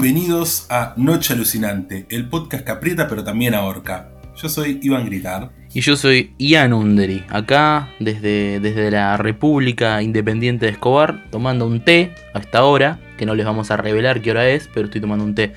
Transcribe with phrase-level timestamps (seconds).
[0.00, 4.10] Bienvenidos a Noche Alucinante, el podcast que aprieta pero también ahorca.
[4.36, 5.50] Yo soy Iván Gritar.
[5.74, 11.84] Y yo soy Ian Undery, acá desde, desde la República Independiente de Escobar, tomando un
[11.84, 15.00] té a esta hora, que no les vamos a revelar qué hora es, pero estoy
[15.00, 15.54] tomando un té.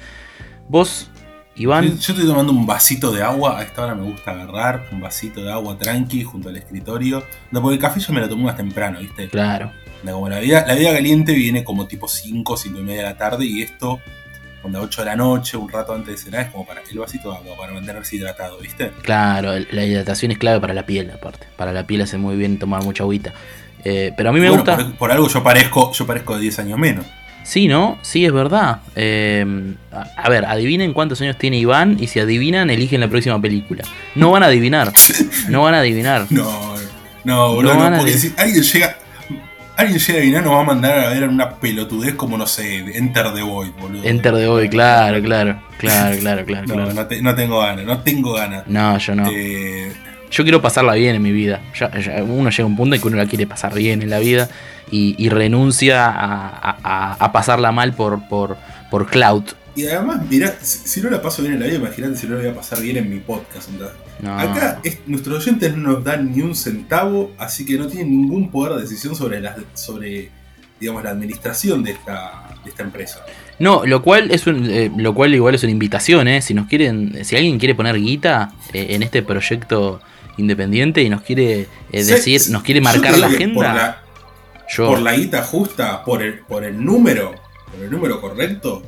[0.68, 1.12] Vos,
[1.56, 1.86] Iván.
[1.86, 5.44] Yo, estoy tomando un vasito de agua, a esta hora me gusta agarrar un vasito
[5.44, 7.24] de agua tranqui junto al escritorio.
[7.52, 9.30] No, porque el café yo me lo tomo más temprano, ¿viste?
[9.30, 9.72] Claro.
[10.04, 13.18] Como la vida, la vida caliente viene como tipo 5, 5 y media de la
[13.18, 14.00] tarde y esto,
[14.62, 17.32] cuando 8 de la noche, un rato antes de cenar, es como para el vasito
[17.32, 18.92] de agua, para mantenerse hidratado, ¿viste?
[19.02, 21.48] Claro, la hidratación es clave para la piel, aparte.
[21.58, 23.34] Para la piel hace muy bien tomar mucha agüita.
[23.84, 24.78] Eh, pero a mí me Bueno, gusta.
[24.78, 27.06] por, por algo yo parezco, yo parezco de 10 años menos.
[27.44, 27.98] Sí, ¿no?
[28.04, 28.82] Sí, es verdad.
[28.96, 33.84] Eh, a, ver, adivinen cuántos años tiene Iván y si adivinan, eligen la próxima película.
[34.14, 34.94] No van a adivinar.
[35.50, 36.28] No van a adivinar.
[36.30, 36.76] No,
[37.24, 38.98] no, boludo, No no, van a porque decir- si alguien llega.
[39.82, 43.34] Alguien llega adivinar, nos va a mandar a ver una pelotudez como, no sé, Enter
[43.34, 44.04] the Void, boludo.
[44.04, 45.62] Enter de hoy, claro, claro.
[45.78, 46.66] Claro, claro, claro.
[46.68, 46.94] No, claro.
[46.94, 48.64] no, te- no tengo ganas, no tengo ganas.
[48.68, 49.30] No, yo no.
[49.34, 49.92] Eh,
[50.30, 51.60] Yo quiero pasarla bien en mi vida.
[51.80, 54.10] Ya- ya uno llega a un punto en que uno la quiere pasar bien en
[54.10, 54.50] la vida
[54.92, 58.58] y, y renuncia a, a- a- a pasarla mal por, por,
[58.90, 59.44] por cloud.
[59.76, 62.36] y además, mirá, si, si no la paso bien en la vida, imagínate si no
[62.36, 63.70] la voy a pasar bien en mi podcast.
[63.70, 63.94] ¿entendés?
[64.22, 64.38] No.
[64.40, 68.52] Acá es- nuestros oyentes no nos dan ni un centavo, así que no tienen ningún
[68.52, 70.30] poder de decisión sobre la, sobre,
[70.80, 73.26] digamos, la administración de esta, de esta empresa.
[73.60, 76.42] No, lo cual es un, eh, lo cual igual es una invitación, ¿eh?
[76.42, 80.02] Si nos quieren, si alguien quiere poner guita eh, en este proyecto
[80.38, 81.62] independiente y nos quiere
[81.92, 84.04] eh, decir, sí, nos quiere marcar la que Por agenda, la,
[84.70, 87.34] yo por la guita justa, por el, por el número,
[87.72, 88.82] por el número correcto,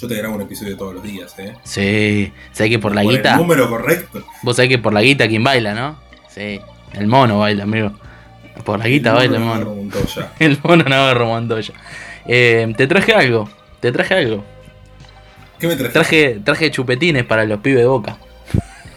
[0.00, 1.54] yo te grabo un episodio todos los días, ¿eh?
[1.64, 4.24] sí, sé que por la por guita, el número correcto.
[4.42, 5.98] vos sabés que por la guita quien baila, ¿no?
[6.28, 6.60] Sí,
[6.92, 7.92] el mono baila, amigo.
[8.64, 9.82] Por la guita baila el número mono.
[9.82, 10.32] Montoya.
[10.38, 11.74] El mono Navarro Montoya.
[12.26, 13.48] Eh, te traje algo,
[13.80, 14.44] te traje algo.
[15.58, 15.92] ¿Qué me traes?
[15.92, 18.18] Traje, traje chupetines para los pibes de boca.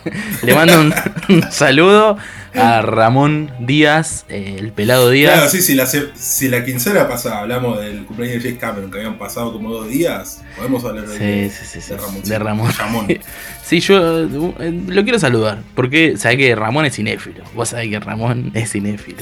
[0.44, 0.94] Le mando un,
[1.30, 2.18] un saludo
[2.54, 5.34] a Ramón Díaz, eh, el pelado Díaz.
[5.36, 8.98] Claro, sí, si la, si la quincena pasada hablamos del cumpleaños de James Cameron, que
[8.98, 12.22] habían pasado como dos días, podemos hablar de, Sí, sí, sí, sí, de Ramón.
[12.24, 12.72] de Ramón.
[12.78, 13.08] Ramón.
[13.64, 17.44] Sí, yo eh, lo quiero saludar, porque sabés que Ramón es cinéfilo.
[17.56, 19.20] Vos sabés que Ramón es cinéfilo.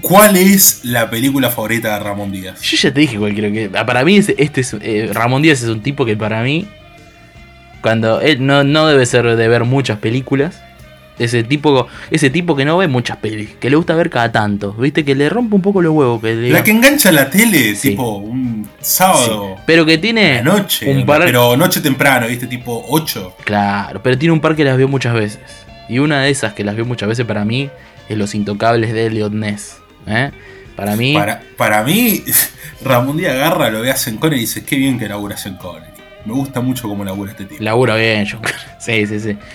[0.00, 2.60] ¿Cuál es la película favorita de Ramón Díaz?
[2.62, 3.70] Yo ya te dije cuál quiero que.
[3.78, 6.66] ah, Para mí, es- este es, eh, Ramón Díaz es un tipo que para mí.
[7.82, 10.60] Cuando él no, no debe ser de ver muchas películas.
[11.18, 14.72] Ese tipo, ese tipo que no ve muchas pelis, que le gusta ver cada tanto,
[14.72, 17.74] viste, que le rompe un poco los huevos, que le- La que engancha la tele,
[17.74, 17.90] Sí.
[17.90, 22.46] tipo un Sí, sábado, pero que tiene noche, un par, pero noche temprano, ¿viste?
[22.46, 23.36] Tipo 8.
[23.44, 25.40] claro, pero tiene un par que las vio muchas veces.
[25.90, 27.68] Y una de esas que las vio muchas veces para mí
[28.08, 29.76] es Los Intocables de Elliot Ness.
[30.06, 30.30] ¿eh?
[30.74, 32.24] Para mí, Para, para mí,
[32.82, 35.58] Ramón Díaz agarra, lo ve a Sean Connery y dice, qué bien que labura Sean
[35.58, 35.89] Connery.
[36.24, 37.62] Me gusta mucho cómo labura este tipo.
[37.62, 38.38] labura bien, yo.
[38.80, 39.36] Sí, sí, sí.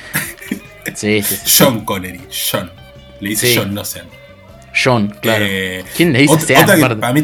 [0.93, 1.55] Sí, sí, sí.
[1.57, 2.71] John Connery, John.
[3.19, 3.53] Le dice.
[3.55, 4.05] John, no Sean.
[4.71, 5.45] John, claro.
[5.47, 7.23] Eh, ¿Quién le dice Otra, otra que para mí,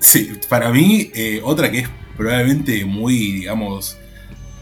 [0.00, 3.96] sí, para mí eh, otra que es probablemente muy, digamos,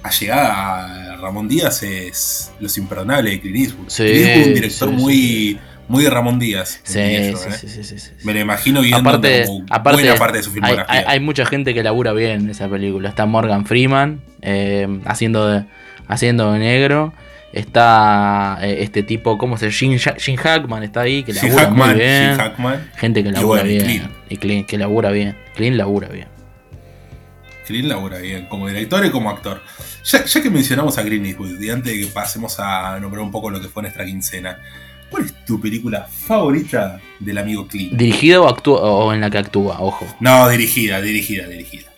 [0.03, 3.89] allegada a Ramón Díaz es Los Imperdonables de Clint Eastwood.
[3.89, 5.59] Clint Eastwood es un director muy,
[5.93, 6.81] muy de Ramón Díaz.
[6.83, 7.35] Sí, sí, ¿eh?
[7.37, 8.11] sí, sí, sí, sí.
[8.25, 10.87] Me lo imagino viendo Aparte, como aparte, buena parte de su filmografía.
[10.89, 13.09] hay- hay mucha gente que labura bien en esa película.
[13.09, 15.65] Está Morgan Freeman eh, haciendo de
[16.09, 17.13] haciendo de negro.
[17.53, 19.99] Está eh, este tipo, ¿cómo se llama?
[20.19, 22.29] Jim, Hackman está ahí, que labura Hackman, muy bien.
[22.31, 22.91] Jim Hackman.
[22.97, 23.85] Gente que Y labura bueno, y bien.
[23.85, 24.11] Clint.
[24.31, 25.37] Y Clint, que labura bien.
[25.55, 26.29] Clint labura bien.
[27.67, 29.63] Clint labura bien, como director y como actor.
[30.05, 33.31] Ya, ya que mencionamos a Clint Eastwood, y antes de que pasemos a nombrar un
[33.31, 34.59] poco lo que fue nuestra quincena,
[35.13, 37.93] ¿cuál es tu película favorita del amigo Clint?
[37.93, 39.77] ¿Dirigida o, actúa, o en la que actúa?
[39.79, 40.07] Ojo.
[40.19, 41.89] No, dirigida, dirigida, dirigida.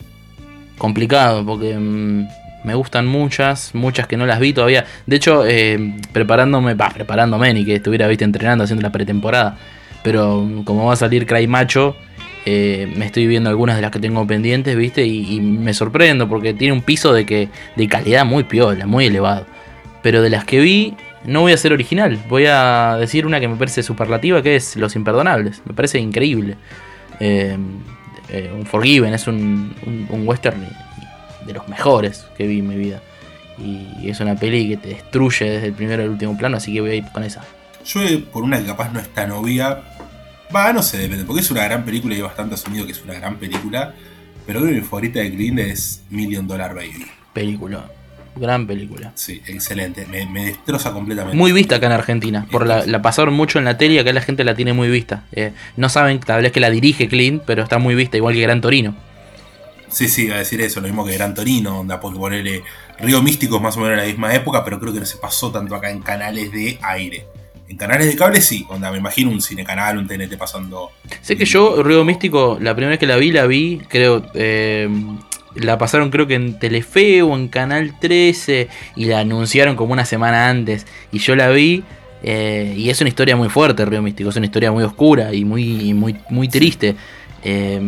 [0.77, 2.27] complicado porque mm,
[2.65, 4.85] me gustan muchas, muchas que no las vi todavía.
[5.05, 9.57] De hecho, eh, preparándome, va, preparándome, ni que estuviera viste entrenando haciendo la pretemporada.
[10.03, 11.95] Pero mm, como va a salir Cry Macho,
[12.45, 16.27] eh, me estoy viendo algunas de las que tengo pendientes, viste, y, y me sorprendo
[16.27, 19.47] porque tiene un piso de que de calidad muy piola, muy elevado.
[20.03, 20.95] Pero de las que vi,
[21.27, 22.19] no voy a ser original.
[22.29, 25.61] Voy a decir una que me parece superlativa, que es Los Imperdonables.
[25.65, 26.55] Me parece increíble.
[27.19, 27.57] Eh,
[28.29, 30.67] eh, un Forgiven es un, un- un western
[31.45, 33.01] de los mejores que vi en mi vida.
[33.57, 36.81] Y es una peli que te destruye desde el primero al último plano, así que
[36.81, 37.41] voy a ir con esa.
[37.85, 39.79] Yo, eh, por una que capaz no es tan obvia,
[40.53, 43.01] va, no sé, depende, porque es una gran película y hay bastante asumido que es
[43.03, 43.93] una gran película.
[44.45, 47.05] Pero creo que mi favorita de Clint es Million Dollar Baby.
[47.33, 47.85] Película.
[48.35, 49.11] Gran película.
[49.15, 50.05] Sí, excelente.
[50.07, 51.37] Me, me destroza completamente.
[51.37, 52.45] Muy vista acá en Argentina.
[52.51, 54.89] Por la, la pasaron mucho en la tele y acá la gente la tiene muy
[54.89, 55.23] vista.
[55.31, 58.41] Eh, no saben tal vez que la dirige Clint, pero está muy vista, igual que
[58.41, 58.95] Gran Torino.
[59.89, 62.63] Sí, sí, a decir eso, lo mismo que Gran Torino, onda, porque ponerle
[62.99, 65.51] Río Místico es más o menos la misma época, pero creo que no se pasó
[65.51, 67.25] tanto acá en canales de aire.
[67.69, 70.91] En canales de cable sí, onda, me imagino un cine canal, un TNT pasando.
[71.21, 74.89] Sé que yo, Río Místico, la primera vez que la vi, la vi, creo, eh,
[75.55, 80.05] la pasaron creo que en Telefe o en Canal 13 y la anunciaron como una
[80.05, 80.85] semana antes.
[81.11, 81.83] Y yo la vi
[82.23, 85.45] eh, y es una historia muy fuerte, Río Místico, es una historia muy oscura y
[85.45, 86.95] muy, muy, muy triste.
[87.43, 87.81] Eh,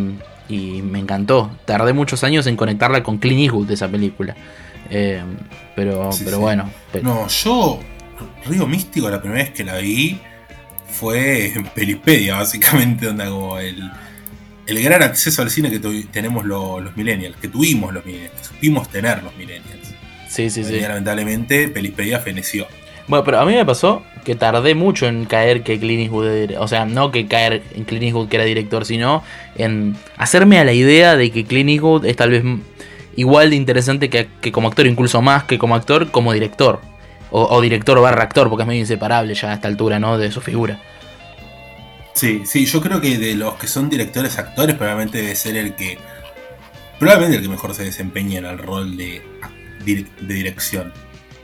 [0.50, 1.52] y me encantó.
[1.66, 4.36] Tardé muchos años en conectarla con Clint Eastwood de esa película.
[4.90, 6.69] pero, pero bueno.
[7.02, 7.80] No, yo
[8.46, 10.19] Río Místico, la primera vez que la vi
[10.90, 13.92] fue en Pelipedia, básicamente, donde hago el,
[14.68, 15.80] el gran acceso al cine que
[16.12, 19.94] tenemos los millennials, que tuvimos los millennials, supimos tener los millennials.
[20.28, 20.80] Sí, sí, sí.
[20.80, 22.68] lamentablemente, Pelispedia feneció.
[23.08, 26.68] Bueno, pero a mí me pasó que tardé mucho en caer que Clint Eastwood, o
[26.68, 29.24] sea, no que caer en Clint Eastwood que era director, sino
[29.56, 32.44] en hacerme a la idea de que Clint Eastwood es tal vez
[33.16, 36.81] igual de interesante que, que como actor, incluso más que como actor, como director.
[37.30, 40.18] O, director barra actor, porque es medio inseparable ya a esta altura, ¿no?
[40.18, 40.80] De su figura.
[42.18, 45.75] Sí, sí, yo creo que de los que son directores actores, probablemente debe ser el
[45.75, 46.00] que.
[46.98, 49.22] Probablemente el que mejor se desempeña en el rol de,
[49.86, 50.92] de dirección.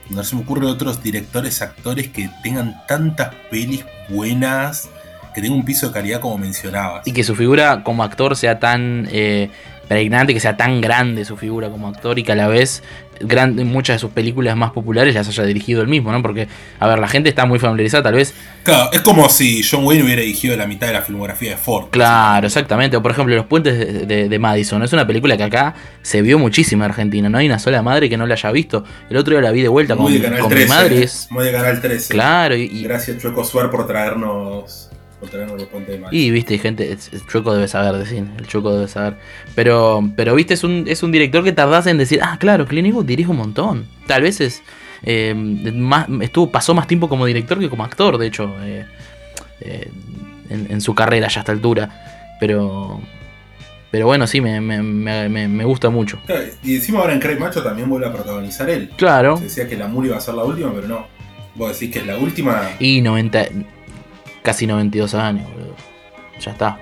[0.09, 4.89] No se me ocurre otros directores actores que tengan tantas pelis buenas,
[5.35, 7.05] que tengan un piso de calidad como mencionabas.
[7.05, 9.51] Y que su figura como actor sea tan eh,
[9.87, 12.83] pregnante, que sea tan grande su figura como actor y que a la vez
[13.63, 16.21] muchas de sus películas más populares las haya dirigido él mismo, ¿no?
[16.21, 16.47] Porque,
[16.79, 18.33] a ver, la gente está muy familiarizada, tal vez.
[18.63, 21.89] Claro, es como si John Wayne hubiera dirigido la mitad de la filmografía de Ford.
[21.91, 22.97] Claro, exactamente.
[22.97, 24.83] O por ejemplo, Los Puentes de, Madison.
[24.83, 27.29] Es una película que acá se vio muchísimo en Argentina.
[27.29, 28.83] No hay una sola madre que no la haya visto.
[29.09, 30.19] El otro día la vi de vuelta con, mi
[30.67, 31.07] madre.
[31.29, 32.13] Muy de Canal 13.
[32.13, 32.55] Claro.
[32.55, 34.89] Y, Gracias, Chueco Suar, por traernos
[36.11, 39.15] y viste, gente, el Chueco debe saber decir, el Chueco debe saber.
[39.55, 42.87] Pero, pero viste, es un, es un director que tardás en decir, ah, claro, Clint
[42.87, 43.87] Eastwood dirige un montón.
[44.07, 44.61] Tal vez es.
[45.03, 48.85] Eh, más, estuvo, pasó más tiempo como director que como actor, de hecho, eh,
[49.59, 49.91] eh,
[50.49, 52.35] en, su carrera ya a esta altura.
[52.39, 53.01] Pero.
[53.91, 54.81] Pero bueno, sí, me, me,
[55.29, 56.19] me, gusta mucho.
[56.63, 58.89] y encima ahora en Craig Macho también vuelve a protagonizar él.
[58.97, 59.37] Claro.
[59.37, 61.07] Se decía que la Muri iba a ser la última, pero no.
[61.53, 62.71] Vos decís que es la última.
[62.79, 63.45] Y 90
[64.43, 65.75] casi 92 años, boludo.
[66.39, 66.77] Ya está.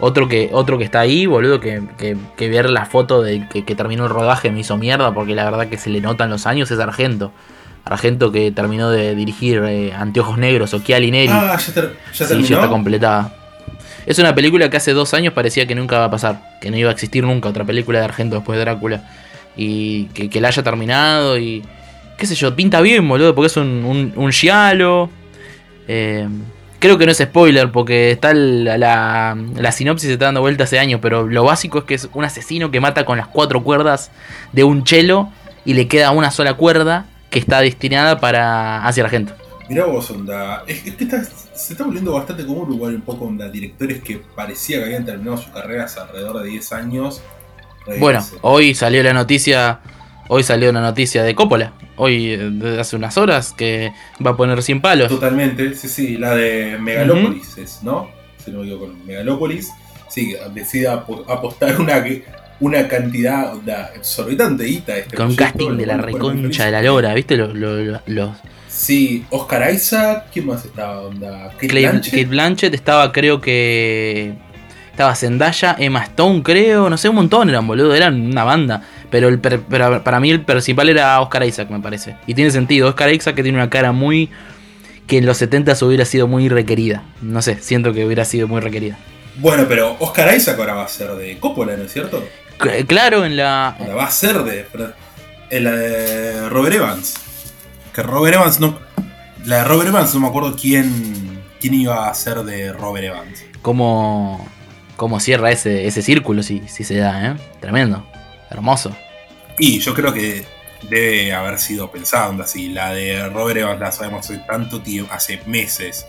[0.00, 1.82] Otro que, otro que está ahí, boludo, que,
[2.36, 5.68] que, ver la foto de que, terminó el rodaje me hizo mierda porque la verdad
[5.68, 7.32] que se le notan los años es Argento.
[7.84, 11.32] Argento que terminó de dirigir eh, Anteojos Negros o Chiali Neri.
[11.32, 13.34] Ah, ya, ya sí, ya está completada.
[14.06, 16.76] Es una película que hace dos años parecía que nunca va a pasar, que no
[16.76, 19.02] iba a existir nunca otra película de Argento después de Drácula.
[19.56, 21.64] Y que, la haya terminado y...
[22.16, 25.10] qué sé yo, pinta bien, boludo, porque es un, un, un giallo
[25.88, 26.28] eh,
[26.78, 30.78] creo que no es spoiler porque está la, la, sinopsis se está dando vuelta hace
[30.78, 34.10] años, pero lo básico es que es un asesino que mata con las cuatro cuerdas
[34.52, 35.30] de un chelo
[35.64, 39.34] y le queda una sola cuerda que está destinada para hacia Argento.
[39.68, 40.64] Mirá vos, onda.
[40.66, 40.94] Es, que
[41.54, 45.36] se está volviendo bastante común igual un poco onda directores que parecía que habían terminado
[45.36, 47.22] sus carreras alrededor de 10 años.
[47.98, 49.80] Bueno, hoy salió la noticia
[50.30, 53.92] Hoy salió una noticia de Coppola, hoy desde hace unas horas, que
[54.24, 55.08] va a poner 100 palos.
[55.08, 58.10] Totalmente, sí, sí, la de Megalópolis, ¿no?
[58.44, 59.70] Si no me equivoco, con Megalópolis.
[60.08, 62.04] Sí, decide apostar una,
[62.60, 63.54] una cantidad
[63.94, 64.98] exorbitante guita.
[64.98, 67.36] Este con casting de la reconcha de la lora, ¿viste?
[67.36, 68.32] Los,
[68.68, 71.00] Sí, Oscar Isaac, ¿quién más estaba?
[71.00, 71.50] Onda?
[71.52, 72.12] Kate, Blanchett?
[72.12, 74.34] Kate Blanchett estaba, creo que.
[74.90, 78.82] Estaba Zendaya, Emma Stone, creo, no sé, un montón eran, boludo, eran una banda.
[79.10, 82.16] Pero, el para mí el principal era Oscar Isaac, me parece.
[82.26, 82.88] Y tiene sentido.
[82.88, 84.30] Oscar Isaac que tiene una cara muy...
[85.06, 87.02] Que en los 70 hubiera sido muy requerida.
[87.22, 88.98] No sé, siento que hubiera sido muy requerida.
[89.36, 92.22] Bueno, pero Oscar Isaac ahora va a ser de Coppola, ¿no es cierto?
[92.86, 93.76] claro, en la...
[93.96, 94.66] va a ser de...
[95.48, 97.14] En la de Robert Evans.
[97.94, 98.78] Que Robert Evans no...
[99.46, 103.44] La de Robert Evans no me acuerdo quién, quién iba a ser de Robert Evans.
[103.62, 104.46] Cómo,
[104.96, 107.36] cómo cierra ese, ese círculo si, si se da, ¿eh?
[107.60, 108.04] Tremendo.
[108.50, 108.94] Hermoso.
[109.58, 110.44] Y yo creo que
[110.82, 112.68] debe haber sido pensado así.
[112.68, 116.06] La de Robert Evans la sabemos hace tanto tiempo, hace meses.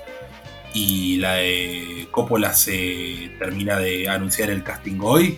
[0.74, 5.38] Y la de Coppola se termina de anunciar el casting hoy.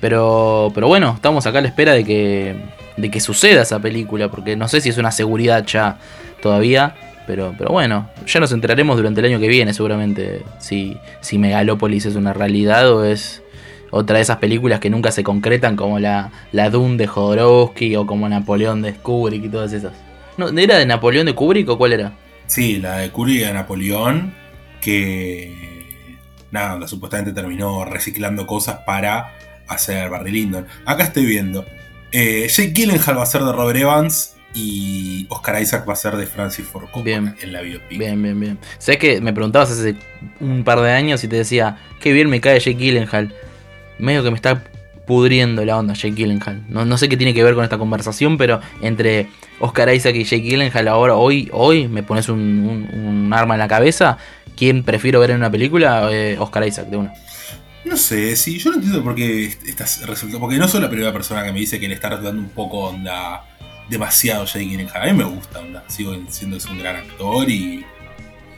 [0.00, 2.56] Pero, pero bueno, estamos acá a la espera de que,
[2.96, 4.30] de que suceda esa película.
[4.30, 5.98] Porque no sé si es una seguridad ya
[6.40, 6.94] todavía.
[7.26, 12.04] Pero, pero bueno, ya nos enteraremos durante el año que viene seguramente si, si Megalópolis
[12.04, 13.42] es una realidad o es
[13.90, 18.06] otra de esas películas que nunca se concretan como la, la Dune de Jodorowsky o
[18.06, 19.92] como Napoleón de Kubrick y todas esas.
[20.36, 22.12] No, ¿Era de Napoleón de Kubrick o cuál era?
[22.46, 24.34] Sí, la de Kubrick de Napoleón
[24.80, 25.52] que
[26.50, 29.32] nada, supuestamente terminó reciclando cosas para
[29.66, 30.66] a ser Barry Lyndon.
[30.84, 31.64] Acá estoy viendo.
[32.12, 36.16] Eh, Jake Gyllenhaal va a ser de Robert Evans y Oscar Isaac va a ser
[36.16, 37.98] de Francis Ford Coppola en la biopic.
[37.98, 38.58] Bien, bien, bien.
[38.78, 39.96] Sé que me preguntabas hace
[40.38, 43.34] un par de años y te decía, qué bien me cae Jake Gyllenhaal.
[43.98, 44.62] Medio que me está
[45.06, 46.62] pudriendo la onda Jake Gyllenhaal.
[46.68, 49.28] No, no sé qué tiene que ver con esta conversación, pero entre
[49.60, 53.60] Oscar Isaac y Jake Gyllenhaal ahora, hoy, hoy me pones un, un- un arma en
[53.60, 54.16] la cabeza.
[54.56, 56.08] ¿Quién prefiero ver en una película?
[56.10, 57.12] Eh, Oscar Isaac, de una.
[57.84, 60.40] No sé, sí, yo no entiendo por qué estás resultando.
[60.40, 62.78] Porque no soy la primera persona que me dice que le está resultando un poco
[62.84, 63.44] onda
[63.90, 65.02] demasiado Jake Gyllenhaal.
[65.02, 65.84] A mí me gusta onda.
[65.88, 67.84] Sigo siendo es un gran actor y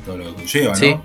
[0.04, 0.78] todo lo que conlleva, ¿no?
[0.78, 0.96] Sí.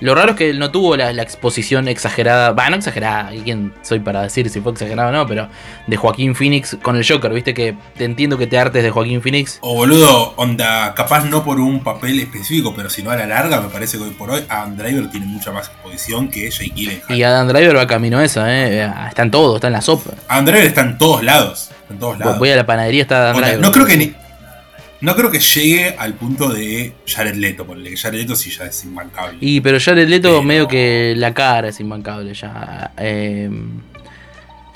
[0.00, 3.72] Lo raro es que él no tuvo la, la exposición exagerada, va, no exagerada, quién
[3.82, 5.48] soy para decir si fue exagerada o no, pero
[5.86, 9.22] de Joaquín Phoenix con el Joker, viste que te entiendo que te hartes de Joaquín
[9.22, 9.58] Phoenix.
[9.62, 13.60] O boludo, onda, capaz no por un papel específico, pero si no a la larga,
[13.60, 17.16] me parece que hoy por hoy Adam Driver tiene mucha más exposición que Jake Gyllenhaal.
[17.16, 18.90] Y Adam Driver va camino a esa, eh.
[19.08, 20.10] Está en todo, está en la sopa.
[20.28, 21.70] Adam Driver está en todos lados.
[21.88, 22.38] En todos lados.
[22.38, 23.64] Voy a la panadería, está Adam Onda, Driver.
[23.64, 24.25] no creo que ni.
[25.00, 28.82] No creo que llegue al punto de Jared Leto, porque Jared Leto sí ya es
[28.84, 29.38] imbancable.
[29.40, 32.92] Y pero Jared Leto Pero- medio que la cara es imbancable ya.
[32.96, 33.50] Eh,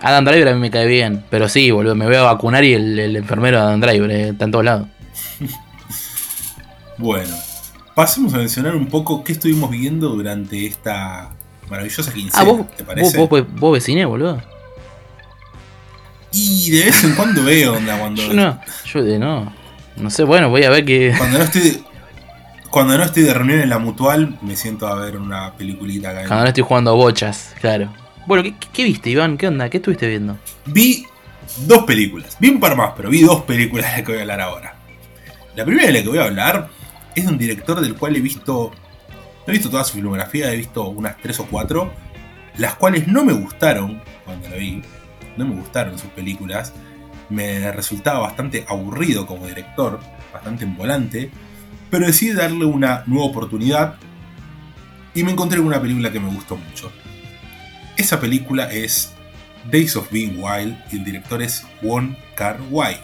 [0.02, 2.72] Adam Driver a mí me cae bien, pero sí, boludo, me voy a vacunar y
[2.74, 4.88] el, el enfermero de Adam Driver eh, está en todos lados.
[6.98, 7.34] Bueno,
[7.94, 11.30] pasemos a mencionar un poco qué estuvimos viendo durante esta
[11.70, 13.16] maravillosa quincena, Ah, vos, ¿te vos, parece?
[13.18, 14.42] vos, vos, vos ves cine, boludo.
[16.32, 18.20] Y de vez en cuando veo, onda, cuando.
[18.22, 19.52] Yo no, yo de no.
[20.00, 21.14] No sé, bueno, voy a ver que.
[21.16, 21.82] Cuando no estoy.
[22.70, 26.20] Cuando no estoy de reunión en la mutual, me siento a ver una peliculita acá.
[26.26, 27.92] Cuando no estoy jugando a bochas, claro.
[28.26, 29.36] Bueno, ¿qué, qué- qué viste, Iván?
[29.36, 29.68] ¿Qué onda?
[29.68, 30.38] ¿Qué estuviste viendo?
[30.66, 31.04] Vi
[31.66, 32.36] dos películas.
[32.38, 34.74] Vi un par más, pero vi dos películas de las que voy a hablar ahora.
[35.56, 36.68] La primera de la que voy a hablar
[37.16, 38.70] es de un director del cual he visto.
[39.46, 41.92] No he visto toda su filmografía, he visto unas tres o cuatro.
[42.56, 44.80] Las cuales no me gustaron cuando la vi.
[45.36, 46.72] No me gustaron sus películas.
[47.30, 50.00] Me resultaba bastante aburrido como director,
[50.32, 51.30] bastante envolante.
[51.90, 53.94] Pero decidí darle una nueva oportunidad.
[55.14, 56.92] Y me encontré con una película que me gustó mucho.
[57.96, 59.12] Esa película es
[59.70, 62.96] Days of Being Wild y el director es Won Kar Wai.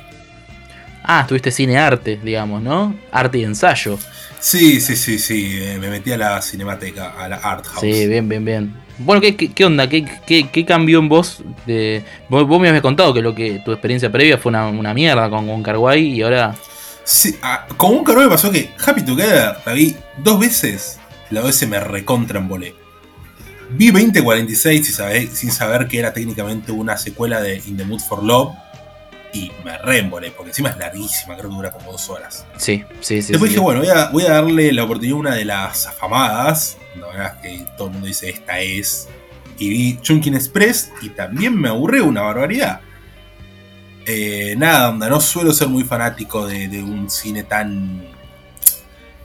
[1.03, 2.95] Ah, estuviste cine arte, digamos, ¿no?
[3.13, 3.99] Arte y ensayo.
[4.41, 7.81] Sí, sí, sí, sí, eh, me metí a la cinemateca, a la Art House.
[7.81, 8.86] Sí, bien, bien, bien.
[8.99, 9.89] Bueno, ¿qué, qué, onda?
[9.89, 11.43] ¿Qué, qué, qué cambió en vos?
[12.29, 15.63] Vos, me habías contado que lo que tu experiencia previa fue una, mierda con, con
[15.63, 16.55] Carguay y ahora.
[17.05, 20.99] Sí, ah, con un me pasó que Happy Together la vi dos veces,
[21.31, 22.75] la se me recontra embolé.
[23.71, 28.01] Vi 2046 sin saber, sin saber que era técnicamente una secuela de In the Mood
[28.01, 28.55] for Love
[29.37, 32.47] y me reembolé, porque encima es larguísima, creo que dura como dos horas.
[32.57, 33.33] Sí, sí, sí.
[33.33, 33.57] Después sí.
[33.57, 36.79] dije, bueno, voy a, voy a darle la oportunidad a una de las afamadas.
[36.99, 39.09] La verdad es que todo el mundo dice esta es.
[39.59, 42.81] Y vi Chunkin Express y también me aburrió una barbaridad.
[44.07, 48.05] Eh, nada, onda, no suelo ser muy fanático de, de un cine tan.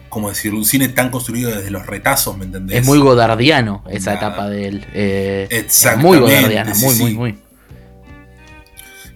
[0.09, 0.57] ¿Cómo decirlo?
[0.57, 2.79] Un cine tan construido desde los retazos, ¿me entendés?
[2.79, 4.27] Es muy godardiano esa Nada.
[4.27, 4.85] etapa de él.
[4.93, 6.07] Eh, es Exactamente.
[6.07, 7.01] muy godardiana, sí, muy, sí.
[7.03, 7.37] muy, muy.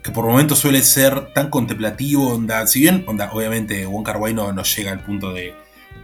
[0.06, 4.36] Que por momentos suele ser tan contemplativo, onda, si bien, onda, obviamente Wong Kar Wai
[4.36, 5.56] no, no llega al punto de,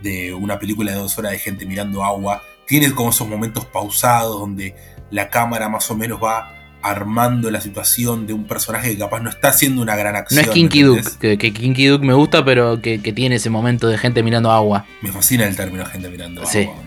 [0.01, 4.39] de una película de dos horas de gente mirando agua, tiene como esos momentos pausados
[4.39, 4.73] donde
[5.11, 9.29] la cámara más o menos va armando la situación de un personaje que capaz no
[9.29, 10.45] está haciendo una gran No acción.
[10.45, 13.51] es Kinky ¿me Duke, que, que Kinky Duke me gusta, pero que, que tiene ese
[13.51, 14.85] momento de gente mirando agua.
[15.03, 16.61] Me fascina el término gente mirando Sí.
[16.63, 16.81] agua,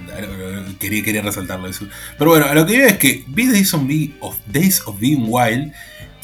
[0.81, 1.87] quería, quería resaltarlo eso.
[2.19, 5.73] Pero bueno, a lo que veo es que Days of Being Wild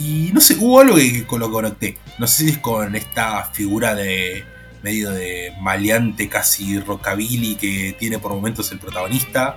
[0.00, 1.98] y no sé, hubo algo que, que lo conecté.
[2.18, 4.44] No sé si es con esta figura de
[4.82, 9.54] medio de maleante, casi rockabilly que tiene por momentos el protagonista,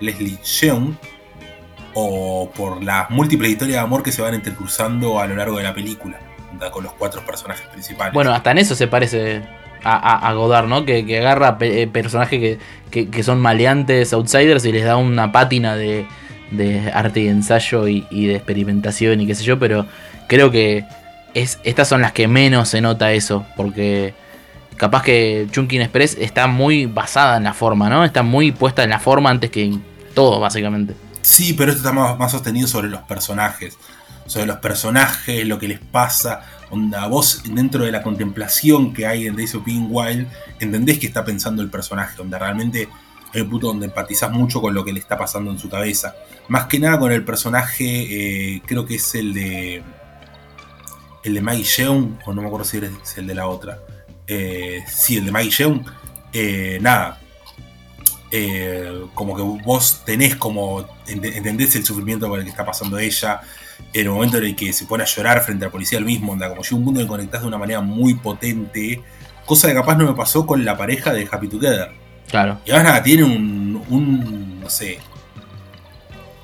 [0.00, 0.94] Leslie Cheung,
[1.94, 5.64] o por las múltiples historias de amor que se van entrecruzando a lo largo de
[5.64, 6.18] la película,
[6.70, 8.14] con los cuatro personajes principales.
[8.14, 9.42] Bueno, hasta en eso se parece
[9.84, 10.84] a, Godard, ¿no?
[10.84, 12.58] Que, agarra eh, personajes que,
[12.90, 16.06] que- que son maleantes, outsiders, y les da una pátina de,
[16.52, 19.86] de arte y ensayo y, de experimentación y qué sé yo, pero
[20.28, 20.84] creo que
[21.34, 24.14] es, estas son las que menos se nota eso, porque
[24.76, 28.04] capaz que Chunkin Express está muy basada en la forma, ¿no?
[28.04, 29.82] Está muy puesta en la forma antes que en
[30.14, 30.94] todo, básicamente.
[31.22, 33.78] Sí, pero esto está más, más sostenido sobre los personajes.
[34.26, 36.42] Sobre los personajes, lo que les pasa.
[36.70, 40.26] Onda, vos dentro de la contemplación que hay en Days of Being Wild,
[40.58, 42.16] entendés que está pensando el personaje.
[42.16, 42.88] Donde realmente
[43.40, 46.14] un punto donde empatizás mucho con lo que le está pasando en su cabeza.
[46.48, 49.82] Más que nada con el personaje, eh, creo que es el de.
[51.24, 53.78] El de Maggie Yeung, o no me acuerdo si es el de la otra.
[54.26, 55.80] Eh, sí, el de Maggie Yeung.
[56.32, 57.20] Eh, nada,
[59.14, 63.40] como que vos tenés como ent- entendés el sufrimiento por el que está pasando ella
[63.92, 66.28] en el momento en el que se pone a llorar frente al policía el mismo,
[66.28, 69.02] como llega un mundo que conectás de una manera muy potente,
[69.44, 71.90] cosa que capaz no me pasó con la pareja de Happy Together.
[72.32, 72.58] Claro.
[72.64, 74.98] Y además nada, tiene un, un no sé,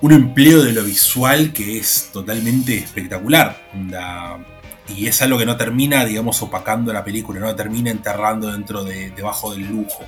[0.01, 3.61] un empleo de lo visual que es totalmente espectacular.
[4.95, 9.11] Y es algo que no termina, digamos, opacando la película, no termina enterrando dentro de,
[9.11, 10.05] debajo del lujo.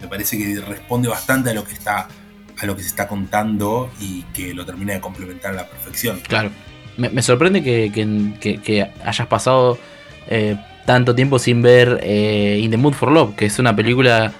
[0.00, 2.06] Me parece que responde bastante a lo que está
[2.60, 6.20] a lo que se está contando y que lo termina de complementar a la perfección.
[6.28, 6.50] Claro.
[6.98, 9.78] Me, sorprende que, hayas pasado
[10.28, 14.32] eh, tanto tiempo sin ver eh, In the Mood for Love, que es una película,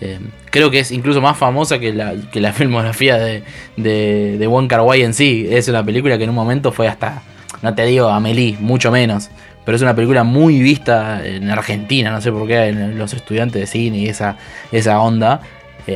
[0.00, 0.18] eh,
[0.50, 3.42] creo que es incluso más famosa que la, que la filmografía de,
[3.76, 5.46] de, de en sí.
[5.50, 7.22] Es una película que en un momento fue hasta,
[7.62, 9.30] no te digo Amelie, mucho menos,
[9.64, 13.60] pero es una película muy vista en Argentina, no sé por qué, en los estudiantes
[13.60, 14.36] de cine y esa,
[14.72, 15.40] esa onda.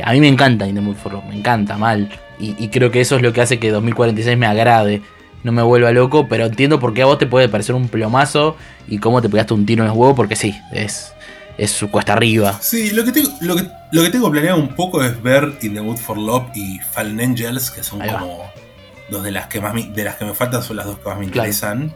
[0.03, 2.09] a mí me encanta In the for Love, me encanta mal.
[2.39, 5.01] Y, y creo que eso es lo que hace que 2046 me agrade
[5.43, 8.55] no me vuelva loco, pero entiendo por qué a vos te puede parecer un plomazo
[8.87, 11.12] y cómo te pegaste un tiro en el huevo, porque sí, es,
[11.57, 12.59] es su cuesta arriba.
[12.61, 15.73] Sí, lo que, tengo, lo, que, lo que tengo planeado un poco es ver In
[15.73, 18.51] the Mood for Love y Fallen Angels, que son como
[19.09, 21.09] dos de las que más me, de las que me faltan, son las dos que
[21.09, 21.93] más me interesan.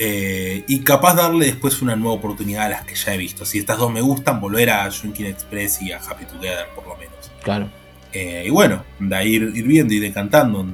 [0.00, 3.44] Eh, y capaz darle después una nueva oportunidad a las que ya he visto.
[3.44, 6.96] Si estas dos me gustan, volver a Junkin Express y a Happy Together, por lo
[6.96, 7.30] menos.
[7.42, 7.68] Claro.
[8.12, 10.64] Eh, y bueno, da ir, ir viendo y decantando.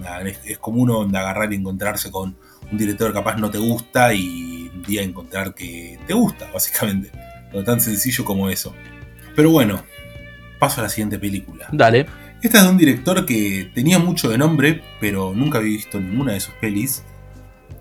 [0.44, 2.37] es, como uno agarrar y encontrarse con
[2.70, 7.11] un director que capaz no te gusta y un día encontrar que te gusta, básicamente.
[7.62, 8.75] Tan sencillo como eso.
[9.37, 9.85] Pero bueno,
[10.59, 11.68] paso a la siguiente película.
[11.72, 12.07] Dale.
[12.42, 16.33] Esta es de un director que tenía mucho de nombre, pero nunca había visto ninguna
[16.33, 17.02] de sus pelis.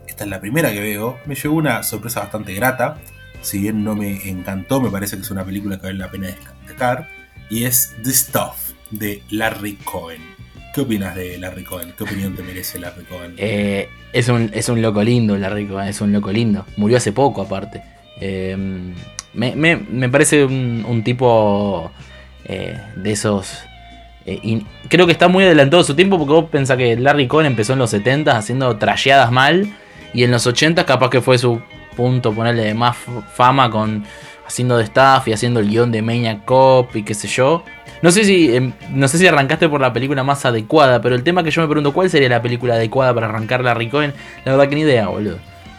[0.08, 1.18] Esta es la primera que veo.
[1.26, 2.98] Me llevó una sorpresa bastante grata.
[3.42, 6.28] Si bien no me encantó, me parece que es una película que vale la pena
[6.28, 7.10] destacar.
[7.50, 10.22] Y es The Stuff de Larry Cohen.
[10.74, 11.94] ¿Qué opinas de Larry Cohen?
[11.98, 13.34] ¿Qué opinión te merece Larry Cohen?
[13.38, 16.66] Eh, es, un, es un loco lindo, Larry Cohen, es un loco lindo.
[16.78, 17.84] Murió hace poco, aparte.
[18.22, 18.56] Eh,
[19.34, 21.92] me, parece un, tipo
[22.46, 23.60] eh, de esos.
[24.26, 27.74] y creo que está muy adelantado su tiempo porque vos pensás que Larry Cohen empezó
[27.74, 29.74] en los 70 haciendo trasheadas mal.
[30.14, 31.60] Y en los 80 capaz que fue su
[31.96, 32.96] punto, ponerle más
[33.34, 34.06] fama con
[34.46, 37.64] haciendo de staff y haciendo el guion de Maniac Cop y qué sé yo.
[38.02, 41.24] No sé si em, no sé si arrancaste por la película más adecuada, pero el
[41.24, 44.14] tema que yo me pregunto, ¿cuál sería la película adecuada para arrancar la Ricoen?
[44.46, 45.38] La verdad que ni idea, boludo.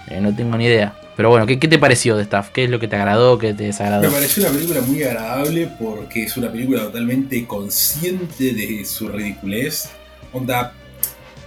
[0.09, 0.95] Eh, no tengo ni idea.
[1.17, 2.51] Pero bueno, ¿qué, te pareció de Staff?
[2.51, 3.39] ¿Qué es lo que te agradó?
[3.39, 4.03] ¿Qué te desagradó?
[4.03, 9.91] Me pareció una película muy agradable porque es una película totalmente consciente de su ridiculez.
[10.33, 10.73] Onda,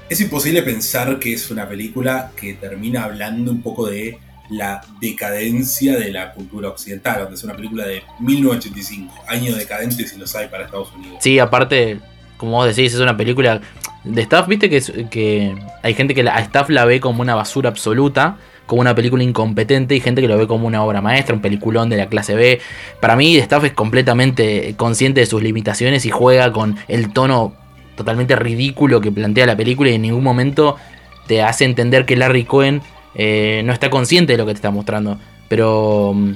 [0.10, 5.97] es imposible pensar que es una película que termina hablando un poco de la decadencia
[5.97, 10.47] de la cultura occidental, aunque es una película de 1985, año decadente si lo sabe
[10.47, 11.17] para Estados Unidos.
[11.19, 11.99] Sí, aparte,
[12.38, 13.60] como vos decís, es una película
[14.06, 17.69] de Staff, viste que, que hay gente que a Staff la ve como una basura
[17.69, 21.41] absoluta, como una película incompetente y gente que lo ve como una obra maestra, un
[21.41, 22.60] peliculón de la clase B.
[22.99, 27.56] Para mí, Staff es completamente consciente de sus limitaciones y juega con el tono
[27.95, 30.75] totalmente ridículo que plantea la película y en ningún momento
[31.25, 32.82] te hace entender que Larry Cohen
[33.15, 35.17] eh, no está consciente de lo que te está mostrando.
[35.49, 36.34] Pero mm,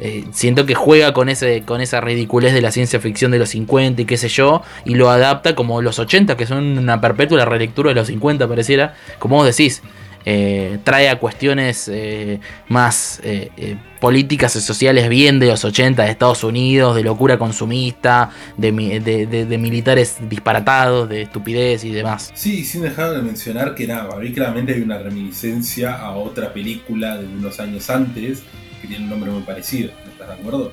[0.00, 3.50] eh, siento que juega con, ese, con esa ridiculez de la ciencia ficción de los
[3.50, 7.44] 50 y qué sé yo, y lo adapta como los 80, que son una perpetua
[7.44, 9.82] relectura de los 50, pareciera, como vos decís.
[10.26, 16.10] Eh, trae a cuestiones eh, más eh, políticas y sociales bien de los 80 de
[16.10, 22.32] Estados Unidos, de locura consumista, de, militares disparatados, de estupidez y demás.
[22.34, 27.16] Sí, sin dejar de mencionar que nada, mí claramente hay una reminiscencia a otra película
[27.16, 28.42] de unos años antes
[28.82, 30.72] que tiene un nombre muy parecido, ¿estás de acuerdo?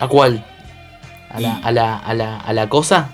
[0.00, 0.44] ¿A cuál?
[1.28, 3.10] ¿A, la, a, la, a, la, ¿A la cosa?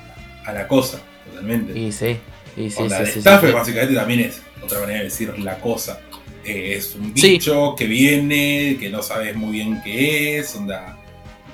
[0.46, 1.75] A la cosa, totalmente.
[1.75, 2.16] Sí, sí.
[2.55, 2.88] sí, sí,
[3.20, 3.20] sí,
[3.53, 6.01] básicamente también es otra manera de decir la cosa.
[6.45, 10.97] Eh, es un bicho que viene, que no sabes muy bien qué es, onda,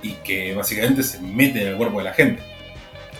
[0.03, 2.43] y que básicamente se mete en el cuerpo de la gente.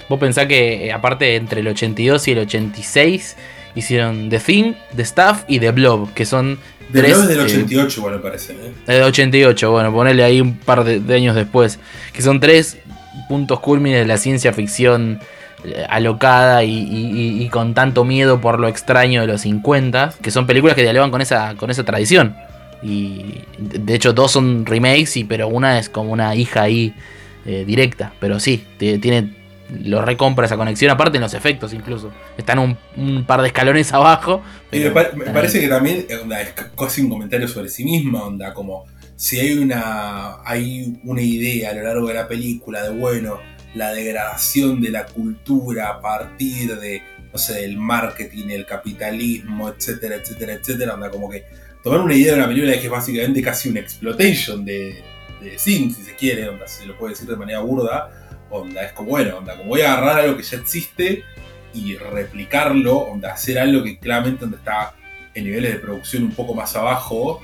[0.09, 3.37] Vos pensás que, eh, aparte, entre el 82 y el 86
[3.75, 6.59] hicieron The Thing, The Stuff y The Blob, que son.
[6.93, 8.53] The tres, Blob es del 88, eh, bueno, parece.
[8.53, 8.73] ¿eh?
[8.87, 11.79] Del 88, bueno, ponerle ahí un par de, de, años después.
[12.13, 12.77] Que son tres
[13.29, 15.21] puntos culmines de la ciencia ficción
[15.89, 20.83] alocada y, con tanto miedo por lo extraño de los 50, que son películas que
[20.83, 22.37] dialogan con esa, con esa tradición.
[22.83, 26.95] Y de hecho dos son remakes, y, pero una es como una hija ahí
[27.47, 28.13] eh, directa.
[28.19, 29.43] Pero sí, tiene
[29.85, 32.13] lo recompra esa conexión, aparte en los efectos incluso.
[32.37, 34.43] Están un, par de escalones abajo.
[34.71, 38.85] y me, parece que también es casi un comentario sobre sí misma, onda, como
[39.17, 43.39] si hay una, hay una idea a lo largo de la película de bueno
[43.75, 50.17] la degradación de la cultura a partir de no sé, el marketing, el capitalismo, etcétera,
[50.17, 50.95] etcétera, etcétera.
[50.95, 51.45] Onda, como que
[51.83, 55.03] tomar una idea de una película que es básicamente casi una exploitation de,
[55.41, 58.11] de Sim, si se quiere, onda, se lo puede decir de manera burda.
[58.51, 61.25] Onda, es como, bueno, onda, como voy a agarrar algo que ya existe
[61.73, 64.95] y replicarlo, onda, hacer algo que claramente donde está
[65.35, 67.43] en niveles de producción un poco más abajo.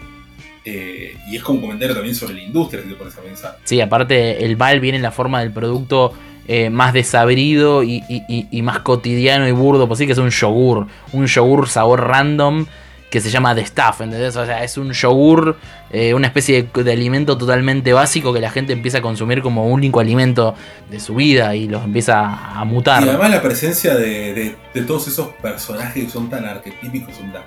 [0.70, 3.59] Eh, y es como un comentario también sobre la industria, si te pones a pensar.
[3.64, 6.12] Sí, aparte el mal viene en la forma del producto
[6.46, 10.87] eh, más desabrido y, y- más cotidiano y burdo posible, que es un yogur.
[11.12, 12.66] Un yogur sabor random
[13.11, 14.37] que se llama The Stuff, ¿entendés?
[14.37, 15.57] O sea, es un yogur,
[15.90, 19.66] eh, una especie de, de alimento totalmente básico que la gente empieza a consumir como
[19.66, 20.54] único alimento
[20.90, 23.02] de su vida y los empieza a mutar.
[23.02, 27.42] Y además la presencia de, de- de todos esos personajes que son tan arquetípicos, onda,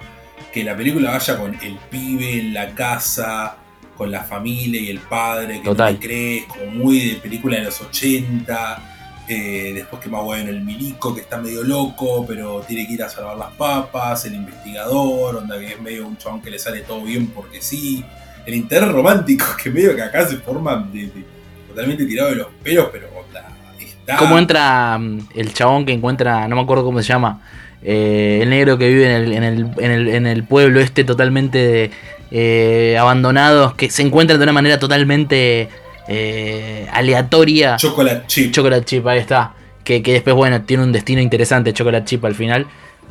[0.54, 3.58] que la película vaya con el pibe en la casa,
[3.98, 5.94] con la familia y el padre, que Total.
[5.94, 8.88] no te crees, como muy de película de los 80.
[9.28, 13.04] eh, después que más bueno, el milico que está medio loco, pero tiene que ir
[13.04, 16.82] a salvar las papas, el investigador, onda que es medio un chabón que le sale
[16.82, 18.04] todo bien porque sí.
[18.46, 21.26] El interés romántico que medio que acá se de, de-
[21.68, 23.48] totalmente tirado de los pelos, pero onda,
[23.80, 24.18] está.
[24.18, 27.42] ¿Cómo entra mm, el chabón que encuentra, no me acuerdo cómo se llama,
[27.84, 31.04] eh, el negro que vive en el, en el, en el, en el pueblo este
[31.04, 31.92] totalmente
[32.32, 35.70] eh, abandonado, que se encuentra de una manera totalmente
[36.08, 37.78] eh, aleatoria?
[37.78, 38.52] Chocolate chip.
[38.52, 39.54] Chocolate Chip, ahí está.
[39.84, 42.68] Que, que después, bueno, tiene un destino interesante Chocolate Chip al final.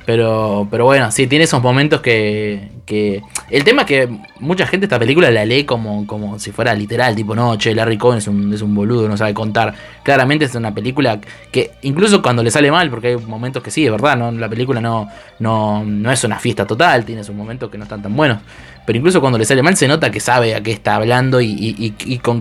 [0.07, 3.23] Pero, pero bueno, sí, tiene esos momentos que, que...
[3.51, 4.09] El tema es que
[4.39, 7.99] mucha gente esta película la lee como, como si fuera literal, tipo, no, che, Larry
[7.99, 9.75] Cohen es un, es un boludo, no sabe contar.
[10.03, 11.21] Claramente es una película
[11.53, 14.33] que incluso cuando le sale mal, porque hay momentos que sí, es verdad, ¿no?
[14.33, 15.09] la película no,
[15.39, 18.39] no, no es una fiesta total, tiene sus momentos que no están tan buenos.
[18.87, 21.95] Pero incluso cuando le sale mal se nota que sabe a qué está hablando y,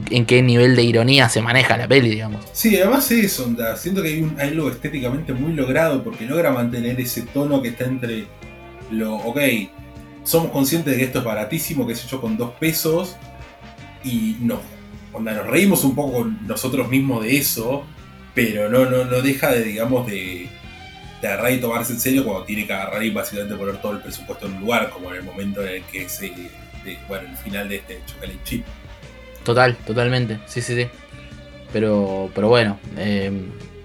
[0.09, 2.45] en qué nivel de ironía se maneja la peli, digamos.
[2.53, 3.75] Sí, además es onda.
[3.75, 7.85] Siento que hay, un, algo estéticamente muy logrado porque logra mantener ese tono que está
[7.85, 8.25] entre
[8.91, 9.15] lo.
[9.17, 9.39] Ok,
[10.23, 13.15] somos conscientes de que esto es baratísimo, que es hecho con dos pesos
[14.03, 14.59] y nos,
[15.13, 17.83] onda, nos reímos un poco nosotros mismos de eso,
[18.33, 20.49] pero no, no, no deja de, digamos, de,
[21.21, 23.99] de agarrar y tomarse en serio cuando tiene que agarrar y básicamente poner todo el
[23.99, 26.29] presupuesto en un lugar, como en el momento en el que se.
[26.29, 28.65] de- bueno, el final de este Chocolate Chip.
[29.43, 30.39] Total, totalmente.
[30.45, 30.87] Sí, sí, sí.
[31.73, 33.31] Pero, pero bueno, eh,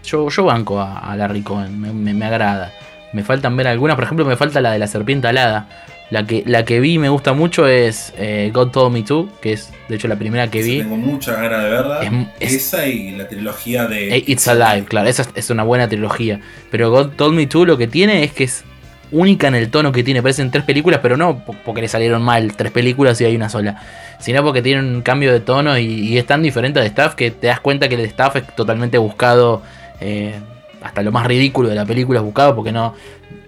[0.05, 2.73] yo, yo banco a, a Larry Cohen, me, me- me agrada.
[3.13, 5.69] Me faltan ver algunas, por ejemplo, me falta la de la serpiente alada.
[6.11, 9.29] La que, la que vi y me gusta mucho es eh, God Told Me To,
[9.41, 10.79] que es de hecho la primera que vi.
[10.79, 12.03] Tengo muchas ganas de verla.
[12.41, 14.17] Es- es- Esa y la trilogía de.
[14.17, 16.41] Eh, It's Alive, claro, esa es, una buena trilogía.
[16.71, 18.65] Pero God Told Me To lo que tiene es que es
[19.11, 20.21] única en el tono que tiene.
[20.23, 23.49] Parecen tres películas, pero no po- porque le salieron mal tres películas y hay una
[23.49, 23.81] sola.
[24.21, 27.31] Sino porque tiene un cambio de tono y, y es tan diferente de staff que
[27.31, 29.63] te das cuenta que el staff es totalmente buscado.
[30.01, 30.35] eh,
[30.83, 32.95] hasta lo más ridículo de la película es buscado porque no.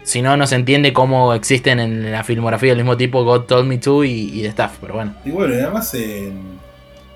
[0.07, 3.67] Si no, no se entiende cómo existen en la filmografía del mismo tipo God Told
[3.67, 4.77] Me To y, y The Staff.
[4.81, 6.57] Pero bueno, Y bueno, y además en.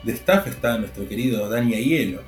[0.03, 2.20] De staff está nuestro querido Dani Aiello.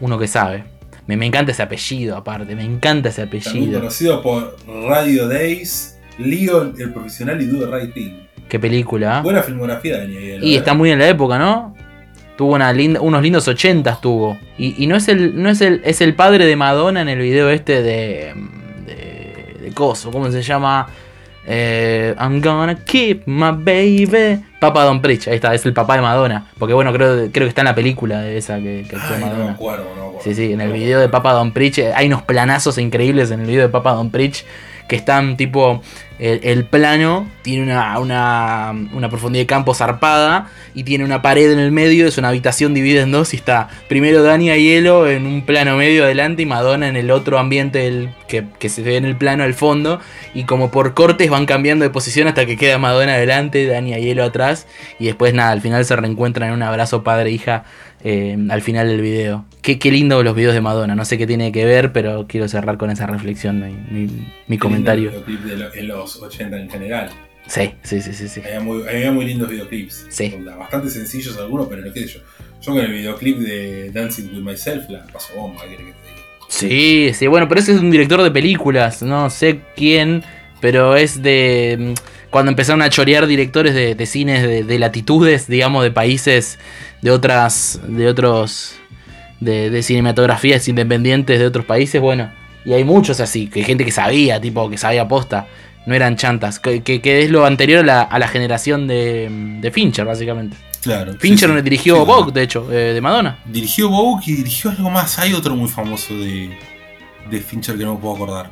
[0.00, 0.64] uno que sabe.
[1.06, 3.78] Me, me encanta ese apellido aparte, me encanta ese También apellido.
[3.78, 4.56] conocido por
[4.88, 8.14] Radio Days, Leon el profesional y Do the Right Thing.
[8.48, 9.18] Qué película.
[9.18, 9.22] ¿eh?
[9.22, 10.44] Buena filmografía de Dani Aiello.
[10.44, 10.56] Y ¿eh?
[10.58, 11.74] está muy en la época, ¿no?
[12.36, 14.38] Tuvo una linda, unos lindos ochentas tuvo.
[14.58, 17.18] Y, y no es el, no es el, es el padre de Madonna en el
[17.20, 18.34] video este de.
[19.72, 20.86] Coso, ¿cómo se llama?
[21.46, 24.44] Eh, I'm gonna keep my baby.
[24.60, 26.46] Papa Don Preach, ahí está, es el papá de Madonna.
[26.58, 29.20] Porque bueno, creo, creo que está en la película de esa que, que actúa Ay,
[29.20, 29.52] no me Madonna.
[29.52, 30.20] acuerdo, no me acuerdo.
[30.22, 31.08] Sí, sí, en el video de.
[31.08, 34.44] Papa Don Preach eh, hay unos planazos increíbles en el video de Papa Don Preach
[34.90, 35.82] que están tipo
[36.18, 41.60] el, plano tiene una, una, una profundidad de campo zarpada y tiene una pared en
[41.60, 45.26] el medio, es una habitación dividida en dos y está primero Dani a hielo en
[45.26, 48.96] un plano medio adelante y Madonna en el otro ambiente del, que, que se ve
[48.96, 50.00] en el plano al fondo
[50.34, 53.98] y como por cortes van cambiando de posición hasta que queda Madonna adelante, Dani a
[53.98, 54.66] hielo atrás
[54.98, 57.64] y después nada, al final se reencuentran en un abrazo padre-hija
[58.04, 59.44] eh, al final del video.
[59.62, 62.48] Qué, qué lindo los videos de Madonna, no sé qué tiene que ver, pero quiero
[62.48, 65.10] cerrar con esa reflexión, mi, mi- mi comentario.
[65.10, 67.10] De lo- en los 80 en general.
[67.46, 68.40] Sí, sí, sí, sí, sí.
[68.44, 70.06] Había muy, había muy lindos videoclips.
[70.08, 70.34] Sí.
[70.58, 72.20] Bastante sencillos algunos, pero no qué sé yo.
[72.62, 76.08] Yo con el videoclip de Dancing with Myself la paso bomba, ¿qué querés que te
[76.08, 76.20] diga?
[76.48, 80.22] Sí, sí, bueno, pero ese es un director de películas, no sé quién,
[80.60, 81.94] pero es de...
[82.30, 86.58] Cuando empezaron a chorear directores de, de cines de, de latitudes, digamos, de países,
[87.02, 88.74] de otras, de otros,
[89.40, 92.30] de, de cinematografías independientes de otros países, bueno,
[92.64, 95.48] y hay muchos así, que hay gente que sabía, tipo, que sabía posta,
[95.86, 99.28] no eran chantas, que, que- que es lo anterior a la, a la generación de,
[99.60, 100.56] de Fincher, básicamente.
[100.82, 101.14] Claro.
[101.18, 101.62] Fincher sí, sí.
[101.62, 103.38] dirigió Sí, Vogue, de hecho, eh, de Madonna.
[103.46, 105.18] Dirigió Vogue y dirigió algo más.
[105.18, 106.50] Hay otro muy famoso de,
[107.30, 108.50] de Fincher que no me puedo acordar.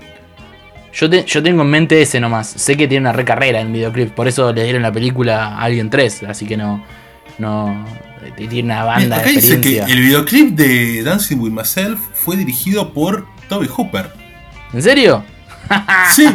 [0.98, 2.48] Yo, te- yo tengo en mente ese nomás.
[2.48, 5.90] Sé que tiene una recarrera en videoclip, por eso le dieron la película a Alien
[5.90, 6.84] 3, así que no.
[7.38, 7.86] No.
[8.36, 12.92] Tiene una banda Acá de dice que el videoclip de Dancing with Myself fue dirigido
[12.92, 14.10] por Toby Hooper.
[14.72, 15.24] ¿En serio?
[16.14, 16.26] Sí,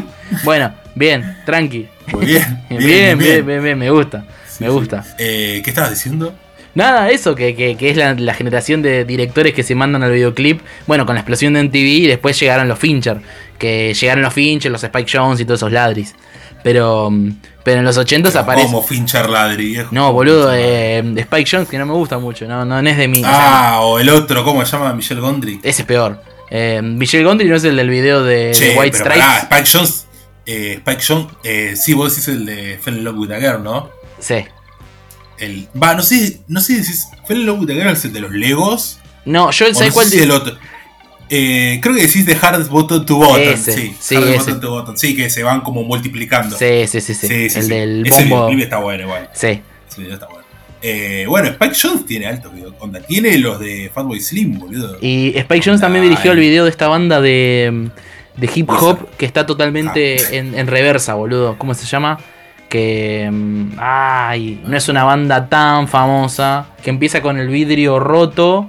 [0.43, 1.87] Bueno, bien, tranqui.
[2.13, 2.63] muy bien.
[2.69, 4.25] Bien, bien, bien, bien, me gusta.
[4.59, 5.03] Me gusta.
[5.19, 6.33] Eh, ¿Qué estabas diciendo?
[6.75, 10.11] Nada, eso, que, que- que es la, la generación de directores que se mandan al
[10.11, 10.61] videoclip.
[10.87, 13.21] Bueno, con la explosión de MTV y después llegaron los Fincher.
[13.59, 16.15] Que llegaron los Fincher, los Spike Jones y todos esos ladris.
[16.63, 17.29] Pero, mm,
[17.63, 18.67] pero en los 80s aparece.
[18.67, 19.89] Como Fincher Ladri, viejo.
[19.91, 23.07] No, boludo, eh, Spike Jones que no me gusta mucho, no, no, no es de
[23.07, 23.19] mí.
[23.19, 24.93] o sea, Ah, o el otro, ¿cómo se llama?
[24.93, 25.59] Michelle Gondry.
[25.61, 26.21] ese es peor.
[26.49, 28.99] Eh, Michelle Gondry no es el del video de, White Stripes.
[29.23, 30.07] pará, Spike Jones.
[30.45, 33.63] Eh, Spike Jones, eh, sí, vos decís el de Fell in Love with a Girl,
[33.63, 33.89] ¿no?
[34.19, 34.45] Sí.
[35.39, 38.05] El, va, no sé, no sé si decís Fell in Love with a Girl es
[38.05, 38.99] el de los Legos.
[39.25, 40.55] No, yo sé no cuál sé si di- el otro.
[41.29, 43.41] Eh, creo que decís de Hard Button to Button.
[43.41, 44.37] Ese, sí, sí, Hard ese.
[44.39, 44.97] Button to Button.
[44.97, 46.55] Sí, que se van como multiplicando.
[46.57, 47.27] Sí, sí, sí, sí.
[47.27, 47.69] Sí, sí, el sí.
[47.69, 48.35] del Ese bombo.
[48.47, 49.29] videoclip está bueno, igual.
[49.33, 49.61] Sí.
[49.89, 50.43] Ese está bueno.
[50.85, 52.73] Eh, bueno, Spike Jones tiene altos videos.
[52.79, 54.97] Onda, tiene los de Fatboy Slim, boludo.
[55.01, 57.89] Y Spike Jones también dirigió el video de esta banda de,
[58.35, 61.57] de hip hop que está totalmente en, en reversa, boludo.
[61.57, 62.19] ¿Cómo se llama?
[62.73, 63.29] Que.
[63.31, 66.65] mm, Ay, no es una banda tan famosa.
[66.83, 68.67] Que empieza con el vidrio roto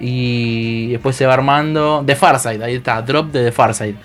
[0.00, 2.02] y después se va armando.
[2.06, 3.96] The Farside, ahí está, Drop de The Farside.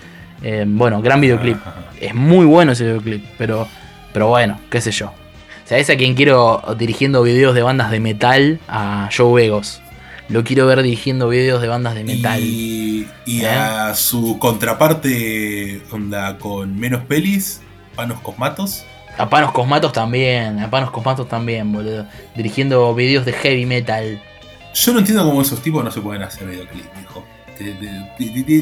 [0.44, 1.56] Eh, bueno, gran videoclip.
[1.56, 1.76] Ajá.
[2.02, 3.68] Es muy bueno ese videoclip, pero,
[4.12, 5.14] pero bueno, qué sé yo.
[5.64, 8.60] ¿Sabes a quién quiero dirigiendo videos de bandas de metal?
[8.68, 9.82] A Joe Vegos.
[10.28, 12.42] Lo quiero ver dirigiendo videos de bandas de metal.
[12.42, 13.50] Y, y ¿Eh?
[13.50, 17.62] a su contraparte, onda, con menos pelis,
[17.96, 18.86] Panos Cosmatos.
[19.18, 22.06] A Panos Cosmatos también, a Panos Cosmatos también, boludo.
[22.36, 24.22] Dirigiendo videos de heavy metal.
[24.74, 27.26] Yo no entiendo cómo esos tipos no se pueden hacer videoclips, viejo.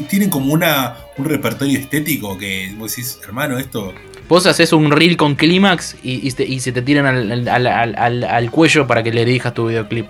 [0.08, 3.92] Tienen como una, un repertorio estético que vos decís, hermano, esto.
[4.28, 7.66] Vos haces un reel con clímax y, y, te- y se te tiran al, al-
[7.66, 10.06] al- al- al cuello para que le dirijas tu videoclip.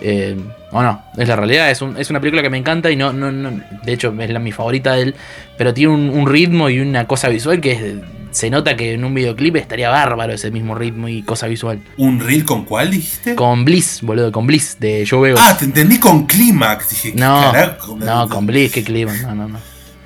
[0.00, 0.36] Eh,
[0.72, 3.12] o no, es la realidad, es, un- es una película que me encanta y no,
[3.14, 5.14] no, no de hecho es la, mi favorita de él,
[5.56, 7.94] pero tiene un, un ritmo y una cosa visual que es-
[8.36, 11.80] se nota que en un videoclip estaría bárbaro ese mismo ritmo y cosa visual.
[11.96, 13.34] ¿Un reel con cuál dijiste?
[13.34, 15.40] Con Bliss, boludo, con Bliss de Joe Vegos.
[15.42, 16.90] Ah, te entendí con Clímax.
[16.90, 17.96] Dije, ¿qué no, carajo?
[17.98, 19.58] no, con Bliss, qué clima, no, no, no.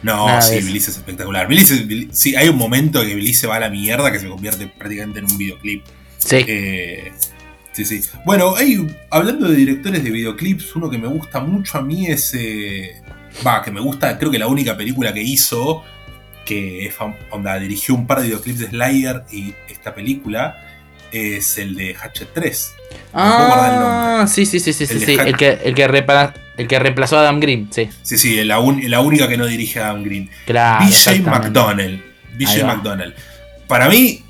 [0.03, 0.61] No, Nada sí.
[0.61, 1.49] Bliss es espectacular.
[1.49, 1.75] Bliss
[2.12, 5.19] sí, hay un momento que Bliss se va a la mierda que se convierte prácticamente
[5.19, 5.85] en un videoclip.
[6.19, 7.12] Sí, Eh,
[7.73, 8.01] sí, sí.
[8.25, 12.33] Bueno, hay, hablando de directores de videoclips, uno que me gusta mucho a mí es.
[12.35, 13.03] eh,
[13.47, 15.83] Va, que me gusta, creo que la única película que hizo,
[16.50, 16.94] que es
[17.30, 20.56] onda, dirigió un par de videoclips de Slayer y esta película,
[21.12, 22.74] es el de Hatchet 3.
[23.14, 25.74] No puedo guardar el Ah, sí, sí, sí, sí, sí, El sí, El que, el
[25.74, 27.88] que, repla- el que reemplazó a Adam Green, sí.
[28.02, 30.28] Sí, sí, la, un- la única que no dirige a Adam Green.
[30.46, 30.84] Claro.
[30.86, 31.20] BJ.
[31.22, 32.02] McDonnell.
[32.36, 32.64] BJ.
[32.64, 33.14] McDonnell.
[33.68, 34.22] Para mí,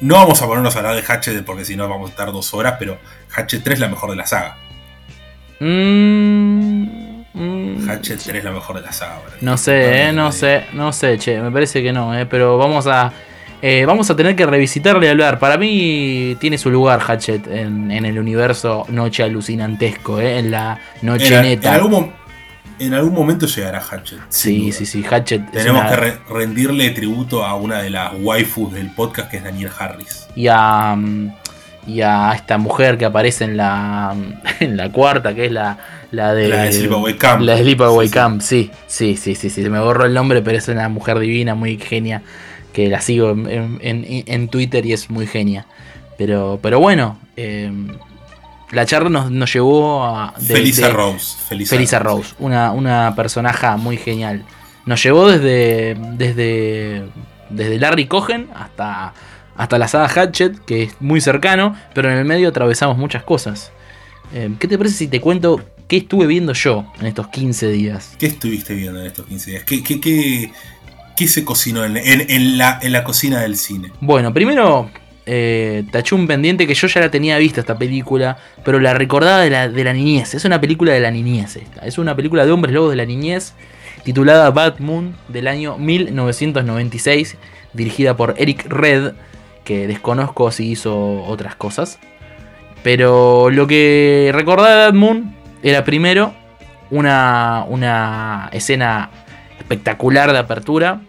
[0.00, 2.54] no vamos a ponernos a hablar de Hatchet porque si no vamos a estar dos
[2.54, 2.98] horas, pero
[3.30, 4.56] Hatchet 3 es la mejor de la saga.
[5.60, 7.07] Mm,
[7.38, 9.20] mm, Hatchet 3 es la mejor de la saga.
[9.40, 12.86] No sé, eh, no sé, no sé, che, me parece que no, eh, pero vamos
[12.86, 13.12] a
[13.60, 15.38] eh, vamos a tener que revisitarle y hablar.
[15.40, 20.78] Para mí tiene su lugar Hatchet en, en el universo noche alucinantesco, eh, en la
[21.02, 21.74] noche En, en neta.
[21.74, 22.12] algún,
[22.78, 24.20] en algún momento llegará Hatchet.
[24.28, 28.72] Sí, sí, sí, Hatchet Tenemos una- que re- rendirle tributo a una de las waifus
[28.72, 30.28] del podcast que es Daniel Harris.
[30.36, 31.32] y a mm,
[31.88, 34.14] y a esta mujer que aparece en la
[34.60, 35.78] en la cuarta, que es la
[36.12, 37.42] la de La de Sleepaway Camp.
[37.42, 38.14] La de Sleepaway Sí, sí.
[38.14, 41.18] Camp, sí, sí, sí, sí, sí, se me borró el nombre, pero es una mujer
[41.18, 42.22] divina, muy genia,
[42.72, 45.66] que la sigo en, en- Twitter y es muy genia.
[46.16, 47.70] Pero, pero bueno, eh,
[48.72, 50.34] la charla nos, nos llevó a...
[50.38, 51.36] de- Felisa de- Rose.
[51.48, 54.44] Felisa, Felisa Rose, una, una personaje muy genial.
[54.86, 57.04] Nos llevó desde, desde,
[57.50, 59.12] desde Larry Cohen hasta,
[59.58, 63.70] hasta la saga Hatchet, que es muy cercano, pero en el medio atravesamos muchas cosas.
[64.32, 68.14] Eh, ¿Qué te parece si te cuento qué estuve viendo yo en estos 15 días?
[68.18, 69.64] ¿Qué estuviste viendo en estos 15 días?
[69.64, 70.50] ¿Qué, qué, qué,
[71.16, 73.90] qué se cocinó en, en- en la, en la cocina del cine?
[74.00, 74.90] Bueno, primero
[75.26, 79.40] eh, taché un pendiente que yo ya la tenía vista esta película, pero la recordaba
[79.40, 80.34] de la, de la niñez.
[80.34, 81.84] Es una película de la niñez esta.
[81.86, 83.54] Es una película de hombres lobos de la niñez
[84.04, 87.36] titulada Bad Moon del año 1996,
[87.74, 89.12] dirigida por Eric Red,
[89.68, 91.98] que desconozco si hizo otras cosas.
[92.82, 96.32] Pero lo que recordaba de Bad Moon era primero
[96.90, 99.10] una, una escena
[99.58, 101.02] espectacular de apertura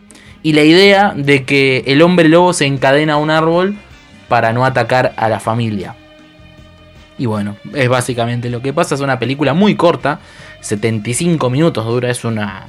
[0.44, 3.78] y la idea de que el hombre lobo se encadena a un árbol
[4.28, 5.96] para no atacar a la familia.
[7.18, 8.96] Y bueno, es básicamente lo que pasa.
[8.96, 10.20] Es una película muy corta,
[10.60, 12.66] 75 minutos dura, es una,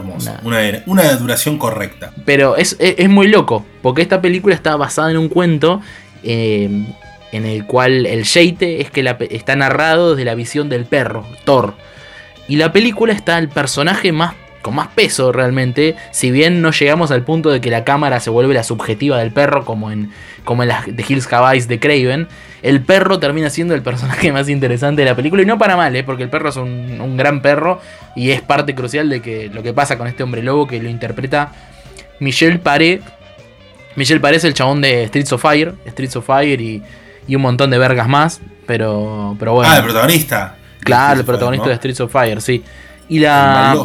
[0.00, 0.32] una- Hermoso.
[0.42, 2.12] Una, una, duración correcta.
[2.24, 2.76] Pero es,
[3.08, 5.80] muy loco, porque esta película está basada en un cuento
[6.22, 6.86] eh,
[7.32, 11.74] en el cual el Sheite es que está narrado desde la visión del perro, Thor.
[12.48, 17.10] Y la película está el personaje más con más peso realmente, si bien no llegamos
[17.10, 20.12] al punto de que la cámara se vuelve la subjetiva del perro como en,
[20.44, 22.28] como en las The Hills Have de Craven,
[22.62, 25.94] el perro termina siendo el personaje más interesante de la película y no para mal,
[25.96, 26.04] ¿eh?
[26.04, 27.80] porque el perro es un, gran perro
[28.14, 30.88] y es parte crucial de que lo que pasa con este hombre lobo que lo
[30.88, 31.52] interpreta
[32.20, 33.00] Michel Paré.
[33.96, 36.82] Michel Paré es el chabón de Streets of Fire, Streets of Fire y,
[37.26, 39.70] y un montón de vergas más, pero, pero bueno.
[39.70, 40.56] Ah, el protagonista.
[40.80, 42.62] Claro, el protagonista de Streets of Fire, sí.
[43.08, 43.76] Y la,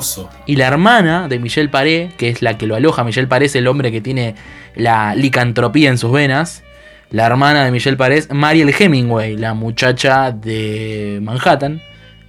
[0.46, 3.56] y la hermana de Michelle Paré, que es la que lo aloja, Michelle Paré es
[3.56, 4.36] el hombre que tiene
[4.76, 6.63] la licantropía en sus venas.
[7.10, 11.82] La hermana de Michelle Paré es Mariel Hemingway, la muchacha de Manhattan,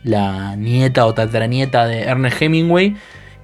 [0.05, 2.97] la nieta o tatranieta de Ernest Hemingway.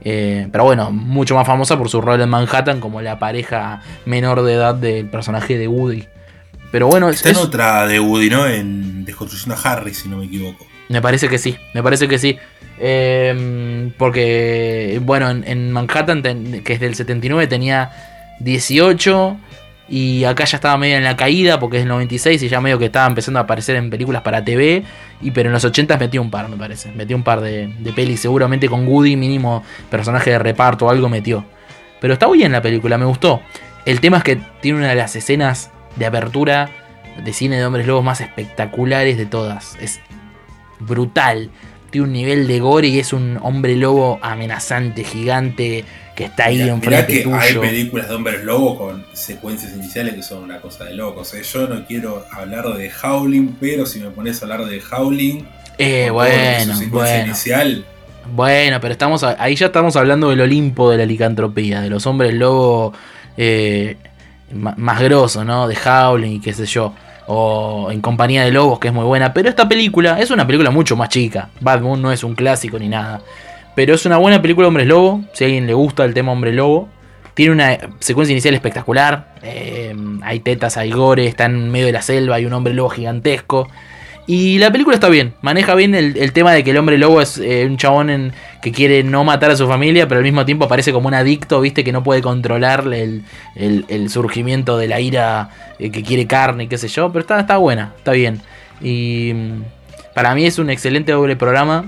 [0.02, 4.42] Eh, pero bueno, mucho más famosa por su rol en Manhattan como la pareja menor
[4.42, 6.06] de edad del personaje de Woody.
[6.70, 8.46] Pero bueno, Está en otra de Woody, ¿no?
[8.46, 10.66] En Desconstrucción a Harry, si no me equivoco.
[10.88, 12.38] Me parece que sí, me parece que sí.
[12.78, 17.90] Em, porque, bueno, en, Manhattan, que es del 79, tenía
[18.40, 19.36] 18.
[19.88, 22.78] Y acá ya estaba medio en la caída porque es el 96 y ya medio
[22.78, 24.82] que estaba empezando a aparecer en películas para TV.
[25.20, 26.90] Y pero en los 80 metió un par, me parece.
[26.92, 31.08] Metió un par de, de pelis, seguramente con Woody, mínimo personaje de reparto o algo
[31.08, 31.44] metió.
[32.00, 33.42] Pero está bien la película, me gustó.
[33.84, 36.70] El tema es que tiene una de las escenas de apertura
[37.22, 39.76] de cine de hombres lobos más espectaculares de todas.
[39.80, 40.00] Es
[40.80, 41.50] brutal
[42.00, 46.80] un nivel de gore y es un hombre lobo amenazante, gigante, que está ahí en
[46.80, 50.94] frente que Hay películas de hombres lobo con secuencias iniciales que son una cosa de
[50.94, 51.34] locos.
[51.34, 51.42] ¿eh?
[51.42, 55.44] Yo no quiero hablar de Howling, pero si me pones a hablar de Howling,
[55.78, 57.26] eh, bueno, bueno.
[57.26, 57.84] inicial.
[58.32, 62.32] Bueno, pero estamos ahí ya estamos hablando del Olimpo de la licantropía, de los hombres
[62.32, 62.94] lobo
[63.36, 63.96] eh,
[64.50, 65.68] más grosos, ¿no?
[65.68, 66.94] De Howling y qué sé yo
[67.26, 69.32] o En compañía de lobos, que es muy buena.
[69.32, 71.48] Pero esta película es una película mucho más chica.
[71.60, 73.22] Bad Moon no es un clásico ni nada.
[73.74, 75.24] Pero es una buena película Hombres Lobo.
[75.32, 76.88] Si a alguien le gusta el tema Hombre Lobo.
[77.34, 79.34] Tiene una secuencia inicial espectacular.
[79.42, 82.90] Eh, hay tetas, hay gore, está en medio de la selva, hay un hombre lobo
[82.90, 83.68] gigantesco.
[84.26, 87.36] Y la película está bien, maneja bien el, tema de que el hombre lobo es
[87.36, 88.32] eh, un chabón
[88.62, 91.60] que quiere no matar a su familia, pero al mismo tiempo parece como un adicto,
[91.60, 93.22] viste, que no puede controlar el,
[94.08, 97.92] surgimiento de la ira eh, que quiere carne, qué sé yo, pero está, está buena,
[97.98, 98.40] está bien.
[98.80, 99.62] Y mm,
[100.14, 101.84] para mí es un excelente doble programa,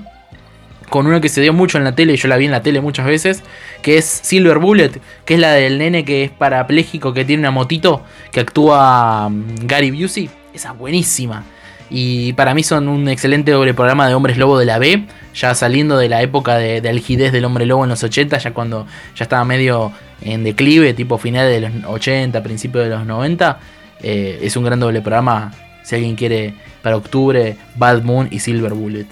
[0.88, 2.80] con uno que se dio mucho en la tele, yo la vi en la tele
[2.80, 3.42] muchas veces,
[3.82, 4.92] que es Silver Bullet,
[5.24, 9.66] que es la del nene que es parapléjico, que tiene una motito, que actúa mm,
[9.66, 11.44] Gary Busey, esa es buenísima.
[11.88, 15.54] Y para mí son un excelente doble programa de hombres lobo de la B, ya
[15.54, 18.86] saliendo de la época de, de algidez del hombre lobo en los 80, ya cuando
[19.14, 23.60] ya estaba medio en declive, tipo final de los 80, principio de los 90.
[24.02, 28.74] Eh, es un gran doble programa, si alguien quiere, para octubre, Bad Moon y Silver
[28.74, 29.06] Bullet.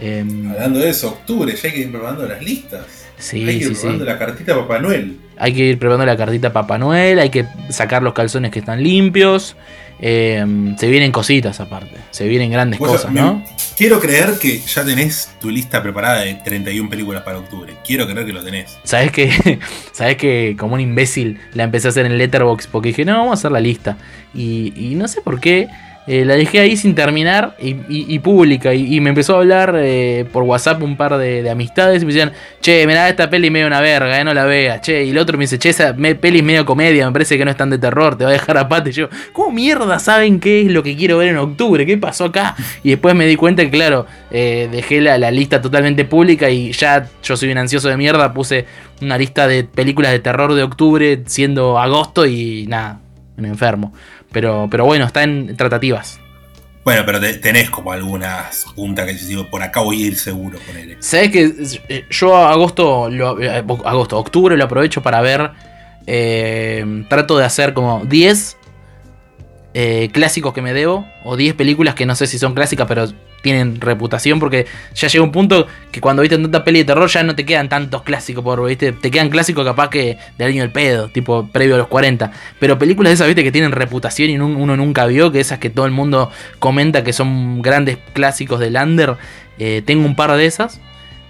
[0.00, 3.06] Em, Hablando de eso, octubre, ya hay que ir preparando las listas.
[3.18, 5.16] Sí, hay que ir preparando la cartita Papá Noel.
[5.36, 8.82] Hay que ir preparando la cartita Papá Noel, hay que sacar los calzones que están
[8.82, 9.56] limpios.
[10.02, 10.42] Eh,
[10.78, 13.44] se vienen cositas aparte, se vienen grandes cosas, ¿no?
[13.80, 17.74] quiero creer que ya tenés tu lista preparada de 31 películas para octubre.
[17.82, 18.78] Quiero creer que lo tenés.
[18.84, 19.58] ¿Sabes que
[19.92, 22.68] ¿Sabes que como un imbécil la empecé a hacer en Letterboxd?
[22.70, 23.96] Porque dije, no, vamos a hacer la lista.
[24.34, 25.68] Y, y no sé por qué
[26.12, 28.74] eh, la dejé ahí sin terminar y, pública.
[28.74, 32.02] Y, me empezó a hablar eh, por WhatsApp un par de, amistades.
[32.02, 34.80] Y me decían, che, mirá, esta peli medio una verga, eh, no la veas.
[34.80, 37.44] Che, y el otro me dice, che, esa peli es medio comedia, me parece que
[37.44, 38.68] no es tan de terror, te va a dejar a.
[38.86, 41.86] Y yo, ¿cómo mierda saben qué es lo que quiero ver en octubre?
[41.86, 42.56] ¿Qué pasó acá?
[42.82, 47.08] Y después me di cuenta que, claro, dejé la, la lista totalmente pública y ya
[47.22, 48.32] yo soy un ansioso de mierda.
[48.32, 48.66] Puse
[49.00, 52.98] una lista de películas de terror de octubre siendo agosto y nada,
[53.38, 53.92] un enfermo.
[54.32, 56.20] Pero, pero bueno, está en tratativas.
[56.82, 60.76] Bueno, pero tenés como algunas puntas que digo, por acá voy a ir seguro con
[60.76, 60.96] él.
[61.00, 61.52] Sabes que
[61.88, 65.50] eh, yo agosto, eh, agosto, octubre lo aprovecho para ver.
[66.06, 68.56] Eh, trato de hacer como 10
[70.12, 71.06] clásicos que me debo.
[71.24, 73.08] O 10 películas que no sé si son clásicas, pero
[73.42, 77.22] tienen reputación porque ya llega un punto que cuando viste tanta peli de terror ya
[77.22, 80.70] no te quedan tantos clásicos por viste te quedan clásicos capaz que del año del
[80.70, 84.38] pedo tipo previo a los 40 pero películas de esas viste que tienen reputación y
[84.38, 88.76] uno nunca vio que esas que todo el mundo comenta que son grandes clásicos del
[88.76, 89.16] under
[89.60, 90.80] eh, tengo un par de esas.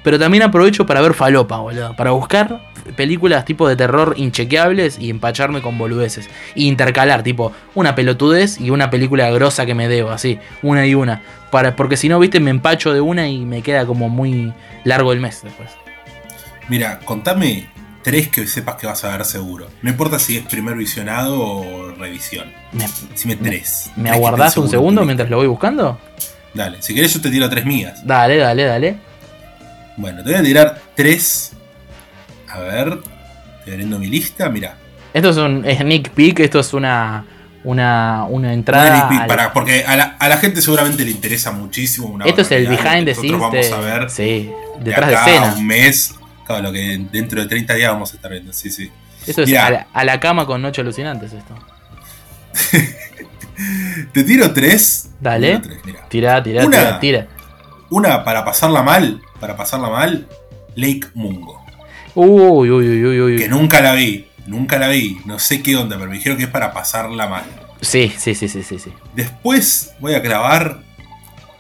[0.03, 5.11] Pero también aprovecho para ver falopa boludo para buscar películas tipo de terror inchequeables y
[5.11, 6.29] empacharme con boludeces.
[6.55, 10.95] E intercalar, tipo, una pelotudez y una película grosa que me debo, así, una y
[10.95, 11.23] una.
[11.51, 14.53] Para, porque si no, viste, me empacho de una y me queda como muy
[14.85, 15.71] largo el mes después.
[16.69, 17.69] Mira, contame
[18.03, 19.69] tres que sepas que vas a ver seguro.
[19.83, 22.53] No importa si es primer visionado o revisión.
[22.73, 23.91] ¿Me, Decime tres.
[23.97, 25.99] ¿me Tres que aguardás un segundo mientras lo voy buscando?
[26.55, 28.05] Dale, si querés yo te tiro tres mías.
[28.05, 28.97] Dale, dale, dale.
[29.97, 31.53] Bueno, te voy a tirar tres.
[32.53, 32.99] A ver,
[33.59, 34.77] estoy abriendo mi lista, mira.
[35.13, 37.25] Esto es un sneak peek, esto es una,
[37.65, 39.09] una, una entrada.
[39.09, 42.51] al- Para, porque a la, a la gente seguramente le interesa muchísimo una esto es
[42.53, 45.55] el behind the scenes vamos de, a ver sí, de detrás de acá a escena.
[45.55, 46.15] un mes.
[46.47, 48.91] Claro, lo que dentro de 30 días vamos a estar viendo, sí, sí.
[49.27, 51.55] Esto es a la, a la cama con noche alucinantes esto.
[54.13, 55.11] Te tiro tres.
[55.21, 55.59] Dale.
[55.59, 56.09] Tiro tres, mirá.
[56.09, 56.79] Tira, tira, Una.
[56.79, 57.27] tira, tira.
[57.91, 60.27] Una para pasarla mal, para pasarla mal,
[60.77, 61.60] Lake Mungo.
[62.15, 63.37] Uy, uy, uy, uy, uy.
[63.37, 66.45] Que nunca la vi, nunca la vi, no sé qué onda, pero me dijeron que
[66.45, 67.45] es para pasarla mal.
[67.81, 68.93] Sí, sí, sí, sí, sí, sí.
[69.15, 70.79] Después voy a grabar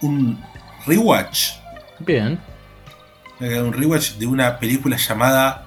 [0.01, 0.39] un
[0.87, 1.53] rewatch.
[2.01, 2.39] Bien.
[3.39, 5.67] Voy a grabar un rewatch de una película llamada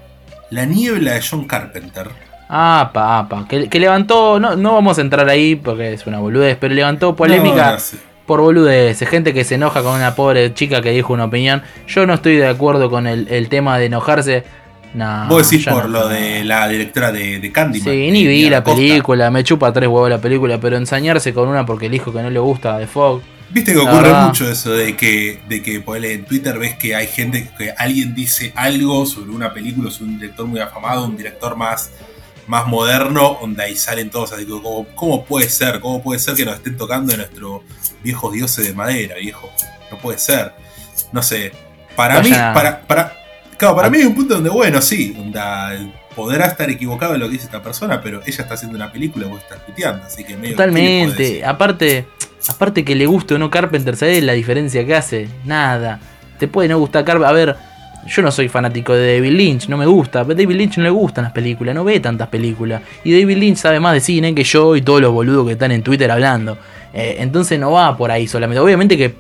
[0.52, 2.10] La niebla de John Carpenter.
[2.50, 3.48] Ah, pa, pa.
[3.48, 4.40] Que, que levantó.
[4.40, 7.80] No, no vamos a entrar ahí porque es una boludez, pero levantó polémica No, no
[7.80, 7.98] sé.
[8.28, 9.10] por boludeces.
[9.10, 11.64] Gente que se enoja con una pobre chica que dijo una opinión.
[11.88, 14.44] Yo no estoy de acuerdo con el, el tema de enojarse.
[14.94, 15.90] Nah, Vos decís por no.
[15.90, 17.90] lo de la directora de, de Candyman.
[17.90, 18.78] Sí, ni vi la Costa.
[18.78, 22.30] película, me chupa tres huevos la película, pero ensañarse con una porque elijo que no
[22.30, 23.22] le gusta de Fog.
[23.50, 24.28] Viste que ocurre verdad.
[24.28, 28.14] mucho eso de que, de que ponele, en Twitter ves que hay gente que alguien
[28.16, 31.92] dice algo sobre una película, sobre un director muy afamado, un director más,
[32.48, 35.80] más moderno, donde ahí salen todos así como, ¿cómo, ¿cómo puede ser?
[35.80, 37.62] ¿Cómo puede ser que nos estén tocando de nuestros
[38.04, 39.52] viejos dioses de madera, viejo?
[39.92, 40.54] No puede ser.
[41.12, 41.52] No sé.
[41.96, 43.14] Para mí, para, para,
[43.64, 45.16] claro, para a- mí hay un punto donde, bueno, sí,
[46.16, 49.28] podrá estar equivocado en lo que dice esta persona, pero ella está haciendo una película,
[49.28, 51.46] vos estás tuiteando, así que medio ¿qué le podés Totalmente.
[51.46, 52.06] Aparte,
[52.48, 55.28] aparte que le guste o no Carpenter, ¿sabes la diferencia que hace?
[55.46, 56.00] Nada.
[56.40, 57.30] Te puede no gustar Carpenter.
[57.30, 57.56] A ver,
[58.08, 60.24] yo no soy fanático de David Lynch, no me gusta.
[60.24, 62.82] Pero a David Lynch no le gustan las películas, no ve tantas películas.
[63.04, 65.72] Y David Lynch sabe más de cine que yo y todos los boludos que están
[65.72, 66.58] en Twitter hablando.
[66.94, 68.60] Eh, entonces no va por ahí solamente.
[68.60, 69.16] Obviamente que,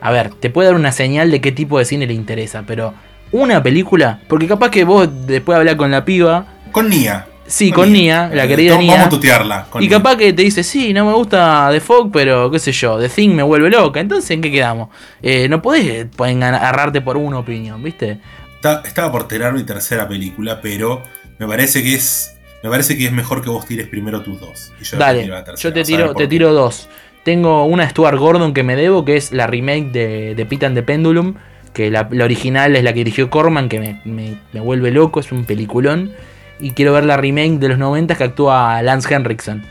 [0.00, 2.94] a ver, te puede dar una señal de qué tipo de cine le interesa, pero
[3.32, 6.46] una película, porque capaz que vos después hablar con la piba.
[6.70, 7.26] Con Nia.
[7.46, 9.04] Sí, con Nia, la querida vamos Nia.
[9.04, 9.66] a tutearla.
[9.68, 9.98] con Y Nia.
[9.98, 13.08] capaz que te dice, sí, no me gusta The Fog, pero qué sé yo, The
[13.08, 14.00] Thing me vuelve loca.
[14.00, 14.88] Entonces, ¿en qué quedamos?
[15.20, 18.18] Eh, no podés agarrarte por una opinión, ¿viste?
[18.54, 21.02] Está- estaba por tirar mi tercera película, pero
[21.38, 22.36] me parece que es.
[22.62, 24.72] Me parece que es mejor que vos tires primero tus dos.
[24.80, 25.68] Y yo te Dale, tiro la tercera.
[25.68, 26.88] yo te tiro, te tiro dos.
[27.24, 30.76] Tengo una Stuart Gordon que me debo, que es la remake de, de Pit and
[30.76, 31.34] the Pendulum.
[31.72, 35.20] Que la, la original es la que dirigió Corman, que me, me- me vuelve loco,
[35.20, 36.12] es un peliculón.
[36.60, 39.64] Y quiero ver la remake de los 90 que actúa Lance Henriksen.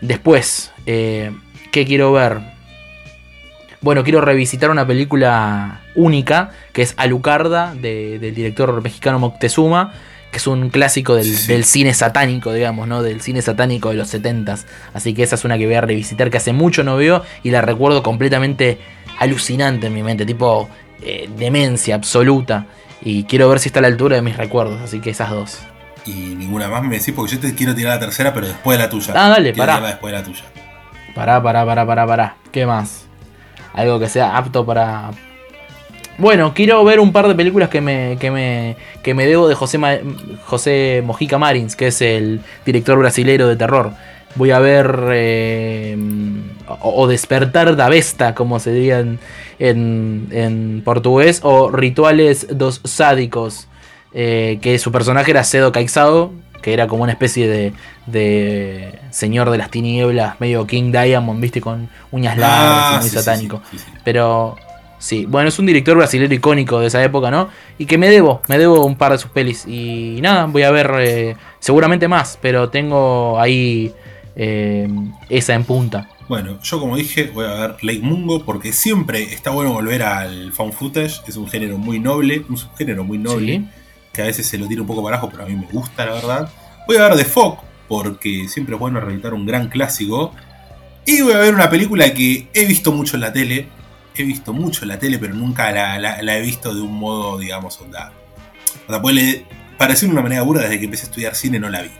[0.00, 1.30] Después, eh,
[1.72, 2.38] ¿qué quiero ver?
[3.80, 9.92] Bueno, quiero revisitar una película única, que es Alucarda, de- del director mexicano Moctezuma,
[10.32, 11.46] que es un clásico del, Sí.
[11.52, 13.02] del cine satánico, digamos, ¿no?
[13.02, 14.66] Del cine satánico de los 70s.
[14.92, 17.50] Así que esa es una que voy a revisitar, que hace mucho no veo, y
[17.50, 18.78] la recuerdo completamente
[19.20, 20.68] alucinante en mi mente, tipo
[21.02, 22.66] eh, demencia absoluta.
[23.00, 25.58] Y quiero ver si está a la altura de mis recuerdos, así que esas dos.
[26.04, 28.84] Y ninguna más me decís, porque yo te quiero tirar la tercera, pero después de
[28.84, 29.12] la tuya.
[29.16, 29.86] Ah, dale, Quiero pará.
[29.86, 30.42] después de la tuya.
[31.14, 32.36] Pará, pará, pará, pará, pará.
[32.50, 33.06] ¿Qué más?
[33.74, 35.10] Algo que sea apto para.
[36.16, 39.54] Bueno, quiero ver un par de películas que me, que me, que me debo de
[39.54, 39.98] José, Ma-
[40.46, 43.92] José Mojica Marins, que es el director brasilero de terror.
[44.34, 44.98] Voy a ver.
[45.12, 45.96] eh,
[46.80, 49.18] o, o Despertar da Vesta, como se diría en,
[49.58, 53.68] en, en portugués, o Rituales dos Sádicos,
[54.14, 57.72] eh, que su personaje era Cedo Caixao, que era como una especie de,
[58.06, 63.10] de señor de las tinieblas, medio King Diamond, viste, con uñas largas muy Ah, sí,
[63.10, 63.62] sí, satánico.
[63.70, 63.92] sí, sí, sí.
[64.04, 64.56] Pero
[64.98, 67.48] sí, bueno, es un director brasileño icónico de esa época, ¿no?
[67.78, 69.66] Y que me debo, me debo un par de sus pelis.
[69.68, 73.92] Y nada, voy a ver eh, seguramente más, pero tengo ahí
[74.34, 74.88] eh,
[75.28, 76.08] esa en punta.
[76.28, 80.52] Bueno, yo como dije, voy a ver Lake Mungo porque siempre está bueno volver al
[80.52, 81.22] found footage.
[81.26, 83.52] Es un género muy noble, un subgénero muy noble.
[83.58, 83.68] Sí.
[84.12, 86.04] que a veces se lo tira un poco para abajo, pero a mí me gusta,
[86.04, 86.52] la verdad.
[86.86, 90.34] Voy a ver The Fog, porque siempre es bueno reeditar un gran clásico.
[91.06, 93.68] Y voy a ver una película que he visto mucho en la tele.
[94.16, 96.92] He visto mucho en la tele, pero nunca la, la- la he visto de un
[96.98, 98.12] modo, digamos, onda.
[98.86, 99.46] O sea, puede
[99.78, 101.90] parecer una manera burda desde que empecé a estudiar cine, no la vi.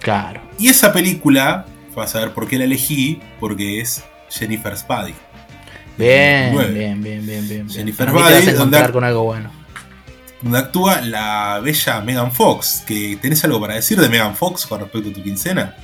[0.00, 0.40] Claro.
[0.58, 5.14] Y esa película, vas a ver por qué la elegí, porque es Jennifer's Body.
[5.96, 7.70] Bien, bien, bien, bien.
[7.70, 9.50] Jennifer encontrar donde- con algo bueno.
[10.42, 12.82] donde actúa la bella Megan Fox.
[12.86, 15.74] Que ¿Tenés algo para decir de Megan Fox con respecto a tu quincena?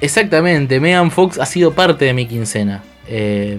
[0.00, 2.82] Exactamente, Megan Fox ha sido parte de mi quincena.
[3.08, 3.58] Eh,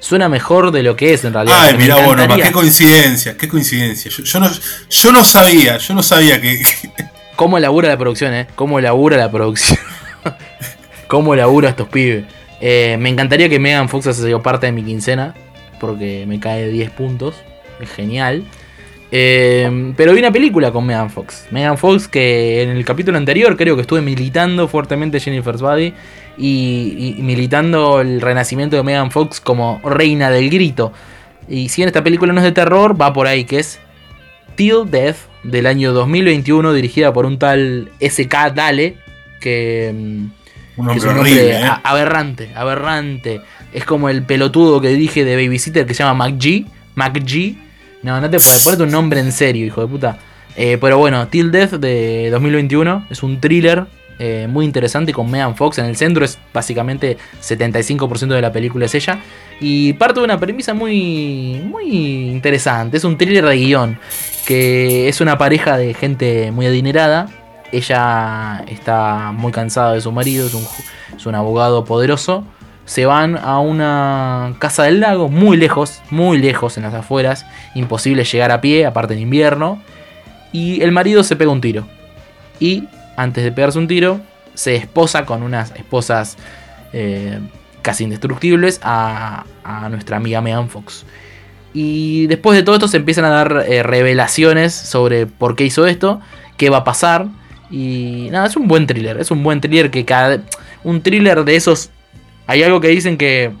[0.00, 1.56] suena mejor de lo que es en realidad.
[1.60, 4.10] Ay, mira vos, qué coincidencia, qué coincidencia.
[4.10, 4.50] Yo, no,
[4.90, 6.60] yo no sabía, yo no sabía que.
[7.36, 8.48] ¿Cómo labura la producción, eh?
[8.56, 9.78] ¿Cómo labura la producción?
[11.10, 12.24] ¿Cómo labura estos pibes?
[12.60, 15.34] Eh, me encantaría que Megan Fox haya sido parte de mi quincena,
[15.80, 17.34] porque me cae 10 puntos.
[17.80, 18.44] Es genial.
[19.10, 21.48] Eh, pero vi una película con Megan Fox.
[21.50, 25.92] Megan Fox que en el capítulo anterior creo que estuve militando fuertemente Jennifer's Body
[26.38, 30.92] y, militando el renacimiento de Megan Fox como reina del grito.
[31.48, 33.80] Y si en esta película no es de terror, va por ahí, que es
[34.54, 38.94] Till Death del año 2021, dirigida por un tal SK Dale,
[39.40, 40.28] que,
[40.80, 41.70] un es un nombre ¿eh?
[41.82, 43.40] aberrante, aberrante.
[43.72, 46.66] Es como el pelotudo que dirige de Babysitter que se llama McG.
[46.94, 47.56] McG.
[48.02, 50.18] No, no te ponete un nombre en serio, hijo de puta.
[50.56, 53.86] Eh, pero bueno, Till Death de 2021 es un thriller
[54.22, 56.24] eh, muy interesante con Megan Fox en el centro.
[56.24, 59.18] Es básicamente 75% de la película es ella.
[59.60, 62.98] Y parte de una premisa muy, muy interesante.
[62.98, 63.98] Es un thriller de guion.
[64.46, 67.28] Que es una pareja de gente muy adinerada.
[67.72, 70.46] Ella está muy cansada de su marido.
[70.46, 70.66] Es un,
[71.16, 72.44] es un abogado poderoso.
[72.84, 77.46] Se van a una casa del lago, muy lejos, muy lejos en las afueras.
[77.74, 79.80] Imposible llegar a pie, aparte en invierno.
[80.52, 81.86] Y el marido se pega un tiro.
[82.58, 84.20] Y antes de pegarse un tiro,
[84.54, 86.36] se esposa con unas esposas
[86.92, 87.38] eh,
[87.82, 89.44] casi indestructibles a,
[89.90, 91.04] nuestra amiga Megan Fox.
[91.72, 95.86] Y después de todo esto se empiezan a dar eh, revelaciones sobre por qué hizo
[95.86, 96.20] esto,
[96.56, 97.28] qué va a pasar.
[97.70, 99.18] Y nada, es un buen thriller.
[99.18, 100.40] Es un buen thriller que cada.
[100.84, 101.90] Un thriller de esos.
[102.46, 103.52] Hay algo que dicen que.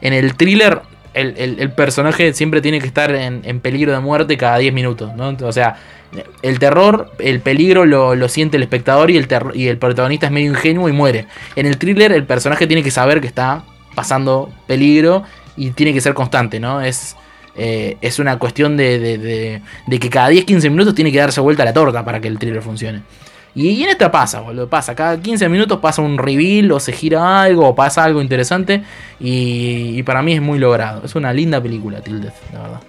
[0.00, 0.82] En el thriller.
[1.14, 5.14] El, personaje siempre tiene que estar en, en, peligro de muerte cada 10 minutos.
[5.14, 5.36] ¿no?
[5.42, 5.76] O sea,
[6.42, 10.50] el terror, el peligro lo, siente el espectador y el, y el protagonista es medio
[10.50, 11.26] ingenuo y muere.
[11.56, 15.22] En el thriller el personaje tiene que saber que está pasando peligro
[15.56, 16.80] y tiene que ser constante, ¿no?
[16.80, 17.16] Es,
[17.56, 18.98] eh, es una cuestión de,
[19.86, 22.62] de, que cada 10-15 minutos tiene que darse vuelta la torta para que el thriller
[22.62, 23.02] funcione.
[23.54, 24.94] Y, en esta pasa, boludo, pasa.
[24.94, 28.82] Cada 15 minutos pasa un reveal o se gira algo o pasa algo interesante
[29.20, 31.04] y, y para mí es muy logrado.
[31.04, 32.80] Es una linda película, Tilde, la verdad.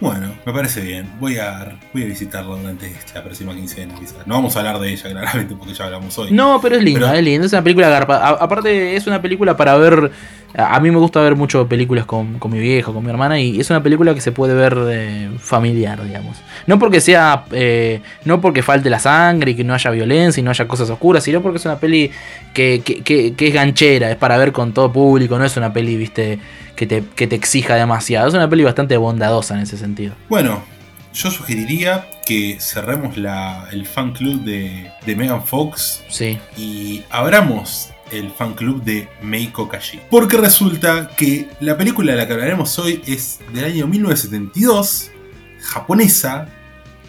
[0.00, 1.10] Bueno, me parece bien.
[1.18, 4.26] Voy a, voy a visitarla durante esta próxima quincena, quizás.
[4.26, 6.32] No vamos a hablar de ella, claramente, porque ya hablamos hoy.
[6.32, 7.46] No, pero es linda, es linda.
[7.46, 8.28] Es una película garpa.
[8.28, 10.10] aparte, es una película para ver.
[10.58, 13.68] A mí me gusta ver mucho películas con, mi viejo, con mi hermana, y es
[13.68, 16.38] una película que se puede ver de familiar, digamos.
[16.66, 17.44] No porque sea.
[17.52, 20.88] Eh, no porque falte la sangre y que no haya violencia y no haya cosas
[20.88, 22.10] oscuras, sino porque es una peli
[22.54, 25.96] que, que, que es ganchera, es para ver con todo público, no es una peli,
[25.96, 26.38] viste
[26.76, 28.28] que te, exija demasiado.
[28.28, 30.14] Es una peli bastante bondadosa en ese sentido.
[30.28, 30.62] Bueno,
[31.12, 36.38] yo sugeriría que cerremos el fan club de, de Megan Fox sí.
[36.56, 40.00] y abramos el fan club de Meiko Kaji.
[40.10, 45.10] Porque resulta que la película de la que hablaremos hoy es del año 1972,
[45.60, 46.48] japonesa,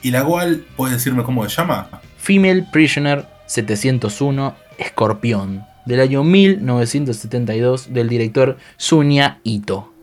[0.01, 1.89] y la cual, ¿puedes decirme cómo se llama?
[2.17, 9.96] Female Prisoner 701 Escorpión del año 1972 del director Sunya Ito.「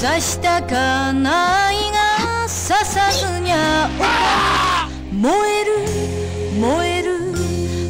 [0.00, 3.90] 刺したかないが刺さずにゃ
[5.12, 5.30] 燃
[5.60, 5.72] える
[6.58, 7.18] 燃える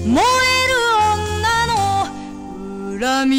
[0.09, 0.75] 燃える
[1.15, 1.79] 女の
[2.99, 3.37] 恨み。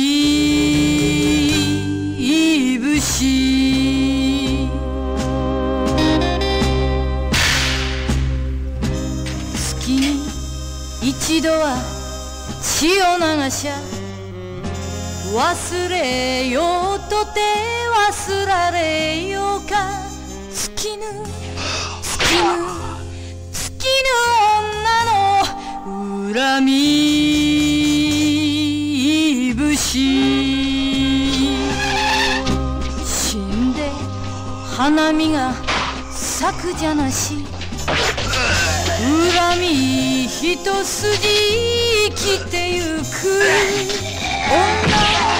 [2.17, 4.69] いぶし。
[9.53, 10.24] 月に
[11.01, 11.76] 一度は
[12.61, 13.76] 血を流しゃ
[15.36, 17.70] 忘れようとて。
[18.52, 19.76] られようか。
[20.76, 21.04] きぬ
[22.02, 22.49] 尽きぬ
[23.80, 23.88] き
[24.60, 25.16] 女の
[26.34, 26.72] 恨み。
[29.56, 29.80] 節
[33.06, 33.89] 死んで
[34.76, 35.54] 花見が
[36.12, 37.45] 咲くじゃなし。
[38.99, 41.18] 恨み一筋
[42.10, 42.99] 生きてゆく
[44.49, 45.31] 女。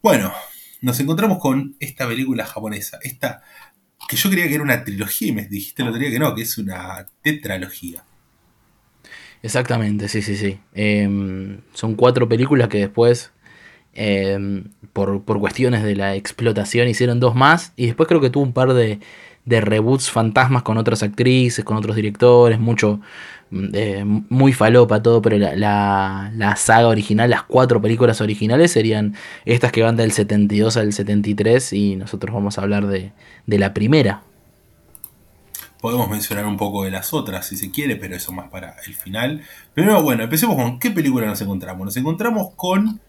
[0.00, 0.32] Bueno,
[0.82, 3.42] nos encontramos con esta película japonesa, esta
[4.08, 6.36] que yo creía que era una trilogía y me dijiste el otro día que no,
[6.36, 8.04] que es una tetralogía.
[9.42, 10.60] Exactamente, sí, sí, sí.
[10.72, 13.32] Em, son cuatro películas que después
[13.96, 17.72] em, por, por, cuestiones de la explotación, hicieron dos más.
[17.76, 19.00] Y después creo que tuvo un par de,
[19.46, 23.00] de reboots fantasmas con otras actrices, con otros directores, mucho,
[23.50, 29.14] mm, eh, muy falopa todo, pero la, la, saga original, las cuatro películas originales serían
[29.44, 33.12] estas que van del 72 al 73 y nosotros vamos a hablar de,
[33.46, 34.22] de la primera.
[35.80, 38.94] Podemos mencionar un poco de las otras si se quiere, pero eso más para el
[38.94, 39.42] final.
[39.74, 41.84] Primero, bueno, empecemos con qué película nos encontramos.
[41.84, 43.00] Nos encontramos con...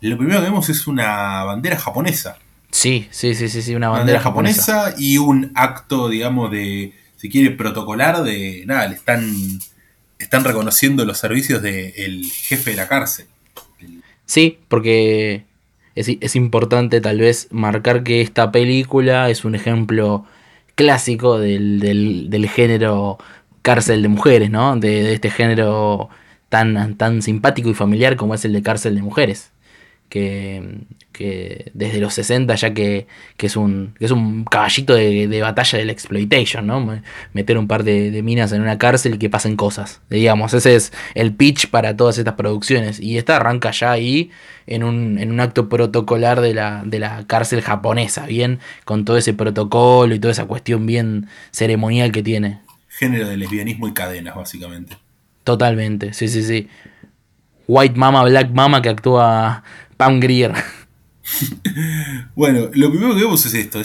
[0.00, 2.38] Lo primero que vemos es una bandera japonesa.
[2.70, 4.94] Sí, sí, sí, sí, sí una bandera, japonesa.
[4.96, 9.34] y un acto, digamos, de, si quiere, protocolar de, nada, le están,
[10.18, 13.26] están reconociendo los servicios del jefe de la cárcel.
[14.24, 15.44] Sí, porque
[15.96, 20.24] es, es, importante tal vez marcar que esta película es un ejemplo
[20.76, 23.18] clásico del, del, del género
[23.62, 24.76] cárcel de mujeres, ¿no?
[24.76, 26.08] De, de, este género
[26.48, 29.50] tan, tan simpático y familiar como es el de cárcel de mujeres
[30.10, 30.80] que,
[31.12, 33.06] que desde los 60 ya que,
[33.38, 37.00] que, es, un, que es un caballito de, de, batalla del exploitation, ¿no?
[37.32, 40.02] Meter un par de, de, minas en una cárcel y que pasen cosas.
[40.10, 43.00] Digamos, ese es el pitch para todas estas producciones.
[43.00, 44.30] Y esta arranca ya ahí
[44.66, 49.16] en un, en un acto protocolar de la, de la cárcel japonesa, bien, con todo
[49.16, 52.60] ese protocolo y toda esa cuestión bien ceremonial que tiene.
[52.88, 54.96] Género de lesbianismo y cadenas, básicamente.
[55.44, 56.68] Totalmente, sí, sí, sí.
[57.70, 59.62] White Mama, Black Mama que actúa
[60.00, 60.54] Pam Grier.
[62.34, 63.82] bueno, lo primero que vemos es esto,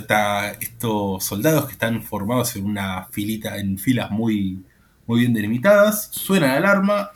[0.61, 4.63] estos soldados que están formados en una filita, en filas muy,
[5.07, 7.11] muy bien delimitadas, suena la alarma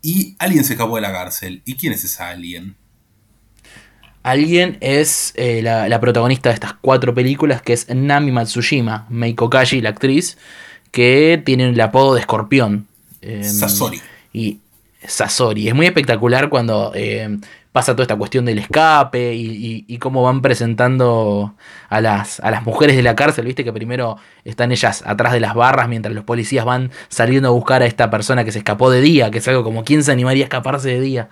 [0.00, 1.60] y alguien se escapó de la cárcel.
[1.66, 2.74] ¿Y quién es esa alguien?
[4.22, 9.50] Alguien es eh, la, la, protagonista de estas cuatro películas, que es Nami Matsushima, Meiko
[9.50, 10.38] Kaji, la actriz,
[10.90, 12.86] que tiene el apodo de escorpión.
[13.20, 14.00] Eh, Sasori.
[14.32, 14.60] Y
[15.06, 15.68] Sasori.
[15.68, 17.38] Es muy espectacular cuando eh,
[17.72, 21.54] pasa toda esta cuestión del escape y, cómo van presentando
[21.88, 25.40] a las, a las mujeres de la cárcel, viste que primero están ellas atrás de
[25.40, 28.90] las barras mientras los policías van saliendo a buscar a esta persona que se escapó
[28.90, 31.28] de día, que es algo como quién se animaría a escaparse de día.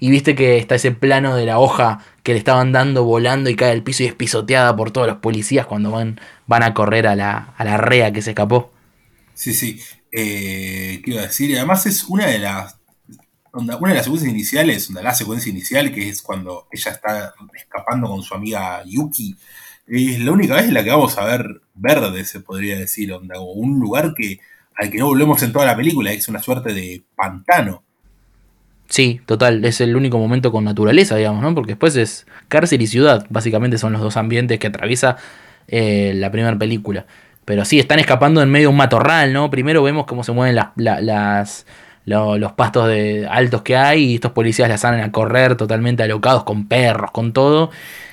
[0.00, 3.56] Y viste que está ese plano de la hoja que le estaban dando volando y
[3.56, 7.06] cae al piso y es pisoteada por todos los policías cuando van, van a correr
[7.06, 8.72] a la, a la rea que se escapó.
[9.34, 9.80] Sí, sí.
[10.12, 11.56] Eh, ¿Qué decir?
[11.56, 12.75] Además es una de las
[13.56, 18.22] una de las secuencias iniciales, la secuencia inicial, que es cuando ella está escapando con
[18.22, 19.36] su amiga Yuki,
[19.86, 23.38] es la única vez en la que vamos a ver verde, se podría decir, onda,
[23.38, 24.40] o un lugar que
[24.76, 27.82] al que no volvemos en toda la película, es una suerte de pantano.
[28.88, 31.54] Sí, total, es el único momento con naturaleza, digamos, ¿no?
[31.54, 35.16] Porque después es cárcel y ciudad, básicamente son los dos ambientes que atraviesa
[35.66, 37.06] eh, la primera película.
[37.44, 39.50] Pero sí, están escapando en medio de un matorral, ¿no?
[39.50, 41.66] Primero vemos cómo se mueven las, las
[42.06, 46.44] los pastos de altos que hay y estos policías las salen a correr totalmente alocados
[46.44, 47.70] con perros, con todo.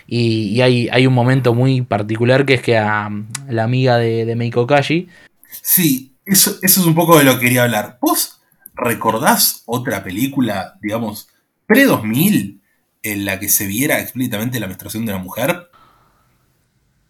[0.08, 3.10] Y, hay, hay, un momento muy particular que es que a,
[3.48, 5.08] la amiga de, de Meiko Kaji.
[5.50, 7.98] Sí, eso, eso es un poco de lo que quería hablar.
[8.02, 8.42] ¿Vos
[8.76, 11.30] recordás otra película, digamos,
[11.68, 12.60] pre-2000
[13.04, 15.70] en la que se viera explícitamente la menstruación de una mujer?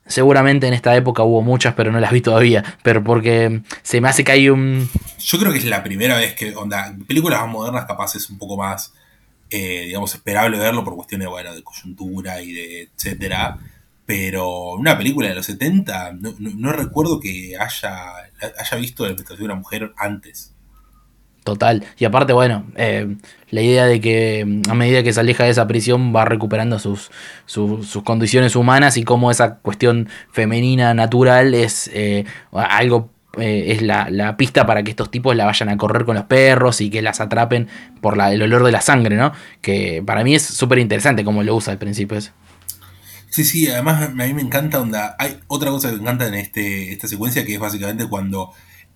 [0.06, 2.64] Seguramente en esta época hubo muchas, pero no las vi todavía.
[2.84, 4.90] Pero porque se me hace que hay un.
[5.20, 6.56] Yo creo que es la primera vez que.
[6.56, 8.94] Onda, películas más modernas, capaz es un poco más.
[9.50, 13.58] Eh, digamos, esperable verlo por cuestiones bueno, de coyuntura y de etcétera.
[14.06, 18.14] Pero una película de los 70, no, no, recuerdo que haya,
[18.60, 20.53] haya visto la de una mujer antes.
[21.44, 21.84] Total.
[21.98, 23.18] Y aparte, bueno, eh,
[23.50, 26.80] la idea de que mm, a medida que se aleja de esa prisión va recuperando
[26.80, 27.12] sus,
[27.46, 34.10] sus, condiciones humanas y cómo esa cuestión femenina natural es eh, algo eh, es la,
[34.10, 37.02] la, pista para que estos tipos la vayan a correr con los perros y que
[37.02, 37.68] las atrapen
[38.00, 39.34] por la, el olor de la sangre, ¿no?
[39.60, 42.32] Que para mí es súper interesante como lo usa al principio eso.
[43.32, 45.16] Sí, sí, además a mí me encanta onda.
[45.18, 48.52] Hay otra cosa que me encanta en este, esta secuencia que es básicamente cuando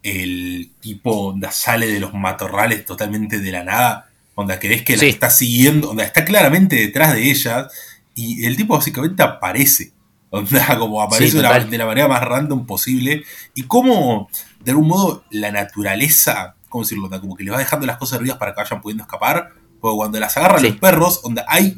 [0.07, 4.95] el tipo onda sale de los matorrales totalmente de la nada, onda que ves que
[4.95, 7.67] la está siguiendo, onda está claramente detrás de ella
[8.15, 9.91] y el tipo básicamente aparece,
[10.29, 11.43] onda como aparece de,
[11.77, 14.29] la, manera más random posible y como
[14.63, 17.09] de algún modo la naturaleza, ¿cómo decirlo?
[17.19, 20.19] como que le va dejando las cosas arriba para que vayan pudiendo escapar, porque cuando
[20.19, 21.77] las agarran los perros, onda hay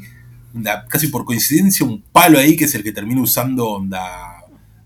[0.88, 4.39] casi por coincidencia un palo ahí que es el que termina usando onda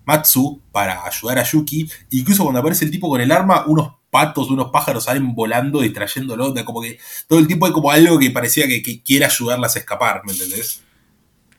[0.05, 1.89] Matsu para ayudar a Yuki.
[2.11, 6.55] incluso cuando aparece el tipo con el arma, unos patos, unos pájaros salen volando, distrayéndolo.
[6.65, 10.23] Como que todo el tiempo hay como algo que parecía que, quiere ayudarlas a escapar,
[10.25, 10.83] ¿me entendés?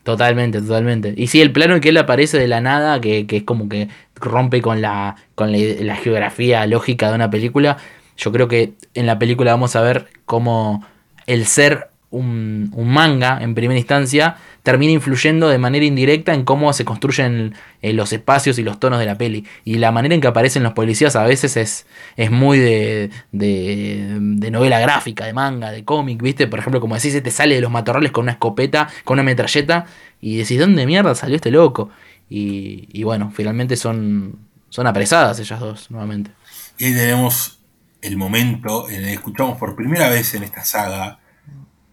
[0.03, 1.13] Totalmente, totalmente.
[1.17, 3.89] Y sí, el plano en que él aparece de la nada, que, es como que
[4.15, 7.75] rompe con la, con la, geografía lógica de una película,
[8.15, 10.85] yo creo que en la película vamos a ver cómo
[11.25, 16.85] el ser un manga en primera instancia termina influyendo de manera indirecta en cómo se
[16.85, 17.53] construyen
[17.83, 19.45] eh, los espacios y los tonos de la peli.
[19.63, 21.85] Y la manera en que aparecen los policías a veces es,
[22.17, 26.47] es muy de, de, novela gráfica, de manga, de cómic, ¿viste?
[26.47, 29.85] Por ejemplo, como decís, te sale de los matorrales con una escopeta, con una metralleta,
[30.19, 31.91] y decís, ¿dónde mierda salió este loco?
[32.27, 34.39] Y, y bueno, finalmente son,
[34.69, 36.31] son apresadas ellas dos, nuevamente.
[36.79, 37.59] Y ahí tenemos
[38.01, 41.19] el momento en el que escuchamos por primera vez en esta saga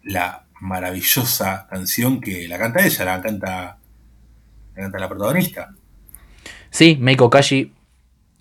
[0.03, 3.79] la maravillosa canción que la canta ella, la canta,
[4.77, 5.75] la, canta la protagonista.
[6.71, 7.73] Sí, Meiko Kashi,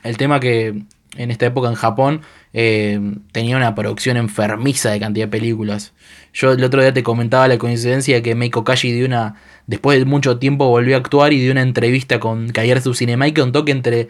[0.03, 0.84] el tema que
[1.17, 2.22] en esta época en Japón
[2.53, 2.99] eh,
[3.32, 5.93] tenía una producción enfermiza de cantidad de películas.
[6.32, 9.97] Yo el otro día te comentaba la coincidencia de que Meiko Kashi dio una, después
[9.97, 13.41] de mucho tiempo volvió a actuar y dio una entrevista con Kaiersu Cinema y que
[13.41, 14.09] entre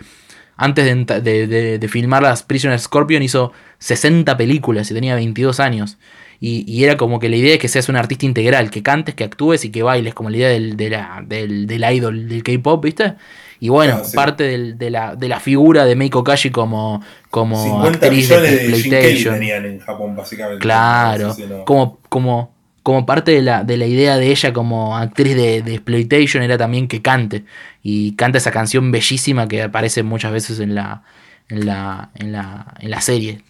[0.57, 5.97] antes de, de, de, filmar las Prisoner Scorpion hizo 60 películas y tenía 22 años.
[6.43, 9.23] Y, era como que la idea es que seas un artista integral, que cantes, que
[9.23, 12.83] actúes y que bailes, como la idea del, de la, del, del idol del K-pop,
[12.83, 13.13] ¿viste?
[13.59, 18.37] Y bueno, parte de, la, de la figura de Meiko Kashi como, como actriz de,
[18.65, 19.43] PlayStation.
[19.43, 20.59] en Japón, básicamente.
[20.59, 25.61] Claro, como, como, como parte de la, de la idea de ella como actriz de,
[25.61, 27.45] de exploitation era también que cante.
[27.83, 31.03] Y canta esa canción bellísima que aparece muchas veces en la,
[31.49, 33.43] en la, en la, en la serie,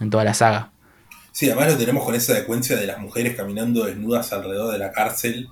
[0.00, 0.71] en toda la saga.
[1.32, 4.92] Sí, además lo tenemos con esa secuencia de las mujeres caminando desnudas alrededor de la
[4.92, 5.48] cárcel.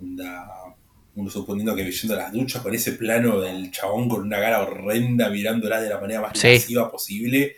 [0.00, 5.30] uno suponiendo que viendo las duchas, con ese plano del chabón con una cara horrenda
[5.30, 7.56] mirándolas de la manera más lasciva posible.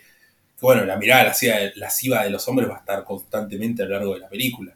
[0.55, 1.33] Que bueno, la mirada
[1.75, 4.75] lasciva de los hombres va a estar constantemente a lo largo de la película.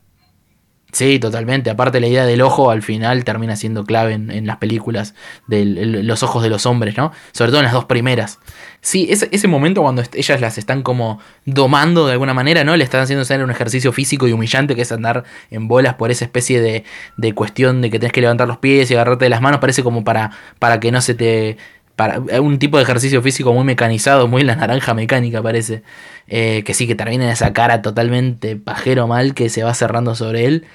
[0.94, 1.72] Sí, totalmente.
[1.72, 5.16] Aparte la idea del ojo al final termina siendo clave en, las películas
[5.48, 7.12] de los ojos de los hombres, ¿no?
[7.32, 8.38] Sobre todo en las dos primeras.
[8.80, 12.78] Sí, ese, ese momento cuando ellas las están como domando de alguna manera, ¿no?
[12.78, 16.12] Le están haciendo hacer un ejercicio físico y humillante que es andar en bolas por
[16.12, 16.84] esa especie de,
[17.18, 19.60] de cuestión de que tenés que levantar los pies y agarrarte de las manos.
[19.60, 20.30] Parece como para,
[20.60, 21.58] para que no se te
[21.96, 25.84] para un tipo de ejercicio físico muy mecanizado, muy la naranja mecánica parece,
[26.28, 30.16] eh, que sí, que termina en esa cara totalmente pajero mal que se va cerrando
[30.16, 30.66] sobre él.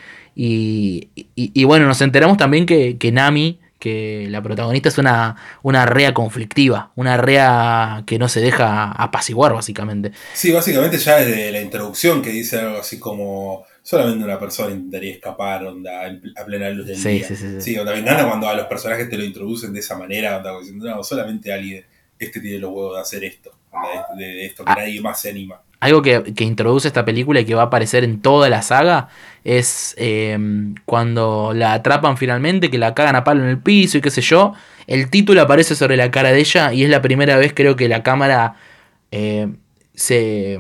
[0.41, 5.85] Y, y, bueno, nos enteramos también que, que, Nami, que la protagonista es una, una
[5.85, 10.13] rea conflictiva, una rea que no se deja apaciguar básicamente.
[10.35, 15.13] Sí, básicamente ya desde la introducción que dice algo así como solamente una persona intentaría
[15.13, 16.03] escapar onda,
[16.37, 17.27] a plena luz del día.
[17.27, 17.61] Sí, sí, sí.
[17.63, 20.59] Sí, onda, me encanta cuando a los personajes te lo introducen de esa manera, onda,
[20.59, 21.87] diciendo, no, solamente alguien,
[22.19, 23.51] este tiene los huevos de hacer esto,
[24.19, 24.75] de, esto, que ah.
[24.77, 25.63] nadie más se anima.
[25.81, 29.09] Algo que, introduce esta película y que va a aparecer en toda la saga
[29.43, 34.01] es em, cuando la atrapan finalmente, que la cagan a palo en el piso y
[34.03, 34.53] qué sé yo.
[34.87, 37.89] El título aparece sobre la cara de ella y es la primera vez creo que
[37.89, 38.57] la cámara
[39.13, 39.49] eh,
[39.95, 40.59] se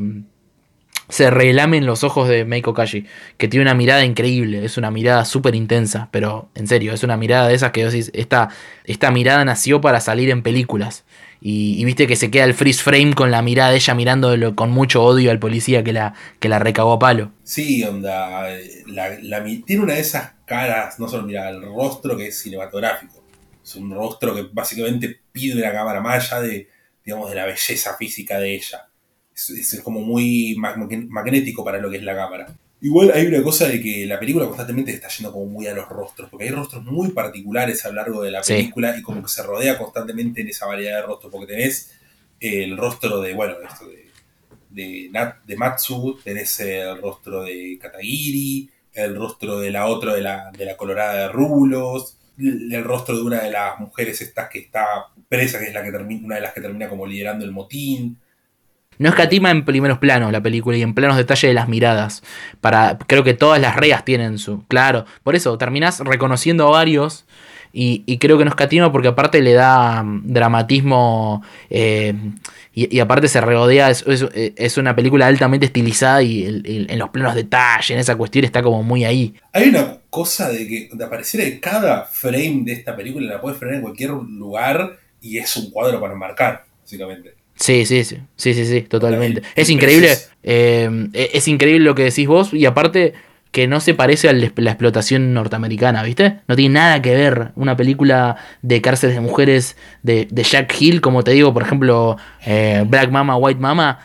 [1.08, 3.06] se relamen los ojos de Meiko Kashi,
[3.38, 7.16] que tiene una mirada increíble, es una mirada súper intensa, pero en serio, es una
[7.16, 8.50] mirada de esas que decís, esta,
[8.84, 11.04] esta mirada nació para salir en películas.
[11.40, 14.70] Y, viste que se queda el freeze frame con la mirada de ella mirando con
[14.70, 17.30] mucho odio al policía que la, que la recagó a palo.
[17.44, 18.48] Sí, onda,
[19.64, 23.22] tiene una de esas caras, no solo mira, el rostro que es cinematográfico.
[23.62, 26.68] Es un rostro que básicamente pide una cámara más allá de,
[27.04, 28.87] digamos, de la belleza física de ella
[29.38, 32.52] es, como muy magnético para lo que es la cámara.
[32.80, 35.88] Igual hay una cosa de que la película constantemente está yendo como muy a los
[35.88, 39.28] rostros, porque hay rostros muy particulares a lo largo de la película y como que
[39.28, 41.92] se rodea constantemente en esa variedad de rostros, porque tenés
[42.38, 44.08] el rostro de, bueno, esto de,
[44.70, 45.10] de,
[45.44, 50.64] de Matsu, tenés el rostro de Katagiri, el rostro de la otra, de la, de
[50.64, 55.58] la colorada de Rulos, el rostro de una de las mujeres estas que está presa,
[55.58, 58.18] que es la que termina, una de las que termina como liderando el motín.
[58.98, 62.22] No escatima en primeros planos la película y en planos detalle de las miradas.
[62.60, 64.64] Para, creo que todas las reas tienen su.
[64.66, 67.24] Claro, por eso terminás reconociendo a varios.
[67.72, 72.14] Y, creo que no escatima porque aparte le da mm, dramatismo eh,
[72.74, 78.00] y, aparte se regodea, es, una película altamente estilizada y en los planos detalle, en
[78.00, 79.34] esa cuestión está como muy ahí.
[79.52, 83.58] Hay una cosa de que de apareciera de cada frame de esta película, la puedes
[83.58, 87.37] frenar en cualquier lugar y es un cuadro para marcar, básicamente.
[87.58, 89.42] Sí, sí, sí, sí, sí, sí, totalmente.
[89.54, 93.14] Es increíble, eh, es increíble lo que decís vos y aparte
[93.50, 96.40] que no se parece a la explotación norteamericana, ¿viste?
[96.46, 101.24] No tiene nada que ver una película de cárceles de mujeres de, Jack Hill, como
[101.24, 103.98] te digo, por ejemplo, eh, Black Mama, White Mama,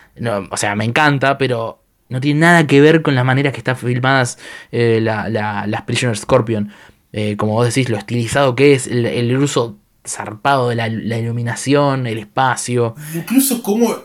[0.49, 3.75] o sea, me encanta, pero no tiene nada que ver con las maneras que están
[3.75, 4.37] filmadas
[4.71, 6.71] eh, las Prisoner Scorpion.
[7.11, 9.77] eh, como vos decís, lo estilizado que es, el, uso
[10.07, 12.95] zarpado de la, iluminación, el espacio.
[13.13, 13.95] Incluso como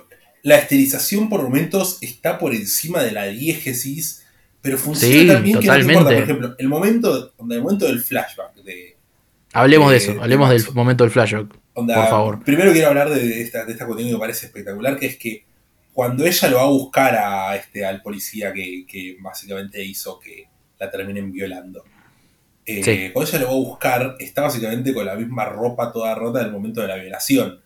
[0.43, 4.25] la estilización por momentos está por encima de la diégesis,
[4.61, 5.93] pero funciona también totalmente.
[5.93, 8.55] que no Por ejemplo, el momento, el momento del flashback.
[8.57, 8.97] De,
[9.53, 11.49] hablemos de, eso, hablemos del momento del flashback.
[11.75, 12.45] por favor.
[12.45, 15.45] Primero quiero hablar de esta, de esta cuestión que me parece espectacular, que es que
[15.93, 20.47] cuando ella lo va a buscar a este, al policía que, que básicamente hizo que
[20.79, 21.85] la terminen violando
[22.69, 26.41] eh, cuando ella lo va a buscar, está básicamente con la misma ropa toda rota
[26.41, 27.61] del momento de la violación.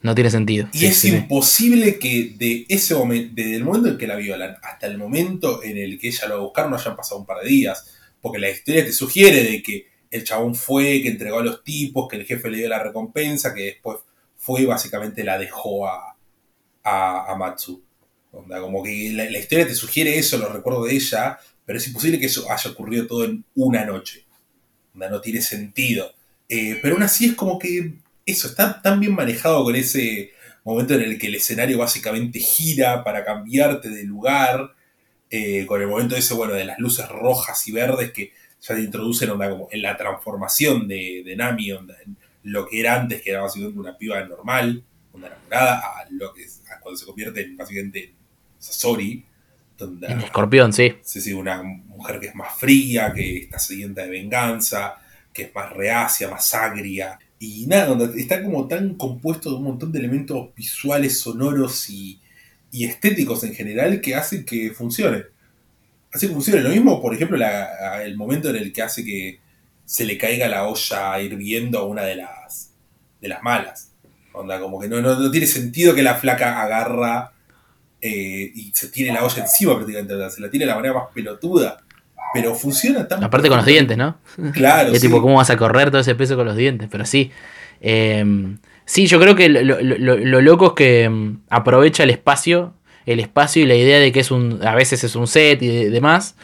[0.00, 0.66] No tiene sentido.
[0.72, 4.86] Y es imposible que de ese momento, desde el momento en que la violan hasta
[4.86, 7.42] el momento en el que ella lo va a buscar no hayan pasado un par
[7.42, 7.92] de días.
[8.22, 12.08] Porque la historia te sugiere de que el chabón fue, que entregó a los tipos,
[12.08, 13.98] que el jefe le dio la recompensa, que después
[14.38, 16.16] fue y básicamente la dejó a,
[16.82, 17.82] a, Matsu.
[18.30, 22.18] como que la, la, historia te sugiere eso, lo recuerdo de ella, pero es imposible
[22.18, 24.24] que eso haya ocurrido todo en una noche
[24.94, 26.12] no tiene sentido.
[26.48, 27.94] Eh, pero aún así es como que
[28.26, 30.32] eso, está tan bien manejado con ese
[30.64, 34.74] momento en el que el escenario básicamente gira para cambiarte de lugar,
[35.30, 38.80] eh, con el momento ese, bueno, de las luces rojas y verdes que ya te
[38.80, 43.30] introducen onda, como en la transformación de, Nami, onda, en lo que era antes, que
[43.30, 44.82] era básicamente una piba normal,
[45.12, 48.14] una enamorada, a lo que es, cuando se convierte en básicamente
[48.58, 49.24] Sasori.
[49.78, 50.92] Donde, escorpión, sí.
[51.02, 51.62] Sí, sí, una
[52.00, 54.96] mujer que es más fría, que está sedienta de venganza,
[55.32, 57.18] que es más reacia, más agria.
[57.38, 62.18] Y nada, está como tan compuesto de un montón de elementos visuales, sonoros y,
[62.72, 65.24] estéticos en general que hacen que funcione.
[66.12, 66.60] Hace que funcione.
[66.62, 67.38] Lo mismo, por ejemplo,
[68.02, 69.40] el momento en el que hace que
[69.84, 72.72] se le caiga la olla hirviendo a una de las,
[73.20, 73.92] de las malas.
[74.32, 77.32] Onda, como que no, no tiene sentido que la flaca agarra
[78.00, 81.08] eh, y se tiene la olla encima prácticamente, se la tiene de la manera más
[81.12, 81.82] pelotuda.
[82.32, 83.22] Pero funciona tan.
[83.24, 84.18] Aparte con los dientes, ¿no?
[84.52, 84.92] Claro.
[84.92, 86.88] es tipo, ¿cómo vas a correr todo ese peso con los dientes?
[86.90, 87.30] Pero sí.
[87.80, 88.24] Eh,
[88.84, 92.74] sí, yo creo que lo, loco es que mm, aprovecha el espacio,
[93.06, 94.60] el espacio y la idea de que es un.
[94.66, 96.36] a veces es un set y demás,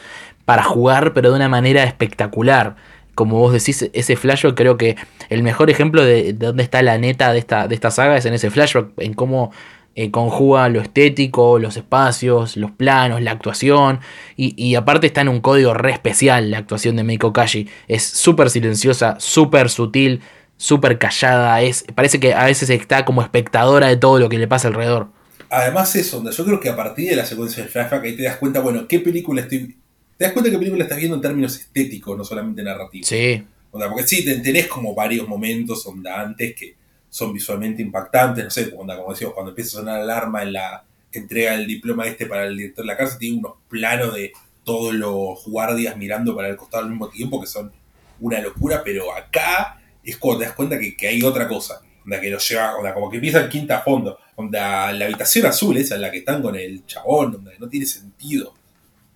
[0.45, 2.75] para jugar, pero de una manera espectacular.
[3.15, 4.95] Como vos decís, ese flashback, creo que
[5.29, 8.25] el mejor ejemplo de, de dónde está la neta de esta, de esta saga es
[8.27, 9.51] en ese flashback, en cómo
[9.99, 13.99] eh, conjuga lo estético, los espacios, los planos, la actuación.
[14.35, 17.67] Y, aparte está en un código re especial la actuación de Meiko Kashi.
[17.87, 20.21] Es súper silenciosa, súper sutil,
[20.55, 21.63] súper callada.
[21.63, 25.07] Es, parece que a veces está como espectadora de todo lo que le pasa alrededor.
[25.49, 28.37] Además eso, yo creo que a partir de la secuencia del flashback ahí te das
[28.37, 29.77] cuenta, bueno, qué película estoy...
[30.15, 33.07] Te das cuenta qué película estás viendo en términos estéticos, no solamente narrativos.
[33.07, 33.43] Sí.
[33.71, 36.75] porque sí, tenés como varios momentos donde antes que
[37.09, 40.53] son visualmente impactantes, no sé, como, como decíamos, cuando empieza a sonar la alarma en
[40.53, 44.33] la entrega del diploma este para el director de la cárcel, tiene unos planos de
[44.63, 47.71] todos los guardias mirando para el costado al mismo tiempo que son
[48.19, 52.29] una locura, pero acá es cuando te das cuenta que, hay otra cosa, onda, que
[52.29, 56.01] lo lleva, onda, como que empieza en quinta fondo, onda, la habitación azul esa en
[56.01, 58.53] la que están con el chabón, donde no tiene sentido.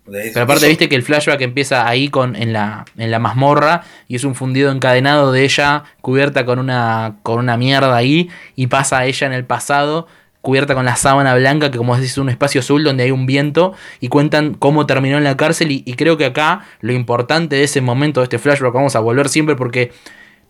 [0.06, 4.16] Pero aparte, viste que el flashback empieza ahí con, en, la, en la mazmorra y
[4.16, 9.00] es un fundido encadenado de ella cubierta con una, con una mierda ahí y pasa
[9.00, 10.08] a ella en el pasado
[10.42, 13.28] cubierta con la sábana blanca, que como decís es un espacio azul donde hay un
[13.28, 17.58] viento, y cuentan cómo terminó en la cárcel, y, y, creo que acá lo importante
[17.58, 19.92] de ese momento, de este flashback, vamos a volver siempre porque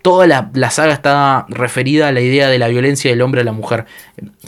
[0.01, 3.51] toda la, saga está referida a la idea de la violencia del hombre a la
[3.51, 3.85] mujer.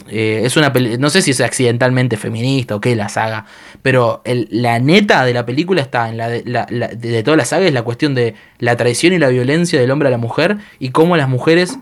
[0.08, 3.46] Eh, es una no sé si es accidentalmente feminista o qué la saga,
[3.82, 7.66] pero la neta de la película está en la de, la, de, toda la saga
[7.66, 10.90] es la cuestión de la traición y la violencia del hombre a la mujer y
[10.90, 11.78] cómo las mujeres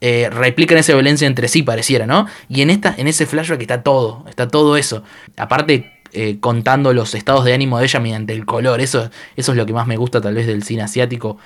[0.00, 2.26] eh, replican esa violencia entre sí, pareciera, ¿no?
[2.48, 5.02] Y en esta, en ese flashback está todo, está todo eso.
[5.36, 9.58] Aparte eh, contando los estados de ánimo de ella mediante el color, eso, eso es
[9.58, 11.38] lo que más me gusta tal vez del cine asiático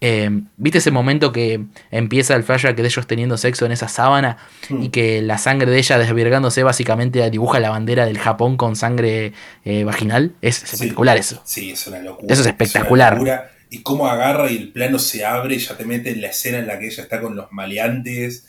[0.00, 0.28] eh,
[0.58, 4.36] ¿Viste ese momento que empieza el flashback de ellos teniendo sexo en esa sábana
[4.68, 4.82] hmm.
[4.82, 9.32] y que la sangre de ella desvirgándose básicamente dibuja la bandera del Japón con sangre
[9.64, 10.34] eh, vaginal?
[10.42, 11.40] Es espectacular eso.
[11.44, 12.32] Sí, es una locura.
[12.32, 13.50] Eso es espectacular.
[13.70, 16.58] Y cómo agarra y el plano se abre y ya te mete en la escena
[16.58, 18.46] en la que ella está con los maleantes.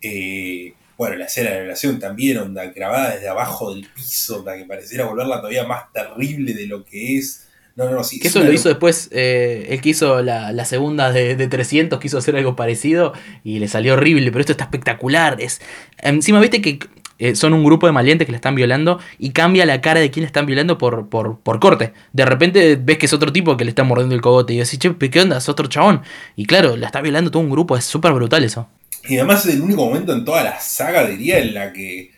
[0.00, 4.56] Eh, bueno, la escena de la relación también, onda, grabada desde abajo del piso, onda,
[4.56, 7.45] que pareciera volverla todavía más terrible de lo que es.
[7.76, 8.18] No, no, sí.
[8.18, 12.16] Que eso lo hizo después, eh, él quiso la, la segunda de, de, 300, quiso
[12.16, 13.12] hacer algo parecido
[13.44, 15.36] y le salió horrible, pero esto está espectacular.
[15.40, 15.60] Es,
[15.98, 16.78] encima, viste que
[17.18, 20.10] eh, son un grupo de malientes que le están violando y cambia la cara de
[20.10, 21.92] quien le están violando por, por, por, corte.
[22.12, 24.78] De repente ves que es otro tipo que le está mordiendo el cogote y decís,
[24.78, 25.36] che, ¿qué onda?
[25.38, 26.02] Es otro chabón.
[26.34, 28.68] Y claro, la está violando todo un grupo, es súper brutal eso.
[29.08, 32.10] Y además es el único momento en toda la saga, diría, en la que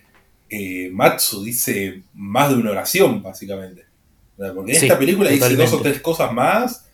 [0.49, 3.88] eh, Matsu dice más de una oración, básicamente.
[4.55, 6.85] Porque en esta película dice dos o tres cosas más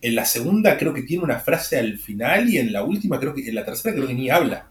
[0.00, 3.34] En la segunda creo que tiene una frase al final y en la última creo
[3.34, 4.68] que en la tercera creo que ni habla.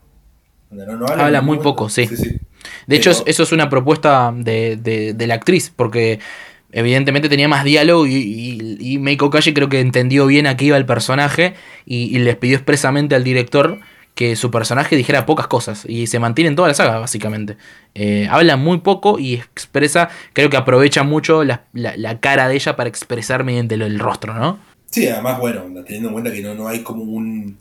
[1.07, 2.07] habla, muy poco, sí.
[2.87, 6.19] De hecho, eso es una propuesta de, la actriz, porque
[6.71, 10.77] evidentemente tenía más diálogo y, y, Meiko Kashi creo que entendió bien a qué iba
[10.77, 11.55] el personaje
[11.85, 13.79] y, les pidió expresamente al director
[14.15, 17.57] que su personaje dijera pocas cosas y se mantiene en toda la saga, básicamente.
[17.95, 21.63] Eh, habla muy poco y expresa, creo que aprovecha mucho la,
[22.19, 24.59] cara de ella para expresar mediante el, rostro, ¿no?
[24.89, 27.57] Sí, además, bueno, teniendo en cuenta que no, no hay como un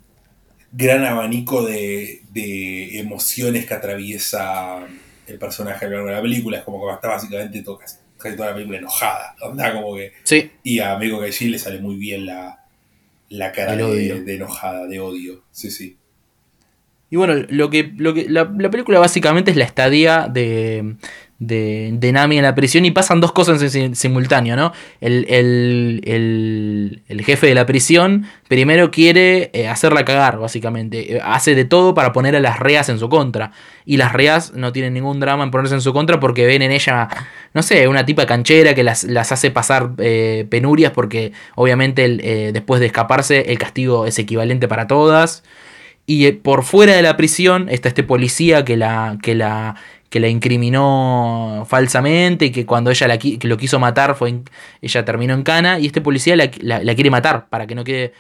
[0.73, 4.87] gran abanico de, de emociones que atraviesa
[5.27, 7.79] el personaje a lo largo de la película, es como que está básicamente toda,
[8.19, 10.13] casi toda la película enojada, como que...
[10.25, 10.51] Sí.
[10.63, 12.65] Y a Meiko Kaiji le sale muy bien la,
[13.29, 15.97] la cara de, de, enojada, de odio, sí, sí.
[17.13, 20.95] Y bueno, lo que, lo que la, película básicamente es la estadía de,
[21.41, 24.73] de, de, Nami en la prisión y pasan dos cosas en simultáneo, ¿no?
[25.01, 26.01] El,
[27.25, 31.17] jefe de la prisión primero quiere eh, hacerla cagar, básicamente.
[31.17, 33.51] Eh, hace de todo para poner a las reas en su contra.
[33.85, 36.71] Y las reas no tienen ningún drama en ponerse en su contra porque ven en
[36.71, 37.09] ella,
[37.55, 42.09] no sé, una tipa canchera que las, hace pasar eh, penurias porque obviamente
[42.53, 45.43] después de escaparse el castigo es equivalente para todas.
[46.11, 49.77] Y eh, por fuera de la prisión está este policía que la, que la,
[50.09, 53.07] que la incriminó falsamente y que cuando ella
[53.43, 54.41] lo quiso matar, fue
[54.83, 56.51] ella terminó en cana y este policía la,
[56.97, 58.13] quiere matar para que no quede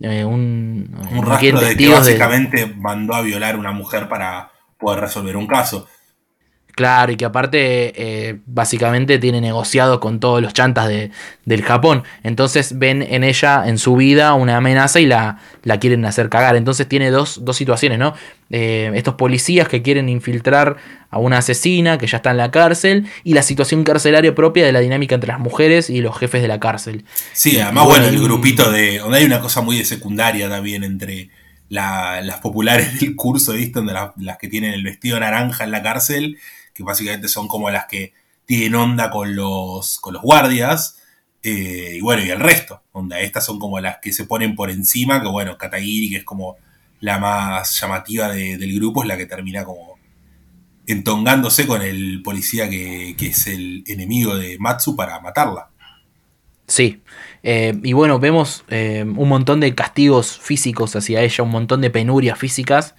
[0.00, 4.98] eh, un, un rastro de que básicamente mandó a violar a una mujer para poder
[4.98, 5.86] resolver un caso.
[6.76, 7.58] Claro, y que aparte
[7.96, 11.10] eh, básicamente tiene negociado con todos los chantas de,
[11.46, 12.04] del Japón.
[12.22, 16.54] Entonces ven en ella, en su vida, una amenaza y la, la quieren hacer cagar.
[16.54, 18.12] Entonces tiene dos, dos situaciones, ¿no?
[18.50, 20.76] Eh, estos policías que quieren infiltrar
[21.08, 24.72] a una asesina que ya está en la cárcel y la situación carcelaria propia de
[24.72, 27.06] la dinámica entre las mujeres y los jefes de la cárcel.
[27.32, 28.98] Sí, además, bueno, el grupito de...
[28.98, 31.30] donde hay una cosa muy de secundaria también entre...
[31.70, 33.80] las populares del curso, ¿viste?
[33.80, 36.36] Donde las que tienen el vestido naranja en la cárcel
[36.76, 38.12] que básicamente son como las que
[38.44, 41.02] tienen onda con los, con los guardias,
[41.42, 44.70] eh, y bueno, y el resto, onda, estas son como las que se ponen por
[44.70, 46.56] encima, que bueno, Katagiri, que es como
[47.00, 49.96] la más llamativa del grupo, es la que termina como
[50.86, 55.70] entongándose con el policía que, es el enemigo de Matsu para matarla.
[56.66, 57.00] Sí,
[57.44, 61.90] eh, y bueno, vemos eh, un montón de castigos físicos hacia ella, un montón de
[61.90, 62.96] penurias físicas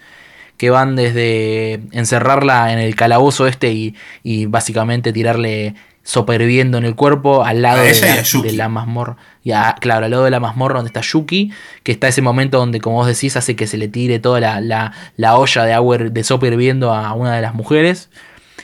[0.58, 7.44] que van desde encerrarla en el calabozo este y, básicamente tirarle soperviendo en el cuerpo
[7.44, 9.18] al lado de la, mazmorra.
[9.44, 11.52] Ya, claro, al lado de la mazmorra donde está Yuki,
[11.84, 15.38] que está ese momento donde, como vos decís, hace que se le tire toda la,
[15.38, 18.10] olla de agua de sopa hirviendo a una de las mujeres.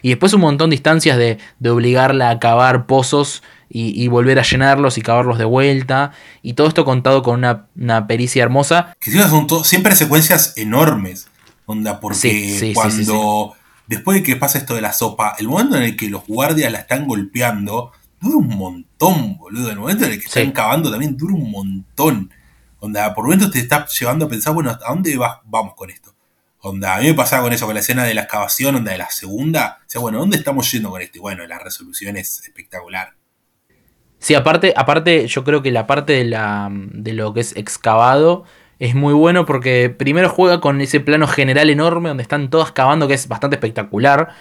[0.01, 1.37] Y después un montón de instancias de,
[1.69, 6.11] obligarla a cavar pozos y, volver a llenarlos y cavarlos de vuelta.
[6.41, 7.43] Y todo esto contado con
[7.75, 8.95] una, pericia hermosa.
[8.99, 11.27] Que son siempre secuencias enormes.
[11.65, 13.55] Onda, porque cuando.
[13.87, 16.71] después de que pasa esto de la sopa, el momento en el que los guardias
[16.71, 19.71] la están golpeando, dura un montón, boludo.
[19.71, 22.31] El momento en el que están cavando también dura un montón.
[22.79, 26.13] Onda, por momentos te está llevando a pensar, bueno, ¿a dónde vamos con esto?
[26.59, 28.97] Onda, a mí me pasaba con eso, con la escena de la excavación, onda de
[28.97, 29.79] la segunda.
[29.81, 31.17] O sea, bueno, ¿dónde estamos yendo con esto?
[31.17, 33.13] Y bueno, la resolución es espectacular.
[34.19, 38.45] Sí, aparte, aparte, yo creo que la parte de, la, de lo que es excavado
[38.83, 43.07] es muy bueno porque primero juega con ese plano general enorme donde están todas cavando,
[43.07, 44.31] que es bastante espectacular.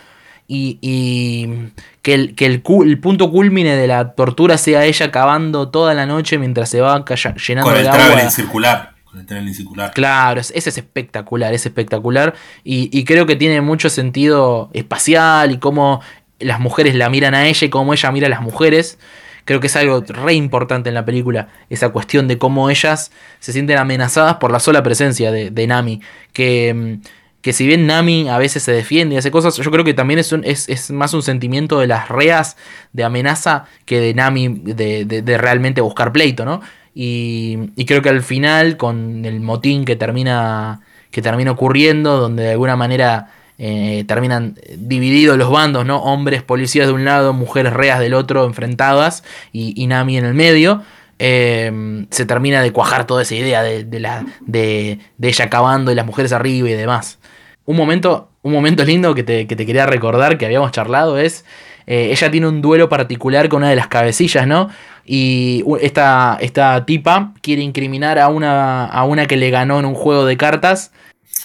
[0.48, 1.70] Y,
[2.02, 6.36] que, el, que el, punto culmine de la tortura sea ella cavando toda la noche
[6.38, 8.30] mientras se va llenando con el agua.
[8.30, 8.92] circular.
[9.04, 9.92] Con el circular.
[9.94, 12.34] Claro, ese es espectacular, es espectacular.
[12.64, 16.02] Y, y, creo que tiene mucho sentido espacial y cómo
[16.40, 18.98] las mujeres la miran a ella y cómo ella mira a las mujeres.
[19.44, 23.52] Creo que es algo re importante en la película, esa cuestión de cómo ellas se
[23.52, 26.00] sienten amenazadas por la sola presencia de, Nami.
[26.32, 27.06] Que, mm,
[27.42, 30.20] que si bien Nami a veces se defiende y hace cosas, yo creo que también
[30.20, 32.56] es, es, más un sentimiento de las reas
[32.92, 36.60] de amenaza que de Nami de, realmente buscar pleito, ¿no?
[36.94, 42.44] Y, y, creo que al final, con el motín que termina, que termina ocurriendo, donde
[42.44, 46.02] de alguna manera eh, terminan divididos los bandos, ¿no?
[46.02, 50.82] Hombres policías de un lado, mujeres reas del otro, enfrentadas, y, Nami en el medio.
[51.18, 56.06] Eh, se termina de cuajar toda esa idea de, la, de, ella acabando y las
[56.06, 57.18] mujeres arriba y demás.
[57.64, 61.44] Un momento, un momento lindo que te, quería recordar que habíamos charlado es.
[61.86, 64.70] Eh, ella tiene un duelo particular con una de las cabecillas, ¿no?
[65.04, 69.94] Y esta, esta tipa quiere incriminar a una, a una que le ganó en un
[69.94, 70.92] juego de cartas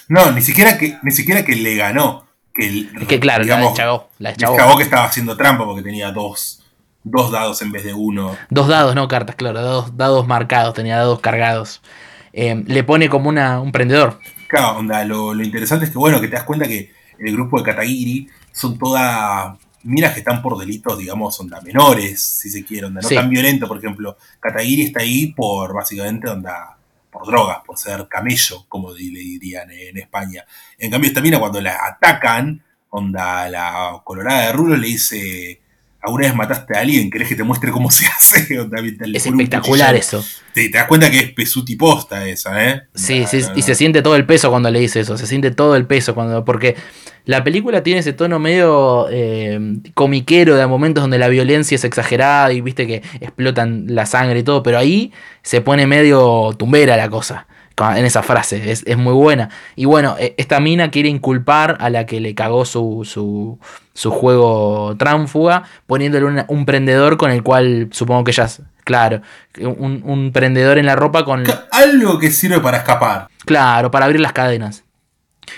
[0.10, 2.26] no, ni siquiera que, ni siquiera que le ganó.
[2.54, 4.10] Que, que claro, la deschavó.
[4.20, 4.78] La deschavó.
[4.78, 6.64] que estaba haciendo trampa porque tenía dos,
[7.04, 8.36] dos dados en vez de uno.
[8.50, 11.82] Dos dados, no cartas, claro, dados, dados marcados, tenía dados cargados.
[12.34, 14.20] Eh, le pone como una, un prendedor.
[14.48, 17.58] Claro, onda, lo, lo, interesante es que, bueno, que te das cuenta que el grupo
[17.60, 22.88] de Katagiri son todas miras que están por delitos, digamos, onda menores, si se quiere,
[22.88, 24.18] onda, no tan violento, por ejemplo.
[24.40, 26.77] Katagiri está ahí por, básicamente, onda,
[27.18, 30.46] por drogas, por ser camello, como le dirían en España.
[30.78, 35.62] En cambio, esta mina cuando la atacan, onda, la colorada de Rulo le dice
[36.02, 37.10] ¿Alguna vez mataste a alguien?
[37.10, 38.48] ¿Querés que te muestre cómo se hace?
[39.14, 40.24] es espectacular eso.
[40.54, 42.84] Te, das cuenta que es pesuti posta esa, ¿eh?
[42.96, 45.18] Sí, sí, y se siente todo el peso cuando le dice eso.
[45.18, 46.46] Se siente todo el peso cuando.
[46.46, 46.76] Porque
[47.26, 49.60] la película tiene ese tono medio eh,
[49.94, 54.44] comiquero de momentos donde la violencia es exagerada y viste que explotan la sangre y
[54.44, 54.64] todo.
[54.64, 59.50] Pero ahí se pone medio tumbera la cosa en esa frase, es, muy buena.
[59.76, 63.60] Y bueno, e, esta mina quiere inculpar a la que le cagó su, su,
[63.94, 68.48] su juego tránfuga, poniéndole un prendedor con el cual supongo que ella,
[68.84, 69.22] claro,
[69.60, 71.44] un, un prendedor en la ropa con...
[71.72, 73.28] Algo que sirve para escapar.
[73.46, 74.84] Claro, para abrir las cadenas.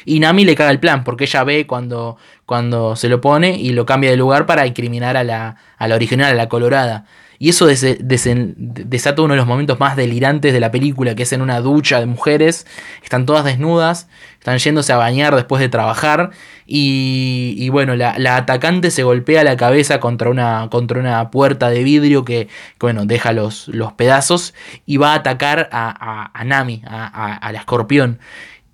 [0.05, 3.71] Y Nami le caga el plan, porque ella ve cuando, cuando se lo pone y
[3.71, 7.05] lo cambia de lugar para incriminar a la, a la original, a la colorada.
[7.41, 11.41] Y eso desata uno de los momentos más delirantes de la película, que es en
[11.41, 12.67] una ducha de mujeres,
[13.01, 16.31] están todas desnudas, están yéndose a bañar después de trabajar,
[16.65, 22.25] y, bueno, la, atacante se golpea la cabeza contra una, contra una puerta de vidrio
[22.25, 24.53] que, bueno, deja los, los pedazos,
[24.85, 28.19] y va a atacar a, a, Nami, a, la escorpión.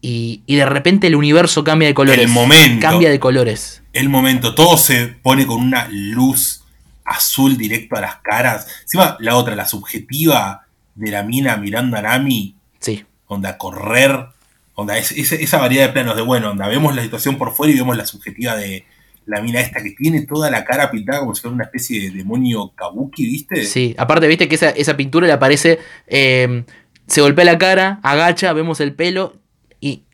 [0.01, 2.25] Y, y, de repente el universo cambia de colores.
[2.25, 2.81] El momento.
[2.81, 3.83] Cambia de colores.
[3.93, 6.64] El momento, todo se pone con una luz
[7.05, 8.67] azul directo a las caras.
[8.81, 12.55] Encima, la otra, la subjetiva de la mina mirando a Nami.
[12.79, 13.05] Sí.
[13.27, 14.27] Onda, correr.
[14.73, 17.77] Onda, es, esa variedad de planos de, bueno, onda, vemos la situación por fuera y
[17.77, 18.85] vemos la subjetiva de
[19.25, 22.17] la mina esta que tiene toda la cara pintada como si fuera una especie de
[22.17, 23.65] demonio kabuki, ¿viste?
[23.65, 25.79] Sí, aparte, ¿viste que esa, esa pintura le aparece...
[26.07, 26.63] Eh,
[27.07, 29.37] se golpea la cara, agacha, vemos el pelo,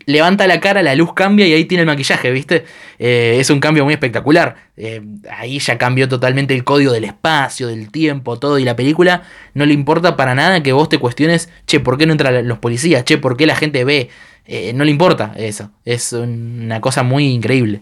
[0.06, 2.66] levanta la cara, la luz cambia y ahí tiene el maquillaje, ¿viste?
[3.00, 4.56] Eh, es un cambio muy espectacular.
[4.78, 8.60] Eh, ahí ya cambió totalmente el código del espacio, del tiempo, todo.
[8.60, 9.24] Y la película
[9.54, 12.60] no le importa para nada que vos te cuestiones, che, ¿por qué no entran los
[12.60, 13.06] policías?
[13.06, 14.10] Che, ¿por qué la gente ve?
[14.46, 15.72] Eh, no le importa eso.
[15.86, 17.82] Es una cosa muy increíble.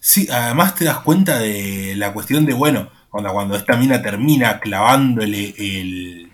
[0.00, 4.60] Sí, además te das cuenta de la cuestión de, bueno, cuando, cuando esta mina termina
[4.60, 6.28] clavándole el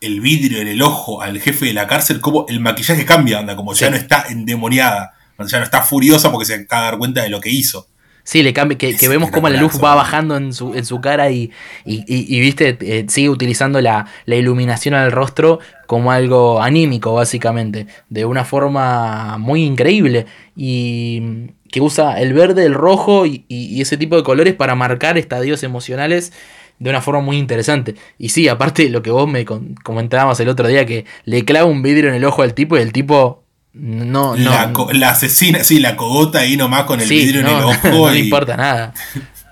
[0.00, 3.56] el vidrio en el ojo al jefe de la cárcel, como el maquillaje cambia, anda,
[3.56, 7.22] como ya no está endemoniada, ya no está furiosa porque se acaba de dar cuenta
[7.22, 7.86] de lo que hizo.
[8.24, 11.30] Sí, le cambia, que, vemos cómo la luz va bajando en su, en su cara
[11.30, 11.50] y,
[11.86, 18.26] y, viste, eh, sigue utilizando la, la, iluminación al rostro como algo anímico, básicamente, de
[18.26, 20.26] una forma muy increíble.
[20.54, 21.22] Y
[21.70, 23.44] que usa el verde, el rojo y,
[23.80, 26.32] ese tipo de colores para marcar estadios emocionales
[26.78, 27.94] de una forma muy interesante.
[28.18, 31.82] Y sí, aparte lo que vos me comentábamos el otro día, que le clava un
[31.82, 34.36] vidrio en el ojo al tipo y el tipo no...
[34.36, 37.88] no la, asesina, sí, la cogota ahí nomás con el vidrio en el ojo.
[37.88, 38.94] No le importa nada.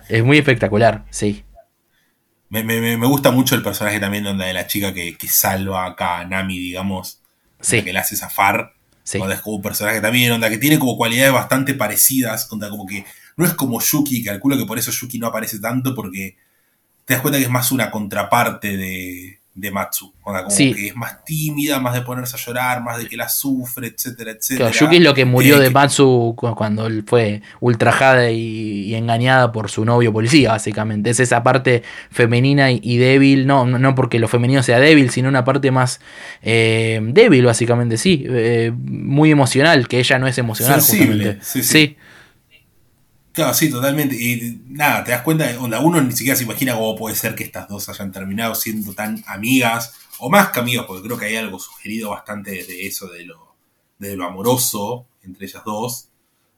[0.09, 1.44] Es muy espectacular, sí.
[2.48, 6.59] Me, gusta mucho el personaje también donde de la chica que, salva acá a Nami,
[6.59, 7.20] digamos.
[7.60, 7.82] Sí.
[7.82, 8.72] Que le hace zafar.
[9.02, 9.18] Sí.
[9.18, 12.50] es como un personaje también, onda, que tiene como cualidades bastante parecidas.
[12.52, 13.05] Onda, como que
[13.36, 16.36] no es como Yuki, calculo que por eso Yuki no aparece tanto, porque
[17.06, 20.12] te das cuenta que es más una contraparte de, de Matsu.
[20.22, 23.86] como que es más tímida, más de ponerse a llorar, más de que la sufre,
[23.86, 24.70] etcétera, etcétera.
[24.70, 29.84] Yuki es lo que murió de Matsu cuando él fue ultrajada y, engañada por su
[29.86, 31.08] novio policía, básicamente.
[31.08, 35.44] Es esa parte femenina y, débil, no, no porque lo femenino sea débil, sino una
[35.44, 36.00] parte más
[36.42, 38.26] eh, débil, básicamente, sí.
[38.28, 40.82] Eh, muy emocional, que ella no es emocional.
[40.82, 41.62] Sensible, sí.
[41.62, 41.96] sí.
[43.36, 44.16] Claro, sí, totalmente.
[44.16, 47.44] Y nada, te das cuenta, onda, uno ni siquiera se imagina cómo puede ser que
[47.44, 51.36] estas dos hayan terminado siendo tan amigas, o más que amigas, porque creo que hay
[51.36, 53.54] algo sugerido bastante de eso, de lo,
[53.98, 56.08] de lo amoroso entre ellas dos.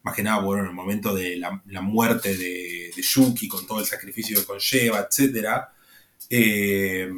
[0.05, 3.86] Más que nada, bueno, en el momento de la, muerte de, Yuki, con todo el
[3.86, 5.48] sacrificio que conlleva, etc.
[6.30, 7.10] Eh,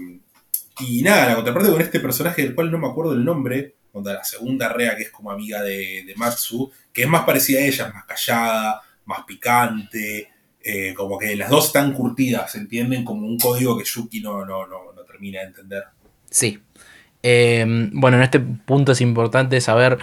[0.78, 4.15] y nada, la contraparte con este personaje del cual no me acuerdo el nombre, onda
[4.15, 7.65] la segunda Rea, que es como amiga de, de Matsu, que es más parecida a
[7.65, 8.81] ella, más callada,
[9.11, 10.31] más picante,
[10.62, 14.66] eh, como que las dos están curtidas, entienden como un código que Yuki no, no,
[14.66, 15.85] no, termina de entender.
[16.31, 16.59] Sí.
[17.23, 19.99] Eh, bueno, en este punto es importante saber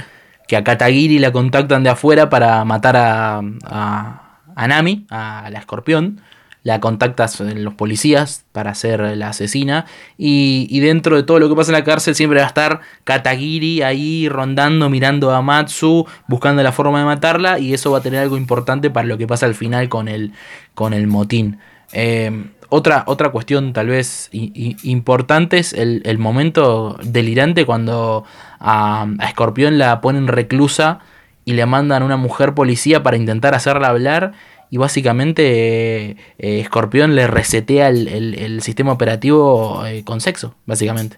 [0.48, 5.60] que a Katagiri la contactan de afuera para matar a, a, a Nami, a la
[5.60, 6.22] escorpión
[6.68, 9.86] la contactas los policías para ser la asesina.
[10.18, 13.84] Y, dentro de todo lo que pasa en la cárcel siempre va a estar Katagiri
[13.84, 17.58] ahí rondando, mirando a Matsu, buscando la forma de matarla.
[17.58, 20.34] Y eso va a tener algo importante para lo que pasa al final con el,
[20.74, 21.60] con el motín.
[21.94, 28.26] Eh, otra, otra cuestión tal vez importante es el, momento delirante cuando
[28.60, 31.00] a, a Escorpión la ponen reclusa
[31.46, 34.34] y le mandan una mujer policía para intentar hacerla hablar
[34.70, 41.18] y básicamente eh, Escorpión le resetea el, sistema operativo eh, con sexo, básicamente.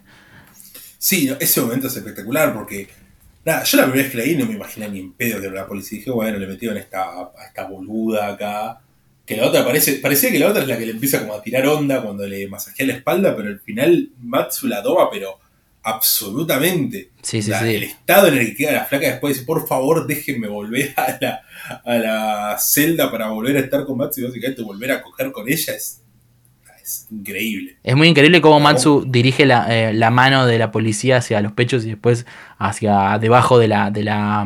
[0.98, 2.88] Sí, ese momento es espectacular porque
[3.46, 5.68] nada, yo la primera vez que leí no me imaginé ni en pedo que la
[5.68, 6.00] policía.
[6.00, 8.82] Dije, bueno, le metieron esta, a esta boluda acá.
[9.26, 11.42] Que la otra parece, parecía que la otra es la que le empieza como a
[11.42, 15.40] tirar onda cuando le masajea la espalda, pero al final Matsu la toma, pero
[15.84, 17.12] absolutamente.
[17.22, 20.48] Sí, sí, El estado en el que queda la flaca después dice, por favor, déjenme
[20.48, 21.42] volver a la,
[21.84, 25.48] a la celda para volver a estar con Matsu y básicamente volver a coger con
[25.48, 26.02] ella es,
[26.84, 27.78] es increíble.
[27.84, 31.86] Es muy increíble cómo Matsu dirige eh, la, mano de la policía hacia los pechos
[31.86, 32.26] y después
[32.58, 34.46] hacia debajo de la, de la,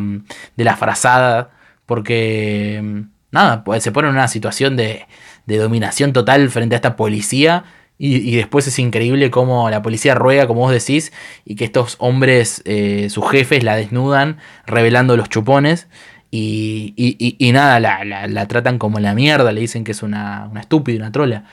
[0.56, 1.52] de la frazada,
[1.86, 5.06] porque nada, pues se pone en una situación de,
[5.46, 7.66] de dominación total frente a esta policía
[8.06, 11.14] y, después es increíble cómo la policía ruega, como vos decís,
[11.46, 15.88] y que estos hombres, eh, sus jefes, la desnudan, revelando los chupones.
[16.30, 20.98] Y, y, nada, la, tratan como la mierda, le dicen que es una, una estúpida,
[20.98, 21.46] una trola.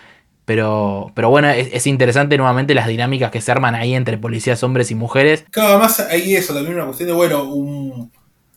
[0.44, 4.90] Pero, pero bueno, es, interesante nuevamente las dinámicas que se arman ahí entre policías hombres
[4.90, 5.44] y mujeres.
[5.52, 8.10] Cada más ahí eso, también una cuestión de, bueno, un,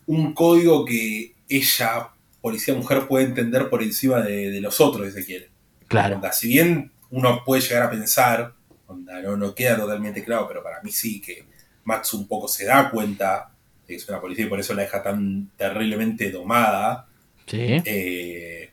[0.08, 2.10] un código que ella,
[2.42, 5.50] policía mujer, puede entender por encima de, los otros, si se quiere.
[5.88, 6.20] Claro.
[6.32, 8.54] si bien uno puede llegar a pensar,
[8.90, 11.46] no, no queda totalmente claro, pero para mí sí, que
[11.84, 13.52] Max un poco se da cuenta
[13.88, 17.08] de que es una policía y por eso la deja tan terriblemente domada.
[17.46, 17.82] Sí.
[17.86, 18.72] Eh,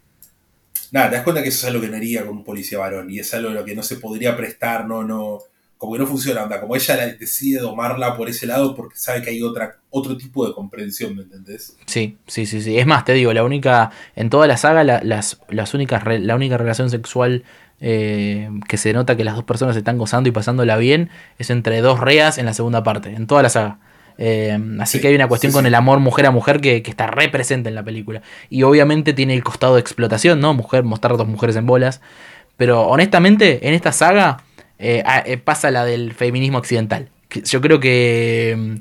[0.90, 3.10] nada, te das cuenta que eso es algo que no haría con un policía varón
[3.10, 5.40] y es algo a lo que no se podría prestar, no, no,
[5.76, 9.30] como que no funciona, anda, como ella decide domarla por ese lado porque sabe que
[9.30, 11.76] hay otra, otro tipo de comprensión, ¿me entendés?
[11.84, 12.78] Sí, sí, sí, sí.
[12.78, 16.56] Es más, te digo, la única, en toda la saga, las, las únicas, la única
[16.56, 17.44] relación sexual
[17.80, 21.80] eh, que se nota que las dos personas están gozando y pasándola bien, es entre
[21.80, 23.78] dos reas en la segunda parte, en toda la saga.
[24.18, 27.30] Eh, así que hay una cuestión con el amor mujer a mujer que, está re
[27.30, 28.20] presente en la película.
[28.50, 30.52] Y obviamente tiene el costado de explotación, ¿no?
[30.52, 32.02] Mujer, mostrar a dos mujeres en bolas.
[32.58, 34.42] Pero honestamente, en esta saga
[34.78, 37.08] eh, pasa la del feminismo occidental.
[37.44, 38.80] Yo creo que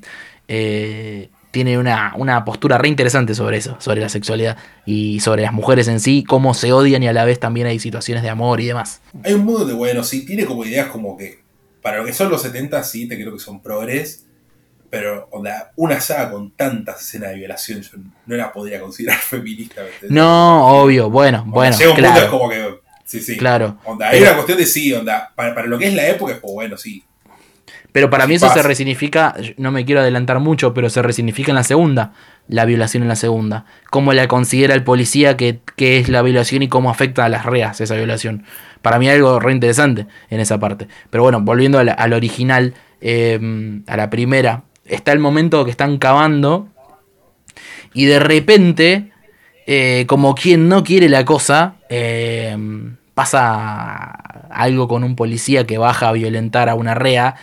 [1.51, 5.99] tiene una, postura re interesante sobre eso, sobre la sexualidad y sobre las mujeres en
[5.99, 9.01] sí, cómo se odian y a la vez también hay situaciones de amor y demás.
[9.23, 11.39] Hay un mundo de bueno, sí, tiene como ideas como que
[11.81, 14.25] para lo que son los 70 sí, te creo que son progres,
[14.89, 19.81] pero onda, una saga con tantas escenas de violación yo no la podría considerar feminista.
[20.09, 21.75] No, obvio, bueno, bueno.
[21.95, 22.23] claro.
[22.23, 23.37] es como que, sí, sí.
[23.37, 23.79] Claro.
[23.85, 26.39] Onda, hay una cuestión de sí, onda, para, para, lo que es la época es
[26.39, 27.03] como, bueno, sí,
[27.91, 31.55] pero para mí eso se resignifica, no me quiero adelantar mucho, pero se resignifica en
[31.55, 32.13] la segunda,
[32.47, 33.65] la violación en la segunda.
[33.89, 37.81] Cómo la considera el policía que, es la violación y cómo afecta a las reas
[37.81, 38.43] esa violación.
[38.83, 40.87] Para mí hay algo re interesante en esa parte.
[41.09, 46.67] Pero bueno, volviendo al, original, em, a la primera, está el momento que están cavando
[47.93, 49.11] y de repente,
[49.65, 54.11] eh, como quien no quiere la cosa, em, pasa
[54.49, 57.35] algo con un policía que baja a violentar a una rea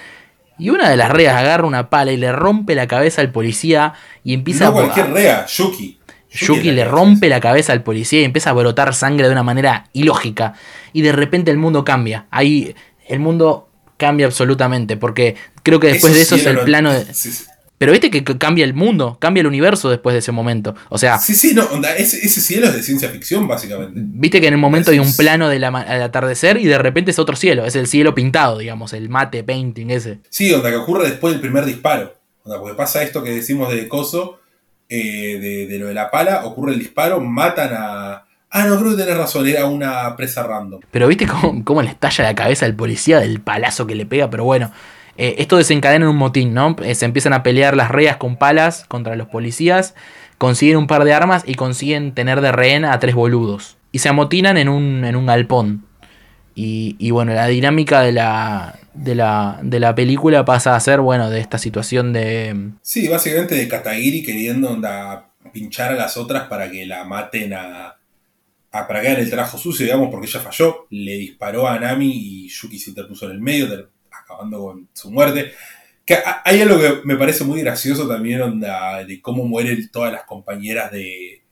[0.58, 3.94] y una de las reas agarra una pala y le rompe la cabeza al policía
[4.24, 4.72] y empieza no a.
[4.72, 5.98] cualquier rea, Yuki.
[6.30, 9.88] Yuki, le rompe la cabeza al policía y empieza a brotar sangre de una manera
[9.92, 10.54] ilógica.
[10.92, 12.26] Y de repente el mundo cambia.
[12.30, 12.74] Ahí
[13.08, 14.96] el mundo cambia absolutamente.
[14.96, 17.06] Porque creo que después de eso es el plano de.
[17.78, 20.74] Pero viste que cambia el mundo, cambia el universo después de ese momento.
[20.88, 21.18] O sea.
[21.18, 23.92] Sí, sí, no, onda, ese, cielo es de ciencia ficción, básicamente.
[23.94, 27.36] Viste que en el momento hay un plano del atardecer y de repente es otro
[27.36, 27.66] cielo.
[27.66, 30.20] Es el cielo pintado, digamos, el mate painting ese.
[30.30, 32.14] Sí, onda, que ocurre después del primer disparo.
[32.44, 34.40] Onda, porque pasa esto que decimos de Coso,
[34.88, 38.22] eh, de, lo de la pala, ocurre el disparo, matan a.
[38.48, 40.80] Ah, no, creo que tenés razón, era una presa random.
[40.90, 44.30] Pero viste cómo, cómo le estalla la cabeza al policía del palazo que le pega,
[44.30, 44.72] pero bueno.
[45.18, 46.76] Eh, esto desencadena en un motín, ¿no?
[46.82, 49.94] Eh, se empiezan a pelear las reas con palas contra los policías,
[50.38, 53.76] consiguen un par de armas y consiguen tener de rehén a tres boludos.
[53.92, 55.86] Y se amotinan en un, en un galpón.
[56.58, 61.28] Y, bueno, la dinámica de la, de, la, de la película pasa a ser, bueno,
[61.28, 62.70] de esta situación de...
[62.80, 64.78] Sí, básicamente de Katagiri queriendo
[65.52, 67.96] pinchar a las otras para que la maten a,
[68.72, 70.86] a para que hagan el trabajo sucio, digamos, porque ella falló.
[70.88, 73.90] Le disparó a Nami y Yuki se interpuso en el medio,
[74.26, 75.52] acabando con su muerte.
[76.04, 80.24] Que hay algo que me parece muy gracioso también, onda, de cómo mueren todas las
[80.24, 81.42] compañeras de,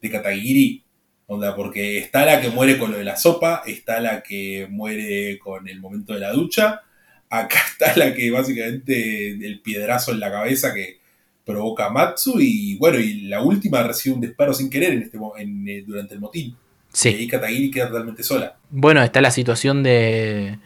[0.00, 0.84] de Katagiri.
[1.26, 5.38] Onda, porque está la que muere con lo de la sopa, está la que muere
[5.38, 6.82] con el momento de la ducha,
[7.30, 10.98] acá está la que básicamente el piedrazo en la cabeza que
[11.44, 15.68] provoca Matsu y bueno, y la última recibe un disparo sin querer en este, en,
[15.68, 16.56] eh, durante el motín.
[16.92, 17.08] Sí.
[17.08, 18.56] Y ahí Katagiri queda totalmente sola.
[18.70, 20.58] Bueno, está la situación de,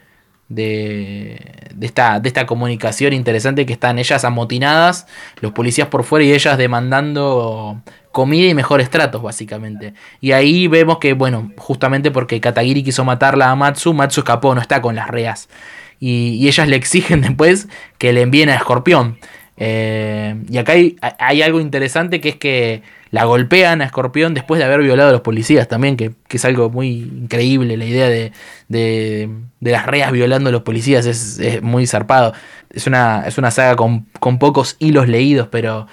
[0.48, 5.06] de, de esta, de esta comunicación interesante que están ellas amotinadas,
[5.40, 9.94] los policías por fuera y ellas demandando comida y mejores tratos, básicamente.
[10.20, 14.60] Y ahí vemos que, bueno, justamente porque Katagiri quiso matarla a Matsu, Matsu escapó, no
[14.60, 15.48] está con las reas.
[16.00, 17.68] Y, y ellas le exigen después
[17.98, 19.18] que le envíen a Escorpión.
[19.60, 24.58] Eh, y acá hay, hay, algo interesante que es que la golpean a Escorpión después
[24.60, 27.76] de haber violado a los policías también, que, que es algo muy increíble.
[27.76, 28.32] La idea de,
[28.68, 29.28] de,
[29.58, 32.34] de las reas violando a los policías es, es, muy zarpado.
[32.70, 35.88] Es una, es una saga con, con pocos hilos leídos, pero,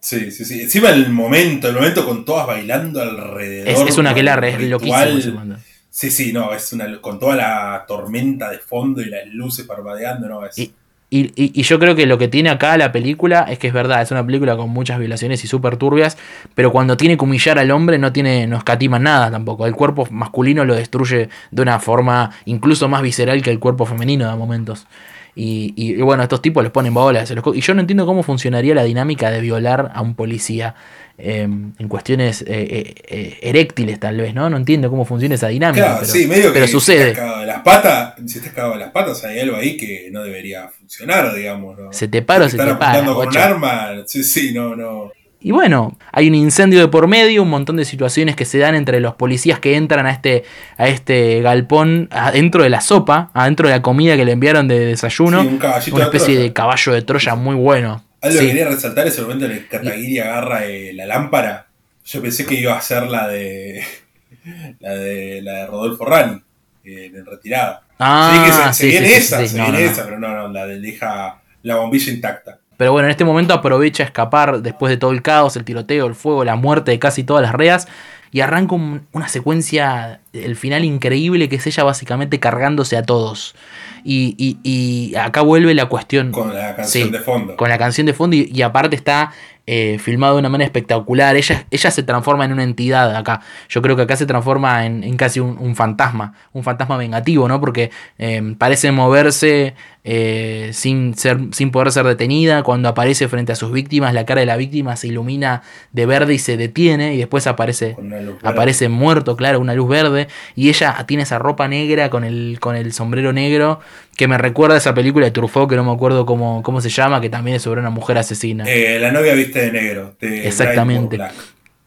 [0.00, 0.60] Sí, sí, sí.
[0.60, 3.68] Encima el momento, el momento con todas bailando alrededor.
[3.68, 5.42] Es, es una aquelarre, es loquísimo.
[5.88, 10.28] Sí, sí, no, es una, con toda la tormenta de fondo y las luces parpadeando,
[10.28, 10.58] no, es...
[10.58, 10.74] Y,
[11.16, 14.02] y, y, yo creo que lo que tiene acá la película es que es verdad,
[14.02, 16.18] es una película con muchas violaciones y súper turbias,
[16.56, 19.64] pero cuando tiene que humillar al hombre no tiene, no escatima nada tampoco.
[19.66, 24.28] El cuerpo masculino lo destruye de una forma incluso más visceral que el cuerpo femenino
[24.28, 24.88] de momentos.
[25.36, 27.32] Y, y, y, bueno, estos tipos les ponen bolas.
[27.54, 30.74] Y yo no entiendo cómo funcionaría la dinámica de violar a un policía
[31.16, 34.50] eh, en cuestiones eh, eh, eréctiles, tal vez, ¿no?
[34.50, 35.84] No entiendo cómo funciona esa dinámica.
[35.84, 37.04] Claro, pero, sí, medio pero que sucede.
[37.04, 40.08] Si estás de las patas, si estás cagado de las patas, hay algo ahí que
[40.10, 41.78] no debería funcionar, digamos.
[41.78, 41.92] ¿no?
[41.92, 43.04] Se te para o se te para.
[43.04, 45.12] con un arma, sí, sí, no, no.
[45.44, 48.74] Y bueno, hay un incendio de por medio, un montón de situaciones que se dan
[48.74, 50.42] entre los policías que entran a este,
[50.78, 54.80] a este galpón, adentro de la sopa, adentro de la comida que le enviaron de
[54.80, 55.42] desayuno.
[55.42, 58.02] Sí, un una especie de, caballo de Troya muy bueno.
[58.24, 58.46] Algo sí.
[58.46, 61.66] que quería resaltar es el momento en el que Katagiri agarra eh, la lámpara.
[62.06, 63.84] Yo pensé que iba a ser la de.
[64.80, 66.40] la de, la de Rodolfo Rani,
[66.84, 67.82] eh, en retirada.
[67.98, 70.18] Ah, sí, que se, sí, se viene sí, esa, se no, viene no, esa, pero
[70.18, 72.58] no, no, la de deja la bombilla intacta.
[72.78, 76.06] Pero bueno, en este momento aprovecha a escapar después de todo el caos, el tiroteo,
[76.06, 77.88] el fuego, la muerte de casi todas las reas.
[78.34, 83.54] Y arranca un, una secuencia, el final increíble, que es ella básicamente cargándose a todos.
[84.02, 86.32] Y, y, y acá vuelve la cuestión.
[86.32, 87.56] Con la canción sí, de fondo.
[87.56, 88.34] Con la canción de fondo.
[88.34, 89.30] Y, y aparte está
[89.66, 91.36] eh, filmado de una manera espectacular.
[91.36, 93.40] Ella, ella se transforma en una entidad acá.
[93.68, 96.34] Yo creo que acá se transforma en, en casi un, un, fantasma.
[96.52, 97.60] Un fantasma vengativo, ¿no?
[97.60, 99.74] Porque eh, parece moverse
[100.04, 102.62] eh, sin, ser, sin poder ser detenida.
[102.62, 105.62] Cuando aparece frente a sus víctimas, la cara de la víctima se ilumina
[105.92, 107.14] de verde y se detiene.
[107.14, 107.96] Y después aparece,
[108.42, 110.28] aparece muerto, claro, una luz verde.
[110.54, 113.80] Y ella tiene esa ropa negra con el, con el sombrero negro.
[114.16, 116.88] Que me recuerda a esa película de Truffaut, que no me acuerdo cómo, cómo se
[116.88, 118.64] llama, que también es sobre una mujer asesina.
[118.66, 120.16] Eh, la novia viste de negro.
[120.20, 121.18] De Exactamente.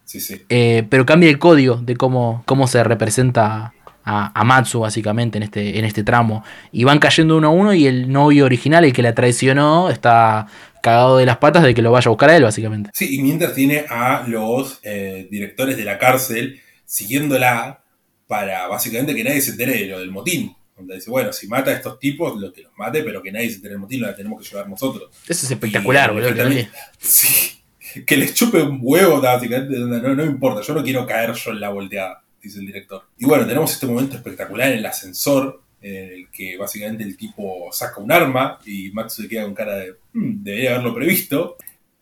[0.06, 0.42] Sí, sí.
[0.50, 3.74] Eh, pero cambia el código de cómo, cómo se representa
[4.06, 6.44] a, a, Matsu, básicamente, en este, en este tramo.
[6.72, 10.48] Y van cayendo uno a uno y el novio original, el que la traicionó, está
[10.82, 12.90] cagado de las patas de que lo vaya a buscar a él, básicamente.
[12.94, 17.84] Sí, y mientras tiene a los eh, directores de la cárcel siguiéndola
[18.28, 20.56] para básicamente que nadie se entere de lo del motín.
[20.78, 23.50] Donde dice, bueno, si mata a estos tipos, lo que los mate, pero que nadie
[23.50, 25.10] se entere del motín, lo tenemos que llevar nosotros.
[25.28, 26.36] Eso es espectacular, boludo.
[26.36, 27.60] También, sí,
[28.06, 31.60] que les chupe un huevo, básicamente, no, no importa, yo no quiero caer yo en
[31.60, 33.04] la volteada, dice el director.
[33.18, 37.70] Y bueno, tenemos este momento espectacular en el ascensor, en el que básicamente el tipo
[37.72, 41.58] saca un arma y Max se queda con cara de, mmm, debería haberlo previsto.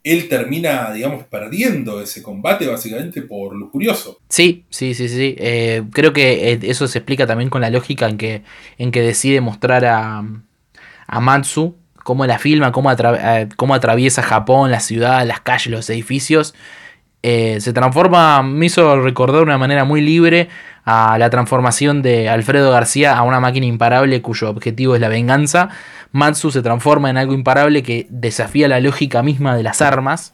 [0.06, 4.19] Él termina, digamos, perdiendo ese combate básicamente por lujurioso.
[4.30, 5.36] Sí, sí, sí, sí.
[5.40, 8.44] Eh, creo que eso se explica también con la lógica en que,
[8.77, 10.23] en que decide mostrar a,
[11.07, 15.90] a Matsu cómo la filma, cómo, atra cómo atraviesa Japón, la ciudad, las calles, los
[15.90, 16.53] edificios.
[17.23, 20.48] Eh, se transforma, me hizo recordar de una manera muy libre
[20.85, 25.69] a la transformación de Alfredo García a una máquina imparable cuyo objetivo es la venganza.
[26.11, 30.33] Matsu se transforma en algo imparable que desafía la lógica misma de las armas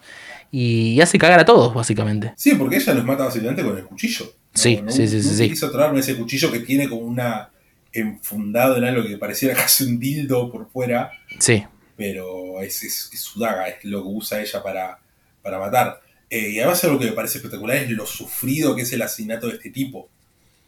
[0.51, 2.33] y hace cagar a todos, básicamente.
[2.35, 4.25] Sí, porque ella los mata básicamente con el cuchillo.
[4.25, 4.31] ¿no?
[4.53, 5.65] Sí, no, sí, sí, no sí.
[5.81, 7.49] arma, ese cuchillo que tiene como una
[7.93, 11.11] enfundado en algo que pareciera casi un dildo por fuera.
[11.39, 11.63] Sí.
[11.95, 14.99] Pero es, es, es su daga, es lo que usa ella para,
[15.41, 16.01] para matar.
[16.29, 19.47] Eh, y además algo que me parece espectacular es lo sufrido que es el asesinato
[19.47, 20.09] de este tipo.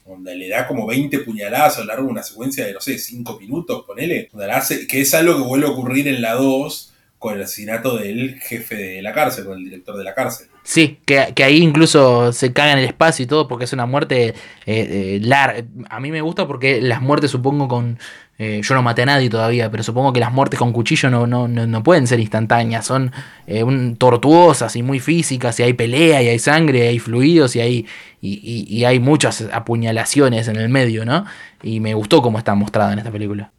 [0.06, 2.98] Donde le da como 20 puñaladas a lo largo de una secuencia de, no sé,
[2.98, 4.30] 5 minutos, ponele.
[4.32, 6.94] Donde que es algo que vuelve a ocurrir en la 2
[7.24, 10.48] con el asesinato del jefe de la cárcel, con el director de la cárcel.
[10.64, 13.86] Sí, que, que ahí incluso se caga en el espacio y todo porque es una
[13.86, 14.34] muerte eh,
[14.66, 15.64] eh, larga.
[15.90, 17.98] A mí me gusta porque las muertes supongo con...
[18.40, 21.28] Eh, yo no maté a nadie todavía, pero supongo que las muertes con cuchillo no,
[21.28, 23.12] no, no, no pueden ser instantáneas, son
[23.46, 27.56] eh, un, tortuosas y muy físicas, y hay pelea, y hay sangre, y hay fluidos,
[27.56, 27.86] y hay,
[28.22, 31.26] y, y, y hay muchas apuñalaciones en el medio, ¿no?
[31.62, 33.52] Y me gustó cómo está mostrada en esta película.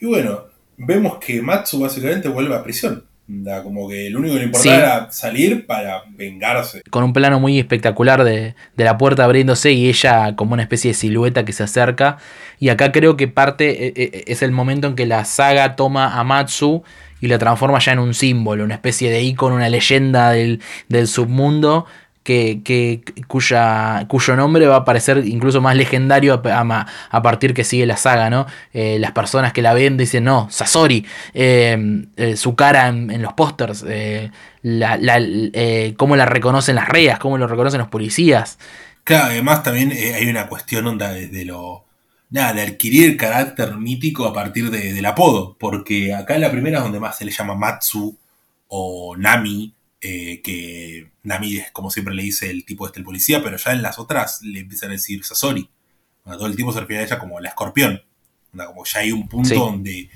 [0.00, 0.44] Y bueno,
[0.78, 3.04] vemos que Matsu básicamente vuelve a prisión.
[3.26, 6.82] Da, como que lo único que le importaba era salir para vengarse.
[6.90, 10.90] Con un plano muy espectacular de, de, la puerta abriéndose y ella como una especie
[10.90, 12.18] de silueta que se acerca.
[12.60, 16.20] Y acá creo que parte, e, e, es el momento en que la saga toma
[16.20, 16.82] a Matsu
[17.22, 20.60] y la transforma ya en un símbolo, una especie de icono, una leyenda del,
[20.90, 21.86] del submundo
[22.24, 27.98] que, cuya, cuyo nombre va a parecer incluso más legendario a, partir que sigue la
[27.98, 28.46] saga, ¿no?
[28.72, 33.34] Eh, las personas que la ven dicen, no, Sasori, eh, eh, su cara en, los
[33.34, 33.84] pósters,
[35.96, 38.58] cómo la reconocen las reas, cómo lo reconocen los policías.
[39.04, 41.84] Claro, además también hay una cuestión onda desde lo...
[42.30, 46.84] Nada, de adquirir carácter mítico a partir del apodo, porque acá en la primera es
[46.84, 48.16] donde más se le llama Matsu
[48.68, 49.72] o Nami,
[50.06, 53.72] eh, que Nami es como siempre le dice el tipo este el policía, pero ya
[53.72, 55.70] en las otras le empiezan a decir Sasori.
[56.24, 58.02] todo el tiempo se refiere a ella como la escorpión.
[58.52, 60.10] como ya hay un punto donde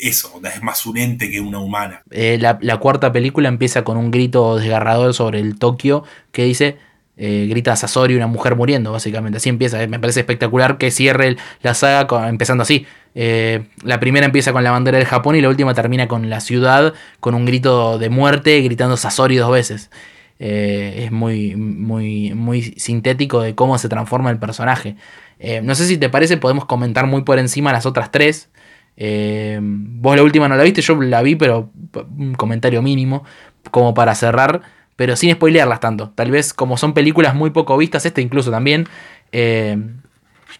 [0.00, 2.02] eso, es más un ente que una humana.
[2.10, 6.02] Eh, la, cuarta película empieza con un grito desgarrador sobre el Tokio
[6.32, 6.78] que dice
[7.22, 9.36] eh, grita Sasori, una mujer muriendo, básicamente.
[9.36, 9.86] Así empieza.
[9.86, 12.86] Me parece espectacular que cierre la saga empezando así.
[13.14, 16.40] Eh, la primera empieza con la bandera del Japón y la última termina con la
[16.40, 19.90] ciudad con un grito de muerte gritando Sasori dos veces.
[20.38, 24.96] Eh, es muy, muy, muy sintético de cómo se transforma el personaje.
[25.38, 28.48] Eh, no sé si te parece, podemos comentar muy por encima las otras tres.
[28.96, 31.70] vos la última no la viste, yo la vi, pero
[32.16, 33.24] un comentario mínimo,
[33.70, 34.62] como para cerrar,
[35.00, 36.12] pero sin spoilearlas tanto.
[36.14, 38.86] Tal vez como son películas muy poco vistas, esta incluso también,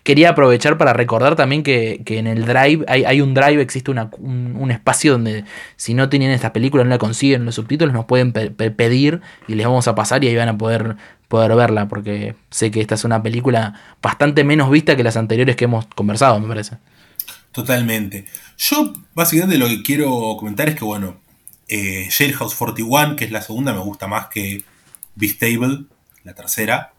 [0.02, 5.12] Quería aprovechar para recordar también que, en el Drive, hay, un Drive, existe un, espacio
[5.12, 5.44] donde
[5.76, 9.66] si no tienen esta película, no la consiguen los subtítulos, nos pueden pedir y les
[9.66, 10.96] vamos a pasar y ahí van a poder,
[11.28, 15.54] poder verla, porque sé que esta es una película bastante menos vista que las anteriores
[15.54, 16.78] que hemos conversado, me parece.
[17.52, 18.24] Totalmente.
[18.56, 21.18] Yo básicamente lo que quiero comentar es que, bueno,
[21.70, 24.64] eh, Jailhouse 41, que es la segunda, me gusta más que
[25.14, 25.84] Beastable,
[26.24, 26.92] la tercera.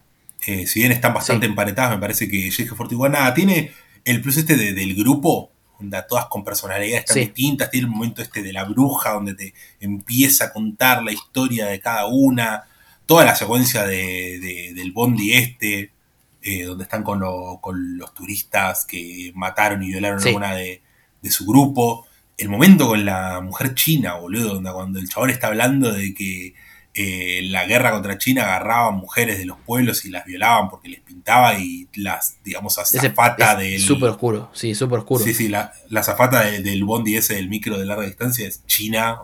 [0.46, 2.74] Eh, si bien están bastante emparentadas, me parece que J.K.
[2.74, 3.70] 41 nada, tiene
[4.04, 8.42] el plus este del grupo, donde todas con personalidades tan distintas, tiene el momento este
[8.42, 12.64] de la bruja, donde te empieza a contar la historia de cada una,
[13.04, 15.92] toda la secuencia de, del bondi este,
[16.40, 20.80] eh, donde están con, los turistas que mataron y violaron a una de,
[21.20, 22.06] de, su grupo,
[22.38, 26.54] el momento con la mujer china, boludo, donde cuando el chabón está hablando de que
[26.94, 31.00] eh, la guerra contra China agarraban mujeres de los pueblos y las violaban porque les
[31.00, 33.80] pintaba y las, digamos, a zafata del.
[33.80, 35.24] Súper oscuro, sí, súper oscuro.
[35.24, 39.18] Sí, sí, la, la zafata del bondi ese del micro de larga distancia es China.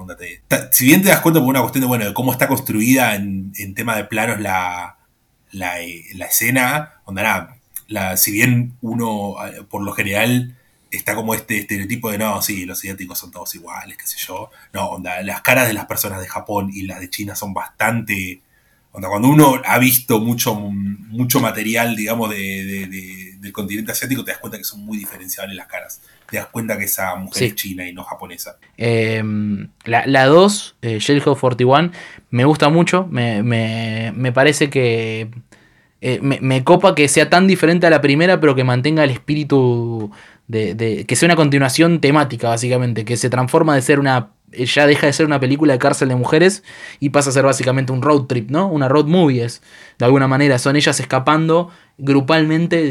[0.71, 3.53] si bien te das cuenta por una cuestión de, bueno, de cómo está construida en,
[3.75, 4.97] tema de planos la,
[5.53, 7.57] la, eh, la escena, onda nada,
[7.87, 10.57] la, si bien uno eh, por lo general
[10.91, 14.51] está como este estereotipo de no, sí, los asiáticos son todos iguales, qué sé yo.
[14.73, 18.41] No, onda, las caras de las personas de Japón y las de China son bastante.
[18.93, 24.41] Onda, cuando uno ha visto mucho, mucho material, digamos, de, del continente asiático, te das
[24.41, 26.01] cuenta que son muy diferenciables las caras.
[26.29, 28.57] Te das cuenta que esa mujer es china y no japonesa.
[28.77, 31.93] Em, la 2, eh, 41,
[32.31, 33.07] me gusta mucho.
[33.11, 35.31] Me, me, me parece que.
[36.01, 39.11] Eh, me, me, copa que sea tan diferente a la primera, pero que mantenga el
[39.11, 40.13] espíritu
[40.49, 44.31] de, que sea una continuación temática, básicamente, que se transforma de ser una.
[44.53, 46.65] ya deja de ser una película de cárcel de mujeres
[47.01, 48.67] y pasa a ser básicamente un road trip, ¿no?
[48.69, 49.63] Una road movie es,
[49.99, 50.59] de alguna manera.
[50.59, 52.83] Son ellas escapando grupalmente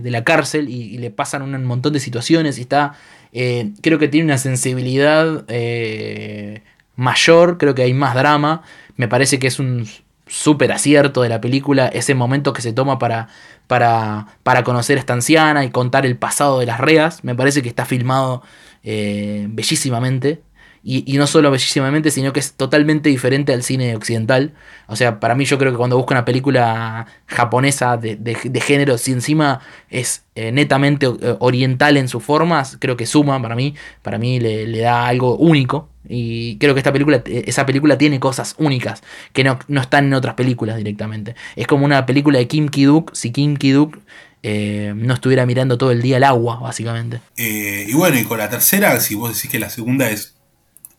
[0.00, 2.94] de, la cárcel y, le pasan un montón de situaciones y está.
[3.34, 6.62] Eh, creo que tiene una sensibilidad eh,
[6.96, 8.62] mayor, creo que hay más drama.
[8.96, 9.86] Me parece que es un
[10.32, 13.28] súper acierto de la película, ese momento que se toma para
[13.72, 17.24] para, para conocer a esta anciana y contar el pasado de las reas.
[17.24, 18.42] Me parece que está filmado
[18.84, 20.42] eh, bellísimamente.
[20.84, 24.52] Y, no solo bellísimamente, sino que es totalmente diferente al cine occidental.
[24.88, 29.12] O sea, para mí yo creo que cuando busco una película japonesa de, género, si
[29.12, 29.60] encima
[29.90, 33.74] es eh, netamente eh, oriental en sus formas, creo que suma para mí.
[34.02, 35.88] Para mí le, le da algo único.
[36.08, 39.02] Y creo que esta película, esa película tiene cosas únicas
[39.32, 41.36] que no, están en otras películas directamente.
[41.56, 43.98] Es como una película de Kim Ki-duk, si Kim Ki-duk
[44.42, 47.20] eh, no estuviera mirando todo el día el agua, básicamente.
[47.36, 50.31] Eh, y bueno, y con la tercera, si vos decís que la segunda es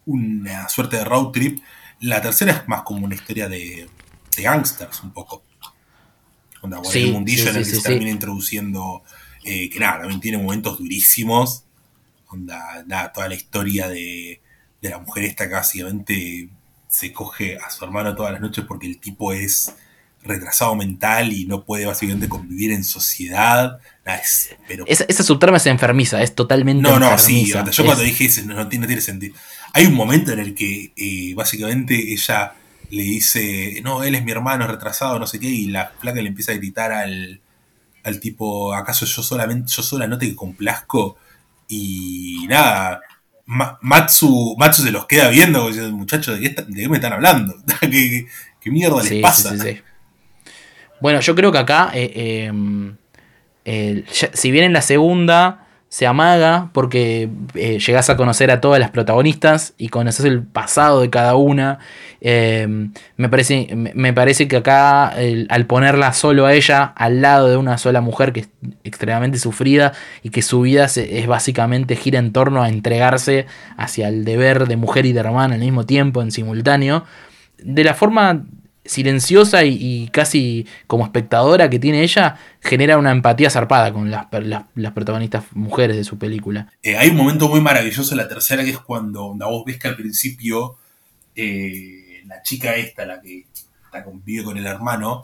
[0.05, 1.59] una suerte de road trip,
[1.99, 3.87] la tercera es más como una historia de,
[4.35, 5.43] de gangsters, un poco.
[6.61, 9.03] Onda, sí, el mundillo en el que se termina introduciendo,
[9.43, 11.63] eh, que nada, también tiene momentos durísimos.
[12.27, 14.41] Onda, nada, toda la historia de
[14.83, 16.49] de la mujer esta que básicamente
[16.89, 19.73] se coge a su hermano todas las noches porque el tipo es
[20.21, 23.79] retrasado mental y no puede básicamente convivir en sociedad.
[24.67, 24.85] pero...
[24.85, 28.67] esa, esa subtrama es enfermiza, es totalmente No, no, sí, yo cuando dije eso no,
[28.67, 29.35] tiene sentido.
[29.73, 32.53] Hay un momento en el que eh, básicamente ella
[32.91, 36.29] le dice, no, él es mi hermano retrasado, no sé qué, y la flaca le
[36.29, 37.41] empieza a gritar al,
[38.03, 41.17] al tipo, ¿acaso yo solamente, yo sola no te complazco?
[41.67, 43.01] Y nada,
[43.45, 47.55] Matsu, Matsu se los queda viendo, muchachos, ¿de qué, me están hablando?
[47.81, 48.27] ¿Qué,
[48.65, 49.55] mierda les pasa?
[51.01, 52.95] bueno, yo creo que acá, eh, em,
[54.13, 55.62] si bien en la segunda
[55.93, 61.01] se amaga porque eh, llegas a conocer a todas las protagonistas y conoces el pasado
[61.01, 61.77] de cada una.
[62.19, 67.57] Eh, me, parece, me parece que acá, al ponerla solo a ella, al lado de
[67.57, 68.49] una sola mujer que es
[68.83, 69.93] extremadamente sufrida
[70.23, 73.45] y que su vida es básicamente gira en torno a entregarse
[73.77, 77.03] hacia el deber de mujer y de hermana al mismo tiempo, en simultáneo,
[77.59, 78.41] de la forma
[78.85, 84.27] silenciosa y, casi como espectadora que tiene ella, genera una empatía zarpada con las,
[84.75, 86.71] las, protagonistas mujeres de su película.
[86.83, 89.87] Eh, hay un momento muy maravilloso en la tercera que es cuando vos ves que
[89.87, 90.77] al principio
[91.35, 93.45] eh, la chica esta, la que
[93.85, 95.23] está convive con el hermano,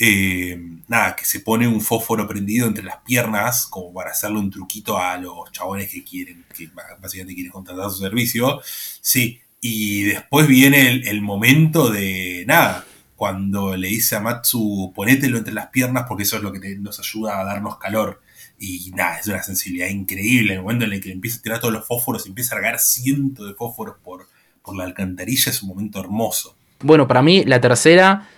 [0.00, 0.56] eh,
[0.86, 4.96] nada, que se pone un fósforo prendido entre las piernas como para hacerle un truquito
[4.96, 6.70] a los chabones que quieren, que
[7.00, 8.60] básicamente quieren contratar su servicio.
[8.64, 12.84] Sí, y después viene el, momento de nada,
[13.16, 17.00] cuando le dice a Matsu, ponételo entre las piernas porque eso es lo que nos
[17.00, 18.20] ayuda a darnos calor.
[18.60, 20.54] Y nada, es una sensibilidad increíble.
[20.54, 23.46] El momento en el que empieza a tirar todos los fósforos, empieza a regar cientos
[23.46, 24.28] de fósforos por,
[24.62, 26.56] por la alcantarilla, es un momento hermoso.
[26.80, 28.28] Bueno, para mí la tercera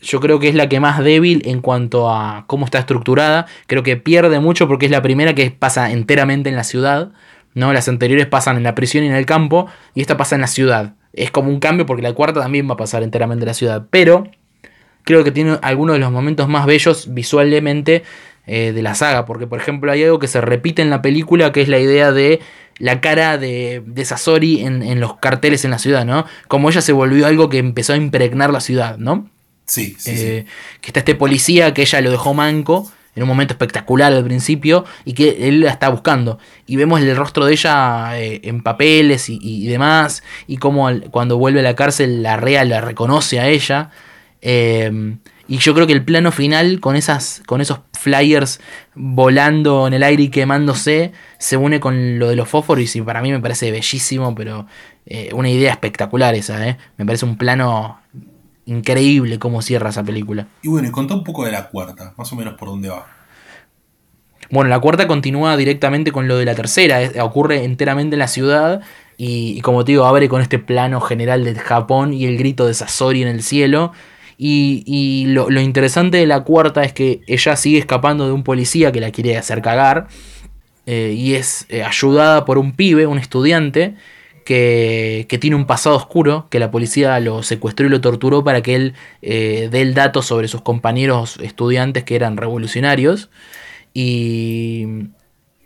[0.00, 3.46] yo creo que es la que más débil en cuanto a cómo está estructurada.
[3.66, 7.12] Creo que pierde mucho porque es la primera que pasa enteramente en la ciudad.
[7.54, 7.72] ¿No?
[7.72, 10.46] Las anteriores pasan en la prisión y en el campo, y esta pasa en la
[10.46, 10.94] ciudad.
[11.12, 13.86] Es como un cambio porque la cuarta también va a pasar enteramente en la ciudad.
[13.90, 14.30] Pero
[15.04, 18.02] creo que tiene algunos de los momentos más bellos visualmente
[18.46, 19.26] eh, de la saga.
[19.26, 22.12] Porque, por ejemplo, hay algo que se repite en la película, que es la idea
[22.12, 22.40] de
[22.78, 26.24] la cara de, de Sasori en, los carteles en la ciudad, ¿no?
[26.48, 29.28] Como ella se volvió algo que empezó a impregnar la ciudad, ¿no?
[29.66, 30.46] Sí, sí, eh,
[30.80, 34.84] Que está este policía que ella lo dejó manco en un momento espectacular al principio
[35.04, 36.38] y que él la está buscando.
[36.66, 41.60] Y vemos el rostro de ella eh, en papeles y, demás, y como cuando vuelve
[41.60, 43.90] a la cárcel la REA la reconoce a ella.
[44.40, 45.18] Em,
[45.48, 48.60] y yo creo que el plano final, con, esas, con esos flyers
[48.94, 53.20] volando en el aire y quemándose, se une con lo de los fósforos y para
[53.20, 54.66] mí me parece bellísimo, pero
[55.04, 56.78] eh, una idea espectacular esa, ¿eh?
[56.96, 58.00] Me parece un plano
[58.66, 60.46] increíble cómo cierra esa película.
[60.62, 63.06] Y bueno, y contá un poco de la cuarta, más o menos por dónde va.
[64.50, 68.82] Bueno, la cuarta continúa directamente con lo de la tercera, ocurre enteramente en la ciudad
[69.16, 72.74] y, como te digo, abre con este plano general de Japón y el grito de
[72.74, 73.92] Sasori en el cielo.
[74.36, 79.00] Y, lo, interesante de la cuarta es que ella sigue escapando de un policía que
[79.00, 80.08] la quiere hacer cagar
[80.86, 83.94] eh, y es eh, ayudada por un pibe, un estudiante,
[84.44, 88.74] que, tiene un pasado oscuro, que la policía lo secuestró y lo torturó para que
[88.74, 93.30] él eh, dé el dato sobre sus compañeros estudiantes que eran revolucionarios.
[93.94, 94.86] Y,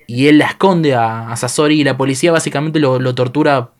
[0.07, 3.71] y él la esconde a, a, Sasori y la policía básicamente lo, tortura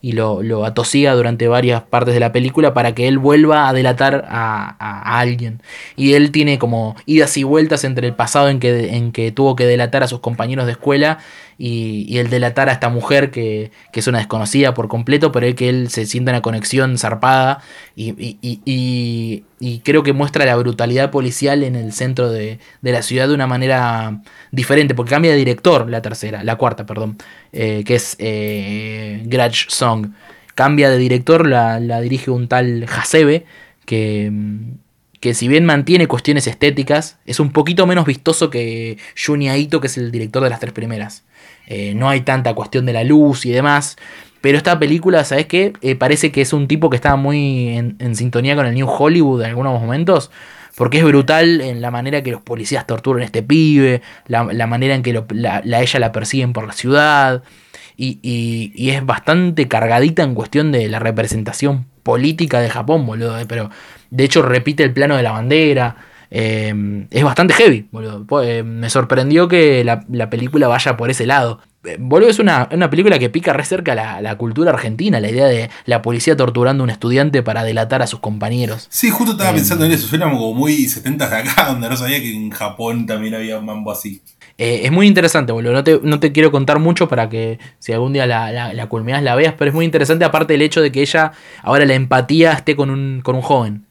[0.00, 3.72] y lo, lo, atosiga durante varias partes de la película para que él vuelva a
[3.72, 5.62] delatar a, alguien.
[5.96, 9.66] Y él tiene como idas y vueltas entre el pasado que, en que tuvo que
[9.66, 11.18] delatar a sus compañeros de escuela
[11.58, 15.68] y, el delatar a esta mujer que, es una desconocida por completo, pero es que
[15.68, 17.60] él se siente una conexión zarpada
[17.96, 19.44] y, y,
[19.80, 24.20] creo que muestra la brutalidad policial en el centro de, la ciudad de una manera
[24.50, 27.16] diferente, porque cambia de director la tercera, la cuarta, perdón,
[27.52, 29.26] eh, que es eh,
[29.68, 30.08] Song.
[30.54, 33.44] Cambia de director, la, la dirige un tal Hasebe,
[33.86, 34.30] que
[35.24, 39.86] que si bien mantiene cuestiones estéticas, es un poquito menos vistoso que Juni Aito, que
[39.86, 41.24] es el director de las tres primeras.
[41.66, 43.96] Eh, no hay tanta cuestión de la luz y demás.
[44.40, 45.72] Pero esta película, ¿sabes qué?
[45.80, 47.68] Eh, parece que es un tipo que está muy
[47.98, 50.30] en, sintonía con el New Hollywood en algunos momentos.
[50.76, 54.94] Porque es brutal en la manera que los policías torturan a este pibe, la, manera
[54.94, 57.42] en que la, ella la persiguen por la ciudad.
[57.96, 63.38] Y, y, es bastante cargadita en cuestión de la representación política de Japón, boludo.
[63.38, 63.70] Eh, pero
[64.10, 65.96] de hecho repite el plano de la bandera.
[66.36, 68.42] Eh, es bastante heavy, boludo.
[68.42, 71.60] Eh, me sorprendió que la, película vaya por ese lado.
[72.00, 75.70] boludo, es una, película que pica re cerca la, la cultura argentina, la idea de
[75.86, 78.88] la policía torturando a un estudiante para delatar a sus compañeros.
[78.90, 80.08] Sí, justo estaba pensando en eso.
[80.08, 83.66] Suena como muy 70 de acá, donde no sabía que en Japón también había un
[83.66, 84.20] mambo así.
[84.58, 85.72] es muy interesante, boludo.
[85.72, 88.86] No te, no te, quiero contar mucho para que si algún día la, la, la
[88.88, 91.30] culminas la veas, pero es muy interesante aparte del hecho de que ella,
[91.62, 93.84] ahora la empatía esté con un, con un joven.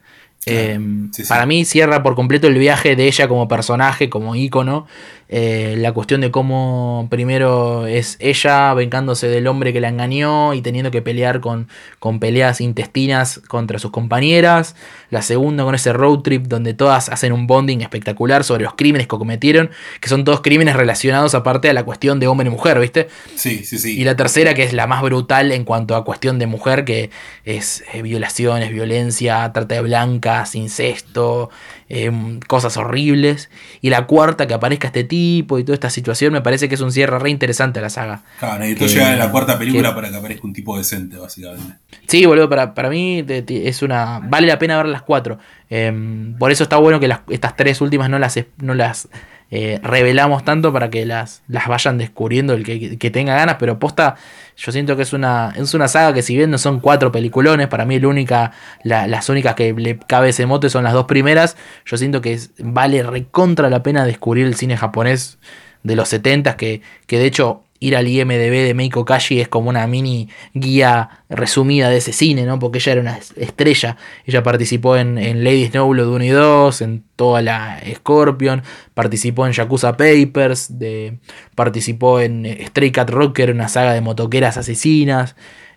[0.46, 4.88] Em, para mí cierra por completo el viaje de ella como personaje, como ícono.
[5.36, 10.62] Eh, la cuestión de cómo primero es ella vengándose del hombre que la engañó y
[10.62, 14.76] teniendo que pelear con, con peleas intestinas contra sus compañeras.
[15.10, 19.08] La segunda con ese road trip donde todas hacen un bonding espectacular sobre los crímenes
[19.08, 22.80] que cometieron, que son todos crímenes relacionados aparte a la cuestión de hombre y mujer,
[22.80, 23.08] ¿viste?
[23.34, 24.00] Sí, sí, sí.
[24.00, 27.10] Y la tercera, que es la más brutal en cuanto a cuestión de mujer, que
[27.44, 31.50] es eh, violaciones, violencia, trata de blancas, incesto,
[31.94, 33.50] em, cosas horribles.
[33.82, 36.82] Y la cuarta, que aparezca este tipo y toda esta situación, me parece que es
[36.82, 38.24] un cierre re interesante a la saga.
[38.40, 41.76] Claro, necesito llegar a la cuarta película para que aparezca un tipo decente, básicamente.
[42.08, 44.20] Sí, boludo, para, para mí es una.
[44.24, 45.38] Vale la pena ver las cuatro.
[45.70, 49.08] Em, por eso está bueno que las, estas tres últimas no las, no las
[49.56, 54.16] eh, revelamos tanto para que las, las vayan descubriendo el que, tenga ganas, pero posta,
[54.58, 57.68] yo siento que es una, es una saga que si bien no son cuatro peliculones,
[57.68, 58.52] para mí la única,
[58.84, 61.56] las únicas que le cabe ese mote son las dos primeras,
[61.86, 65.38] yo siento que vale recontra la pena descubrir el cine japonés
[65.84, 69.70] de los 70 que, que de hecho ir al IMDB de Meiko Kashi es como
[69.70, 72.58] una mini guía resumida de ese cine, ¿no?
[72.58, 73.98] Porque ella era una estrella.
[74.26, 79.98] Ella participó en, Lady Snowblood 1 y 2, en toda la Scorpion, participó en Yakuza
[79.98, 81.20] Papers, de,
[81.56, 85.36] participó en Stray Cat Rocker, una saga de motoqueras asesinas.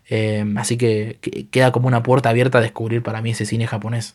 [0.09, 3.67] Eh, así que, que queda como una puerta abierta a descubrir para mí ese cine
[3.67, 4.15] japonés.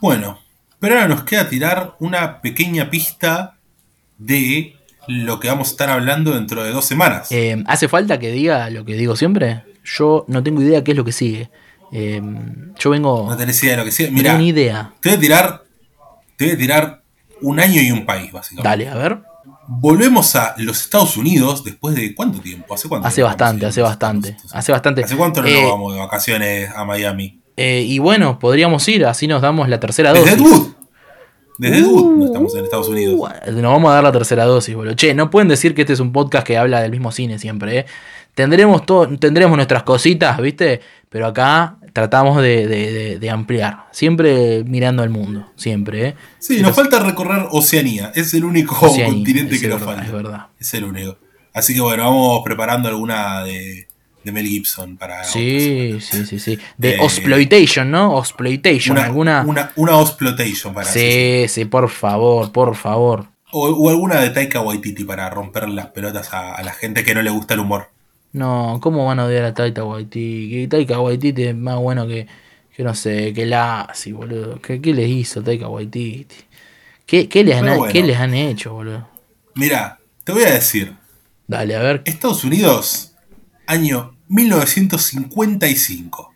[0.00, 0.38] Bueno,
[0.78, 3.56] pero ahora nos queda tirar una pequeña pista
[4.18, 4.76] de
[5.08, 7.30] lo que vamos a estar hablando dentro de dos semanas.
[7.30, 9.62] Eh, ¿Hace falta que diga lo que digo siempre?
[9.84, 11.50] Yo no tengo idea qué es lo que sigue.
[11.92, 12.22] Eh,
[12.78, 13.26] yo vengo.
[13.28, 14.10] No tenés idea de lo que sigue.
[14.10, 14.92] Mira, no tengo ni idea.
[15.00, 15.64] Te voy a tirar.
[16.36, 17.02] Te voy a tirar
[17.42, 18.68] un año y un país, básicamente.
[18.68, 19.18] Dale, a ver.
[19.66, 22.74] Volvemos a los Estados Unidos después de cuánto tiempo?
[22.74, 23.08] ¿Hace cuánto?
[23.08, 24.36] Hace bastante, hace bastante.
[24.52, 25.04] Hace bastante.
[25.04, 27.40] ¿Hace cuánto no eh, vamos de vacaciones a Miami?
[27.56, 30.32] y bueno, podríamos ir, así nos damos la tercera dosis.
[30.32, 30.74] Desde
[31.58, 33.18] uh, no estamos en Estados Unidos.
[33.46, 34.94] Nos vamos a dar la tercera dosis, boludo.
[34.94, 37.78] Che, no pueden decir que este es un podcast que habla del mismo cine siempre,
[37.78, 37.86] ¿eh?
[38.34, 40.80] Tendremos, todo, tendremos nuestras cositas, ¿viste?
[41.08, 43.86] Pero acá tratamos de, ampliar.
[43.92, 46.14] Siempre mirando al mundo, siempre, ¿eh?
[46.40, 48.10] Sí, nos falta recorrer Oceanía.
[48.14, 50.04] Es el único continente que nos falta.
[50.04, 50.46] Es verdad.
[50.58, 51.16] Es el único.
[51.52, 53.86] Así que bueno, vamos preparando alguna de
[54.24, 55.22] de Mel Gibson para.
[55.24, 56.58] Sí, sí, sí, sí.
[56.78, 58.14] De Osploitation, ¿no?
[58.14, 59.44] Osploitation, una, alguna.
[59.46, 60.90] Una, una Osploitation para.
[60.90, 63.28] Sí, sí, por favor, por favor.
[63.52, 67.30] O, alguna de Taika Waititi para romper las pelotas a, la gente que no le
[67.30, 67.90] gusta el humor.
[68.32, 70.66] No, ¿cómo van a odiar a Taika Waititi?
[70.66, 72.26] Taika Waititi es más bueno que,
[72.74, 73.90] que no sé, que la.
[73.94, 74.60] Sí, boludo.
[74.60, 76.34] ¿Qué, qué les hizo Taika Waititi?
[77.06, 79.06] ¿Qué, qué, les han, ¿Qué les han hecho, boludo?
[79.54, 80.94] Mira, te voy a decir.
[81.46, 82.02] Dale, a ver.
[82.06, 83.14] Estados Unidos,
[83.66, 86.32] año 1955.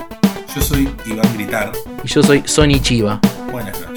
[0.56, 1.72] Yo soy Iván Gritar.
[2.04, 3.20] Y yo soy Sony Chiva.
[3.52, 3.93] Buenas noches.